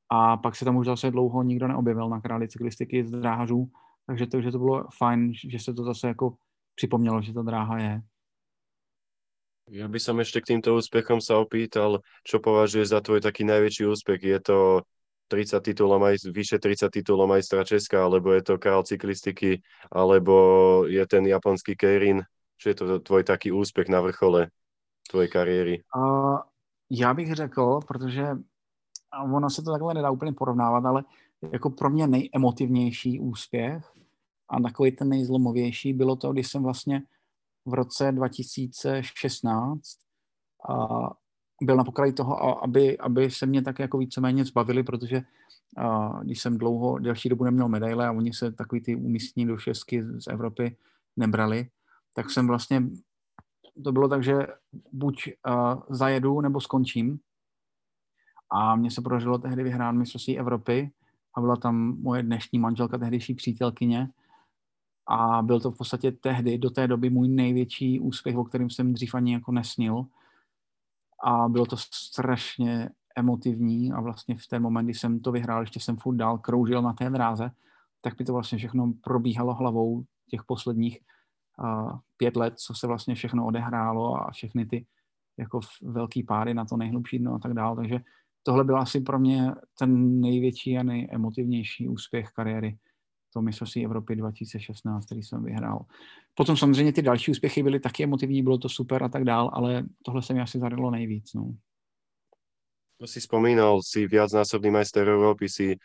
A 0.09 0.37
pak 0.37 0.55
se 0.55 0.65
tam 0.65 0.75
už 0.75 0.85
zase 0.85 1.11
dlouho 1.11 1.43
nikdo 1.43 1.67
neobjevil 1.67 2.09
na 2.09 2.21
králi 2.21 2.47
cyklistiky 2.47 3.07
z 3.07 3.11
dráhařů, 3.11 3.69
takže 4.07 4.27
to, 4.27 4.41
že 4.41 4.51
to 4.51 4.59
bylo 4.59 4.87
fajn, 4.97 5.33
že 5.49 5.59
se 5.59 5.73
to 5.73 5.83
zase 5.83 6.07
jako 6.07 6.35
připomnělo, 6.75 7.21
že 7.21 7.33
ta 7.33 7.41
dráha 7.41 7.77
je. 7.77 8.01
Ja 9.71 9.87
by 9.87 10.03
som 10.03 10.19
ešte 10.19 10.43
k 10.43 10.49
týmto 10.51 10.75
úspechom 10.75 11.23
sa 11.23 11.39
opýtal, 11.39 12.03
čo 12.27 12.43
považuješ 12.43 12.91
za 12.91 12.99
tvoj 12.99 13.23
taký 13.23 13.47
najväčší 13.47 13.87
úspech? 13.87 14.19
Je 14.19 14.39
to 14.43 14.83
30 15.31 15.63
titulov, 15.63 16.03
maj, 16.03 16.19
vyše 16.27 16.59
30 16.59 16.91
titulov 16.91 17.31
majstra 17.31 17.63
Česka, 17.63 18.03
alebo 18.03 18.35
je 18.35 18.43
to 18.43 18.59
král 18.59 18.83
cyklistiky, 18.83 19.63
alebo 19.87 20.35
je 20.91 20.99
ten 21.07 21.23
japonský 21.23 21.79
Keirin. 21.79 22.19
Čo 22.59 22.69
je 22.69 22.75
to 22.75 22.99
tvoj 22.99 23.23
taký 23.23 23.51
úspěch 23.51 23.87
na 23.87 24.03
vrchole 24.03 24.51
tvojej 25.07 25.29
kariéry? 25.29 25.75
Uh, 25.95 26.39
já 26.89 27.13
bych 27.13 27.33
řekl, 27.33 27.79
protože 27.87 28.27
ono 29.33 29.49
se 29.49 29.61
to 29.61 29.71
takhle 29.71 29.93
nedá 29.93 30.11
úplně 30.11 30.33
porovnávat, 30.33 30.85
ale 30.85 31.03
jako 31.51 31.69
pro 31.69 31.89
mě 31.89 32.07
nejemotivnější 32.07 33.19
úspěch 33.19 33.91
a 34.49 34.59
takový 34.59 34.91
ten 34.91 35.09
nejzlomovější 35.09 35.93
bylo 35.93 36.15
to, 36.15 36.31
když 36.33 36.47
jsem 36.47 36.63
vlastně 36.63 37.01
v 37.65 37.73
roce 37.73 38.11
2016 38.11 39.81
a 40.69 41.09
byl 41.61 41.75
na 41.77 41.83
pokraji 41.83 42.13
toho, 42.13 42.63
aby, 42.63 42.97
aby 42.97 43.31
se 43.31 43.45
mě 43.45 43.61
tak 43.61 43.79
jako 43.79 43.97
víceméně 43.97 44.45
zbavili, 44.45 44.83
protože 44.83 45.21
uh, 45.77 46.23
když 46.23 46.41
jsem 46.41 46.57
dlouho, 46.57 46.99
delší 46.99 47.29
dobu 47.29 47.43
neměl 47.43 47.67
medaile 47.67 48.07
a 48.07 48.11
oni 48.11 48.33
se 48.33 48.51
takový 48.51 48.81
ty 48.81 48.95
umístní 48.95 49.45
do 49.45 49.57
šestky 49.57 50.03
z 50.03 50.27
Evropy 50.27 50.77
nebrali, 51.17 51.69
tak 52.13 52.29
jsem 52.29 52.47
vlastně, 52.47 52.83
to 53.83 53.91
bylo 53.91 54.07
tak, 54.07 54.23
že 54.23 54.47
buď 54.91 55.31
uh, 55.47 55.81
zajedu 55.89 56.41
nebo 56.41 56.61
skončím. 56.61 57.19
A 58.49 58.75
mně 58.75 58.91
se 58.91 59.01
podařilo 59.01 59.37
tehdy 59.37 59.63
vyhrát 59.63 59.95
mistrovství 59.95 60.39
Evropy 60.39 60.91
a 61.35 61.41
byla 61.41 61.55
tam 61.55 61.97
moje 62.01 62.23
dnešní 62.23 62.59
manželka, 62.59 62.97
tehdejší 62.97 63.33
přítelkyně. 63.33 64.09
A 65.07 65.41
byl 65.41 65.59
to 65.59 65.71
v 65.71 65.77
podstatě 65.77 66.11
tehdy, 66.11 66.57
do 66.57 66.69
té 66.69 66.87
doby, 66.87 67.09
můj 67.09 67.27
největší 67.27 67.99
úspěch, 67.99 68.37
o 68.37 68.43
kterém 68.43 68.69
jsem 68.69 68.93
dřív 68.93 69.15
ani 69.15 69.33
jako 69.33 69.51
nesnil 69.51 70.05
a 71.23 71.49
bylo 71.49 71.65
to 71.65 71.77
strašně 71.77 72.89
emotivní 73.15 73.91
a 73.91 74.01
vlastně 74.01 74.35
v 74.37 74.47
ten 74.47 74.61
moment, 74.61 74.85
kdy 74.85 74.93
jsem 74.93 75.19
to 75.19 75.31
vyhrál, 75.31 75.61
ještě 75.61 75.79
jsem 75.79 75.97
furt 75.97 76.15
dál 76.15 76.37
kroužil 76.37 76.81
na 76.81 76.93
té 76.93 77.09
dráze, 77.09 77.51
tak 78.01 78.17
by 78.17 78.25
to 78.25 78.33
vlastně 78.33 78.57
všechno 78.57 78.93
probíhalo 79.03 79.53
hlavou 79.53 80.03
těch 80.29 80.43
posledních 80.43 80.99
uh, 81.63 81.99
pět 82.17 82.35
let, 82.35 82.53
co 82.59 82.73
se 82.73 82.87
vlastně 82.87 83.15
všechno 83.15 83.45
odehrálo 83.45 84.15
a 84.15 84.31
všechny 84.31 84.65
ty 84.65 84.85
jako 85.37 85.59
velký 85.81 86.23
páry 86.23 86.53
na 86.53 86.65
to 86.65 86.77
nejhlubší 86.77 87.19
dno 87.19 87.33
a 87.33 87.39
tak 87.39 87.53
dále. 87.53 87.75
Takže 87.75 87.99
tohle 88.43 88.63
byl 88.63 88.77
asi 88.77 89.01
pro 89.01 89.19
mě 89.19 89.51
ten 89.79 90.21
největší 90.21 90.77
a 90.77 90.83
nejemotivnější 90.83 91.87
úspěch 91.87 92.29
kariéry 92.31 92.77
to 93.33 93.41
mistrovství 93.41 93.85
Evropy 93.85 94.15
2016, 94.15 95.05
který 95.05 95.23
jsem 95.23 95.43
vyhrál. 95.43 95.85
Potom 96.35 96.57
samozřejmě 96.57 96.93
ty 96.93 97.01
další 97.01 97.31
úspěchy 97.31 97.63
byly 97.63 97.79
taky 97.79 98.03
emotivní, 98.03 98.43
bylo 98.43 98.57
to 98.57 98.69
super 98.69 99.03
a 99.03 99.09
tak 99.09 99.23
dál, 99.23 99.49
ale 99.53 99.83
tohle 100.05 100.21
se 100.21 100.33
mi 100.33 100.41
asi 100.41 100.59
zadalo 100.59 100.91
nejvíc. 100.91 101.33
No. 101.33 101.53
To 102.97 103.07
si 103.07 103.21
spomínal, 103.21 103.81
si 103.81 104.07
viacnásobný 104.07 104.69
majster 104.69 105.07
Európy, 105.07 105.49
si 105.49 105.75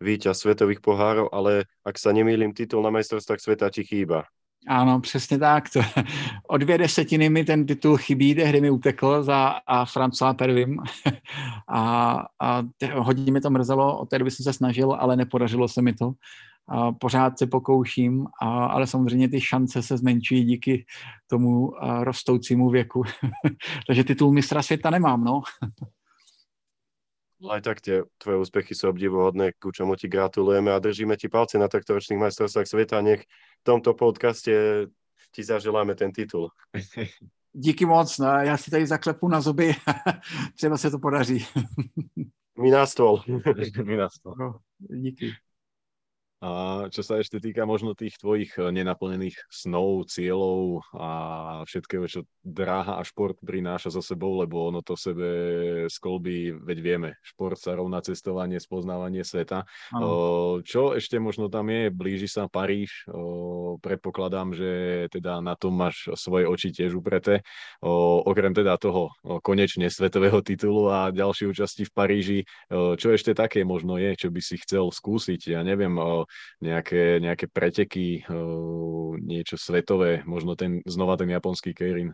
víťaz 0.00 0.44
svetových 0.44 0.84
pohárov, 0.84 1.32
ale 1.32 1.64
ak 1.80 1.96
sa 1.96 2.12
nemýlim, 2.12 2.52
titul 2.52 2.84
na 2.84 2.92
majstrovstvách 2.92 3.40
sveta 3.40 3.72
ti 3.72 3.80
chýba. 3.84 4.28
Ano, 4.68 5.00
přesně 5.00 5.38
tak. 5.38 5.70
To, 5.70 5.80
o 6.48 6.58
dvě 6.58 6.78
desetiny 6.78 7.28
mi 7.28 7.44
ten 7.44 7.66
titul 7.66 7.96
chybí, 7.96 8.34
tehdy 8.34 8.60
mi 8.60 8.70
utekl 8.70 9.22
za 9.22 9.46
a 9.66 9.84
François 9.84 10.34
Pervim. 10.34 10.78
A, 11.68 12.22
a 12.40 12.62
te, 12.78 12.86
hodně 12.86 13.32
mi 13.32 13.40
to 13.40 13.50
mrzelo, 13.50 13.98
od 13.98 14.10
té 14.10 14.18
doby 14.18 14.30
jsem 14.30 14.44
se 14.44 14.52
snažil, 14.52 14.92
ale 14.92 15.16
nepodařilo 15.16 15.68
se 15.68 15.82
mi 15.82 15.92
to 15.92 16.12
a 16.68 16.92
pořád 16.92 17.38
se 17.38 17.46
pokouším, 17.46 18.26
a, 18.42 18.66
ale 18.66 18.86
samozřejmě 18.86 19.28
ty 19.28 19.40
šance 19.40 19.82
se 19.82 19.96
zmenšují 19.96 20.44
díky 20.44 20.84
tomu 21.26 21.70
rostoucímu 22.02 22.70
věku. 22.70 23.02
Takže 23.86 24.04
titul 24.04 24.32
mistra 24.32 24.62
světa 24.62 24.90
nemám, 24.90 25.24
no. 25.24 25.42
Aj 27.36 27.60
tak 27.60 27.84
tie 27.84 28.00
tvoje 28.16 28.48
úspechy 28.48 28.72
sú 28.72 28.88
obdivuhodné, 28.88 29.52
ku 29.60 29.68
čomu 29.68 29.92
ti 29.92 30.08
gratulujeme 30.08 30.72
a 30.72 30.80
držíme 30.80 31.20
ti 31.20 31.28
palce 31.28 31.60
na 31.60 31.68
takto 31.68 31.92
ročných 31.92 32.16
majstrovstvách 32.16 32.64
sveta. 32.64 33.04
Nech 33.04 33.28
v 33.60 33.64
tomto 33.64 33.92
podcaste 33.92 34.88
ti 35.36 35.42
zaželáme 35.44 35.92
ten 35.94 36.12
titul. 36.12 36.48
Díky 37.52 37.86
moc, 37.86 38.18
no, 38.18 38.26
já 38.26 38.56
si 38.56 38.70
tady 38.70 38.86
zaklepu 38.86 39.28
na 39.28 39.40
zuby, 39.40 39.74
třeba 40.56 40.76
se 40.76 40.90
to 40.90 40.98
podaří. 40.98 41.46
Mi 42.58 42.70
na 42.70 42.86
stôl. 42.86 43.24
Mi 43.84 43.96
na 43.96 44.08
stôl. 44.08 44.36
No, 44.36 44.60
díky. 44.80 45.32
A 46.44 46.84
čo 46.92 47.00
sa 47.00 47.16
ešte 47.16 47.40
týka 47.40 47.64
možno 47.64 47.96
tých 47.96 48.20
tvojich 48.20 48.52
eh, 48.60 48.68
nenaplnených 48.68 49.48
snov, 49.48 50.12
cieľov 50.12 50.84
a 50.92 51.10
všetkého, 51.64 52.04
čo 52.04 52.20
dráha 52.44 53.00
a 53.00 53.02
šport 53.08 53.40
prináša 53.40 53.88
za 53.88 54.04
sebou, 54.04 54.36
lebo 54.44 54.68
ono 54.68 54.84
to 54.84 54.94
v 54.94 55.00
sebe 55.00 55.28
skolby, 55.88 56.52
veď 56.52 56.78
vieme, 56.84 57.10
šport 57.24 57.56
sa 57.56 57.72
rovná 57.72 58.04
cestovanie, 58.04 58.60
spoznávanie 58.60 59.24
sveta. 59.24 59.64
Ano. 59.96 60.60
Čo 60.60 60.94
ešte 60.94 61.16
možno 61.16 61.48
tam 61.48 61.72
je? 61.72 61.88
Blíži 61.90 62.28
sa 62.30 62.46
Paríž, 62.46 63.08
predpokladám, 63.82 64.54
že 64.54 64.70
teda 65.10 65.42
na 65.42 65.58
tom 65.58 65.74
máš 65.74 66.06
svoje 66.14 66.46
oči 66.46 66.70
tiež 66.70 66.94
upreté. 66.94 67.42
Okrem 67.82 68.54
teda 68.54 68.78
toho 68.78 69.10
konečne 69.42 69.90
svetového 69.90 70.38
titulu 70.44 70.86
a 70.92 71.10
ďalšie 71.10 71.50
účasti 71.50 71.82
v 71.88 71.92
Paríži, 71.92 72.38
čo 72.70 73.08
ešte 73.10 73.34
také 73.34 73.66
možno 73.66 73.98
je, 73.98 74.14
čo 74.14 74.28
by 74.30 74.40
si 74.42 74.60
chcel 74.62 74.86
skúsiť? 74.94 75.50
Ja 75.50 75.66
neviem, 75.66 75.98
nejaké, 76.62 77.20
nejaké 77.20 77.46
preteky, 77.46 78.24
niečo 79.20 79.56
svetové, 79.56 80.22
možno 80.26 80.56
ten, 80.56 80.80
znova 80.86 81.16
ten 81.16 81.30
japonský 81.30 81.74
Keirin. 81.74 82.12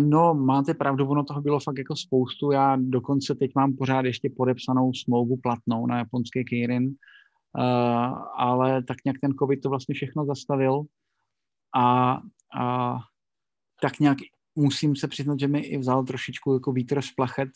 No, 0.00 0.34
máte 0.34 0.74
pravdu, 0.74 1.08
ono 1.08 1.24
toho 1.24 1.40
bylo 1.40 1.60
fakt 1.60 1.78
jako 1.78 1.96
spoustu. 1.96 2.52
Já 2.52 2.76
dokonce 2.80 3.34
teď 3.34 3.50
mám 3.54 3.76
pořád 3.76 4.04
ještě 4.04 4.30
podepsanou 4.36 4.92
smlouvu 4.94 5.36
platnou 5.36 5.86
na 5.86 5.98
japonský 5.98 6.44
Keirin, 6.44 6.94
ale 8.36 8.82
tak 8.82 8.96
nějak 9.04 9.16
ten 9.20 9.34
covid 9.34 9.60
to 9.62 9.68
vlastně 9.68 9.94
všechno 9.94 10.24
zastavil 10.24 10.82
a, 11.76 12.18
a 12.60 12.96
tak 13.80 14.00
nějak 14.00 14.18
musím 14.56 14.96
se 14.96 15.08
přiznat, 15.08 15.40
že 15.40 15.48
mi 15.48 15.60
i 15.60 15.78
vzal 15.78 16.04
trošičku 16.04 16.52
jako 16.52 16.72
vítr 16.72 17.02
z 17.02 17.10
plachet, 17.10 17.48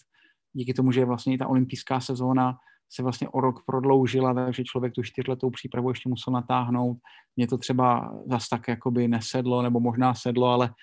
díky 0.53 0.75
tomu, 0.75 0.93
že 0.93 1.01
je 1.01 1.07
vlastně 1.07 1.35
i 1.35 1.39
ta 1.39 1.47
olympijská 1.47 2.01
sezóna 2.01 2.59
se 2.95 3.03
vlastně 3.03 3.29
o 3.29 3.41
rok 3.41 3.65
prodloužila, 3.67 4.35
takže 4.35 4.65
člověk 4.65 4.93
tu 4.93 5.03
čtyřletou 5.03 5.51
přípravu 5.51 5.89
ještě 5.89 6.09
musel 6.09 6.33
natáhnout. 6.33 6.99
Mně 7.37 7.47
to 7.47 7.59
třeba 7.59 8.15
zas 8.27 8.49
tak 8.49 8.69
jakoby 8.69 9.09
nesedlo, 9.09 9.63
nebo 9.63 9.81
možná 9.81 10.15
sedlo, 10.15 10.47
ale 10.47 10.75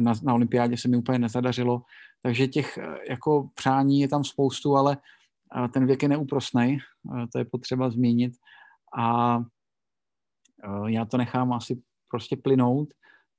na, 0.00 0.12
na 0.22 0.34
olympiádě 0.34 0.76
se 0.76 0.88
mi 0.88 0.96
úplně 0.96 1.18
nezadařilo. 1.18 1.82
Takže 2.22 2.46
těch 2.46 2.78
jako 3.08 3.50
přání 3.54 4.00
je 4.00 4.08
tam 4.08 4.24
spoustu, 4.24 4.76
ale 4.76 4.96
ten 5.72 5.86
věk 5.86 6.02
je 6.02 6.08
neúprostný, 6.08 6.78
to 7.32 7.38
je 7.38 7.44
potřeba 7.44 7.90
zmínit. 7.90 8.32
A 8.98 9.38
já 10.86 11.04
to 11.04 11.16
nechám 11.16 11.52
asi 11.52 11.82
prostě 12.10 12.36
plynout 12.36 12.88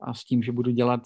a 0.02 0.14
s 0.14 0.24
tím, 0.24 0.44
že 0.44 0.52
budu 0.52 0.72
dělat 0.72 1.02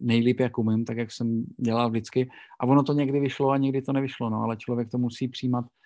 nejlíp, 0.00 0.40
jak 0.40 0.58
umím, 0.58 0.84
tak 0.84 0.96
jak 0.96 1.12
jsem 1.12 1.44
dělal 1.58 1.90
vždycky. 1.90 2.30
A 2.60 2.66
ono 2.66 2.82
to 2.82 2.92
někdy 2.92 3.20
vyšlo 3.20 3.50
a 3.50 3.56
někdy 3.56 3.82
to 3.82 3.92
nevyšlo, 3.92 4.30
no, 4.30 4.42
ale 4.42 4.56
člověk 4.56 4.90
to 4.90 4.98
musí 4.98 5.28
přijímat 5.28 5.64
Eh, 5.64 5.79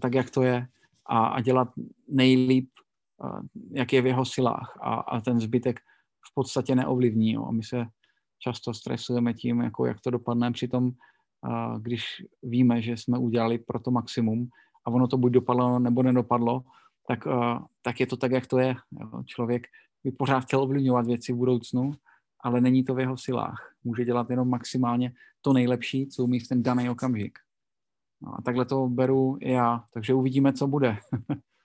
tak, 0.00 0.14
jak 0.14 0.30
to 0.30 0.42
je 0.42 0.66
a, 1.06 1.26
a 1.26 1.40
dělat 1.40 1.68
nejlíp, 2.08 2.70
eh, 3.24 3.40
jak 3.70 3.92
je 3.92 4.02
v 4.02 4.06
jeho 4.06 4.24
silách 4.24 4.78
a, 4.82 4.94
a 4.94 5.20
ten 5.20 5.40
zbytek 5.40 5.80
v 6.30 6.34
podstatě 6.34 6.74
neovlivní. 6.74 7.32
Jo. 7.32 7.44
A 7.44 7.50
my 7.50 7.62
se 7.62 7.86
často 8.38 8.74
stresujeme 8.74 9.34
tím, 9.34 9.60
jako 9.60 9.86
jak 9.86 10.00
to 10.00 10.10
dopadne, 10.10 10.52
přitom 10.52 10.90
eh, 10.90 11.80
když 11.80 12.04
víme, 12.42 12.82
že 12.82 12.96
jsme 12.96 13.18
udělali 13.18 13.58
pro 13.58 13.80
to 13.80 13.90
maximum 13.90 14.48
a 14.86 14.90
ono 14.90 15.08
to 15.08 15.18
buď 15.18 15.32
dopadlo 15.32 15.78
nebo 15.78 16.02
nedopadlo, 16.02 16.62
tak, 17.08 17.24
tak 17.82 18.00
je 18.00 18.06
to 18.06 18.16
tak, 18.16 18.32
jak 18.32 18.46
to 18.46 18.58
je. 18.58 18.74
Jo. 19.00 19.22
Člověk 19.24 19.66
by 20.04 20.12
pořád 20.12 20.40
chtěl 20.40 20.60
ovlivňovat 20.60 21.06
věci 21.06 21.32
v 21.32 21.36
budoucnu, 21.36 21.92
ale 22.40 22.60
není 22.60 22.84
to 22.84 22.94
v 22.94 23.00
jeho 23.00 23.16
silách. 23.16 23.74
Může 23.84 24.04
dělat 24.04 24.30
jenom 24.30 24.48
maximálně 24.48 25.12
to 25.40 25.52
nejlepší, 25.52 26.06
co 26.06 26.24
umí 26.24 26.40
v 26.40 26.48
ten 26.48 26.62
daný 26.62 26.90
okamžik. 26.90 27.38
No 28.20 28.38
a 28.38 28.42
takhle 28.42 28.64
to 28.64 28.88
beru 28.88 29.36
i 29.40 29.52
já, 29.52 29.84
takže 29.92 30.14
uvidíme, 30.14 30.52
co 30.52 30.66
bude. 30.66 30.96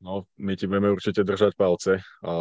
No, 0.00 0.24
my 0.40 0.56
ti 0.56 0.64
budeme 0.64 0.88
určite 0.88 1.20
držať 1.28 1.60
palce. 1.60 2.00
A 2.24 2.32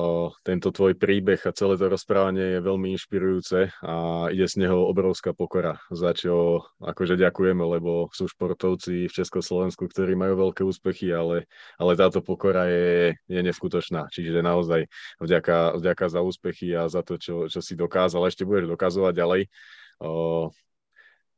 tento 0.48 0.72
tvoj 0.72 0.96
príbeh 0.96 1.44
a 1.44 1.52
celé 1.52 1.76
to 1.76 1.92
rozprávanie 1.92 2.56
je 2.56 2.60
veľmi 2.64 2.96
inšpirujúce 2.96 3.76
a 3.84 3.96
ide 4.32 4.48
z 4.48 4.64
neho 4.64 4.88
obrovská 4.88 5.36
pokora, 5.36 5.76
za 5.92 6.16
čo 6.16 6.64
akože 6.80 7.20
ďakujeme, 7.20 7.60
lebo 7.60 8.08
sú 8.16 8.32
športovci 8.32 9.12
v 9.12 9.16
Československu, 9.16 9.92
ktorí 9.92 10.16
majú 10.16 10.40
veľké 10.48 10.64
úspechy, 10.64 11.12
ale, 11.12 11.52
ale 11.76 12.00
táto 12.00 12.24
pokora 12.24 12.64
je, 12.72 13.20
je 13.28 13.42
neskutočná. 13.44 14.08
Čiže 14.08 14.40
naozaj 14.40 14.88
vďaka, 15.20 15.84
vďaka 15.84 16.06
za 16.08 16.24
úspechy 16.24 16.72
a 16.80 16.88
za 16.88 17.04
to, 17.04 17.20
čo, 17.20 17.52
čo 17.52 17.60
si 17.60 17.76
dokázal, 17.76 18.24
ešte 18.24 18.48
budeš 18.48 18.72
dokazovať 18.72 19.14
ďalej. 19.20 19.42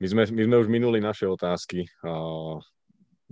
My 0.01 0.07
sme, 0.09 0.21
my 0.33 0.43
sme 0.49 0.55
už 0.57 0.67
minuli 0.67 0.97
naše 0.97 1.29
otázky. 1.29 1.85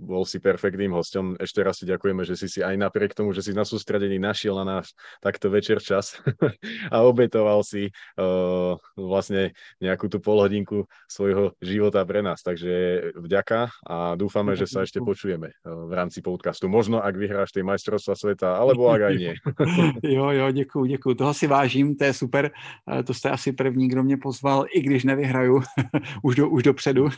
Bol 0.00 0.24
si 0.24 0.40
perfektným 0.40 0.96
hostom. 0.96 1.36
Ešte 1.36 1.60
raz 1.60 1.76
si 1.76 1.84
ďakujeme, 1.84 2.24
že 2.24 2.34
si 2.40 2.48
si 2.48 2.64
aj 2.64 2.72
napriek 2.80 3.12
tomu, 3.12 3.36
že 3.36 3.44
si 3.44 3.52
na 3.52 3.68
sústredení 3.68 4.16
našiel 4.16 4.56
na 4.56 4.80
náš 4.80 4.96
takto 5.20 5.52
večer 5.52 5.76
čas 5.84 6.16
a 6.94 7.04
obetoval 7.04 7.60
si 7.60 7.92
uh, 8.16 8.80
vlastne 8.96 9.52
nejakú 9.76 10.08
tú 10.08 10.16
polhodinku 10.24 10.88
svojho 11.04 11.52
života 11.60 12.00
pre 12.08 12.24
nás. 12.24 12.40
Takže 12.40 13.12
vďaka 13.20 13.68
a 13.84 14.16
dúfame, 14.16 14.56
že 14.56 14.64
sa 14.64 14.80
ešte 14.80 15.04
počujeme 15.04 15.52
uh, 15.52 15.84
v 15.84 15.92
rámci 15.92 16.24
podcastu. 16.24 16.72
Možno, 16.72 17.04
ak 17.04 17.20
vyhráš 17.20 17.52
tej 17.52 17.68
majstrovstva 17.68 18.16
sveta, 18.16 18.56
alebo 18.56 18.88
ak 18.88 19.12
aj 19.12 19.14
nie. 19.20 19.34
jo, 20.16 20.32
jo, 20.32 20.46
děkuju, 20.50 20.84
děkuju. 20.96 21.14
Toho 21.14 21.34
si 21.34 21.46
vážím, 21.46 21.96
to 21.96 22.04
je 22.08 22.14
super. 22.14 22.50
Uh, 22.88 23.02
to 23.02 23.14
jste 23.14 23.30
asi 23.30 23.52
první, 23.52 23.88
kdo 23.88 24.02
mě 24.02 24.16
pozval, 24.16 24.64
i 24.72 24.80
když 24.80 25.04
nevyhraju 25.04 25.62
už, 26.22 26.34
do, 26.36 26.48
už 26.48 26.62
dopředu. 26.62 27.08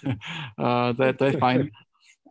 To, 0.97 1.03
je, 1.03 1.13
to 1.13 1.25
je 1.25 1.33
fajn. 1.33 1.69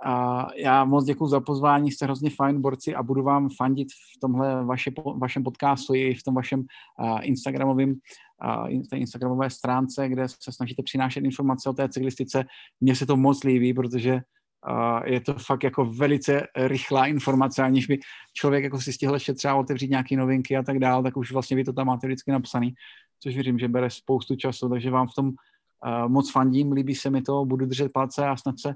A 0.03 0.47
já 0.55 0.85
moc 0.85 1.05
děkuji 1.05 1.27
za 1.27 1.39
pozvání, 1.39 1.91
jste 1.91 2.05
hrozně 2.05 2.29
fajn 2.29 2.61
borci 2.61 2.95
a 2.95 3.03
budu 3.03 3.23
vám 3.23 3.49
fandit 3.57 3.87
v 3.91 4.19
tomhle 4.19 4.65
vaše, 4.65 4.91
vašem 5.17 5.43
podcastu 5.43 5.93
i 5.93 6.15
v 6.15 6.23
tom 6.23 6.35
vašem 6.35 6.59
uh, 6.59 7.19
Instagramovém 7.21 7.89
uh, 7.89 8.67
Instagramové 8.93 9.49
stránce, 9.49 10.09
kde 10.09 10.27
se 10.27 10.51
snažíte 10.51 10.83
přinášet 10.83 11.19
informace 11.19 11.69
o 11.69 11.73
té 11.73 11.89
cyklistice. 11.89 12.45
Mně 12.81 12.95
se 12.95 13.05
to 13.05 13.17
moc 13.17 13.43
líbí, 13.43 13.73
protože 13.73 14.13
uh, 14.13 14.99
je 15.05 15.21
to 15.21 15.33
fakt 15.33 15.63
jako 15.63 15.85
velice 15.85 16.47
rychlá 16.55 17.05
informace, 17.05 17.63
aniž 17.63 17.87
by 17.87 17.99
člověk 18.33 18.63
jako 18.63 18.81
si 18.81 18.93
stihl 18.93 19.13
ještě 19.13 19.33
třeba 19.33 19.55
otevřít 19.55 19.89
nějaké 19.89 20.17
novinky 20.17 20.57
a 20.57 20.63
tak 20.63 20.79
dále, 20.79 21.03
tak 21.03 21.17
už 21.17 21.31
vlastně 21.31 21.57
vy 21.57 21.63
to 21.63 21.73
tam 21.73 21.87
máte 21.87 22.07
vždycky 22.07 22.31
napsaný, 22.31 22.73
což 23.19 23.33
věřím, 23.33 23.59
že 23.59 23.67
bere 23.67 23.89
spoustu 23.89 24.35
času, 24.35 24.69
takže 24.69 24.91
vám 24.91 25.07
v 25.07 25.13
tom 25.15 25.27
uh, 25.27 26.07
moc 26.07 26.31
fandím, 26.31 26.71
líbí 26.71 26.95
se 26.95 27.09
mi 27.09 27.21
to, 27.21 27.45
budu 27.45 27.65
držet 27.65 27.91
palce 27.93 28.27
a 28.27 28.37
snad 28.37 28.59
se 28.59 28.75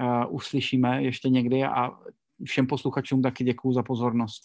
uh, 0.00 0.34
uslyšíme 0.34 1.02
ještě 1.02 1.28
někdy 1.28 1.64
a 1.64 1.90
všem 2.44 2.66
posluchačům 2.66 3.22
taky 3.22 3.44
děkuju 3.44 3.74
za 3.74 3.82
pozornost. 3.82 4.42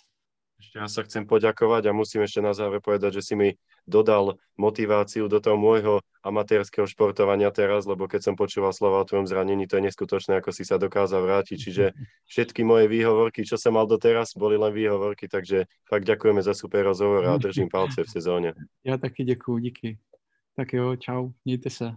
Ešte 0.55 0.79
ja 0.79 0.87
sa 0.87 1.03
chcem 1.03 1.27
poďakovať 1.27 1.91
a 1.91 1.97
musím 1.97 2.23
ešte 2.23 2.39
na 2.39 2.55
záver 2.55 2.79
povedať, 2.79 3.19
že 3.19 3.25
si 3.27 3.33
mi 3.35 3.49
dodal 3.83 4.39
motiváciu 4.55 5.27
do 5.27 5.43
toho 5.43 5.59
môjho 5.59 5.99
amatérskeho 6.23 6.87
športovania 6.87 7.51
teraz, 7.51 7.83
lebo 7.83 8.07
keď 8.07 8.31
som 8.31 8.35
počúval 8.39 8.71
slova 8.71 9.03
o 9.03 9.07
tvojom 9.07 9.27
zranení, 9.27 9.67
to 9.67 9.77
je 9.77 9.91
neskutočné, 9.91 10.39
ako 10.39 10.55
si 10.55 10.63
sa 10.63 10.79
dokázal 10.79 11.27
vrátiť. 11.27 11.57
Čiže 11.59 11.85
všetky 12.31 12.63
moje 12.63 12.87
výhovorky, 12.87 13.43
čo 13.43 13.59
som 13.59 13.75
mal 13.75 13.83
doteraz, 13.83 14.31
boli 14.39 14.55
len 14.55 14.71
výhovorky, 14.71 15.27
takže 15.27 15.67
fakt 15.83 16.07
ďakujeme 16.07 16.39
za 16.39 16.55
super 16.55 16.87
rozhovor 16.87 17.27
a 17.27 17.35
držím 17.35 17.67
palce 17.67 18.07
v 18.07 18.09
sezóne. 18.09 18.49
Ja 18.87 18.97
taky 18.97 19.23
děkuju, 19.23 19.57
díky. 19.57 19.97
Tak 20.55 20.73
jo, 20.73 20.95
čau, 20.95 21.31
mějte 21.45 21.69
se. 21.69 21.91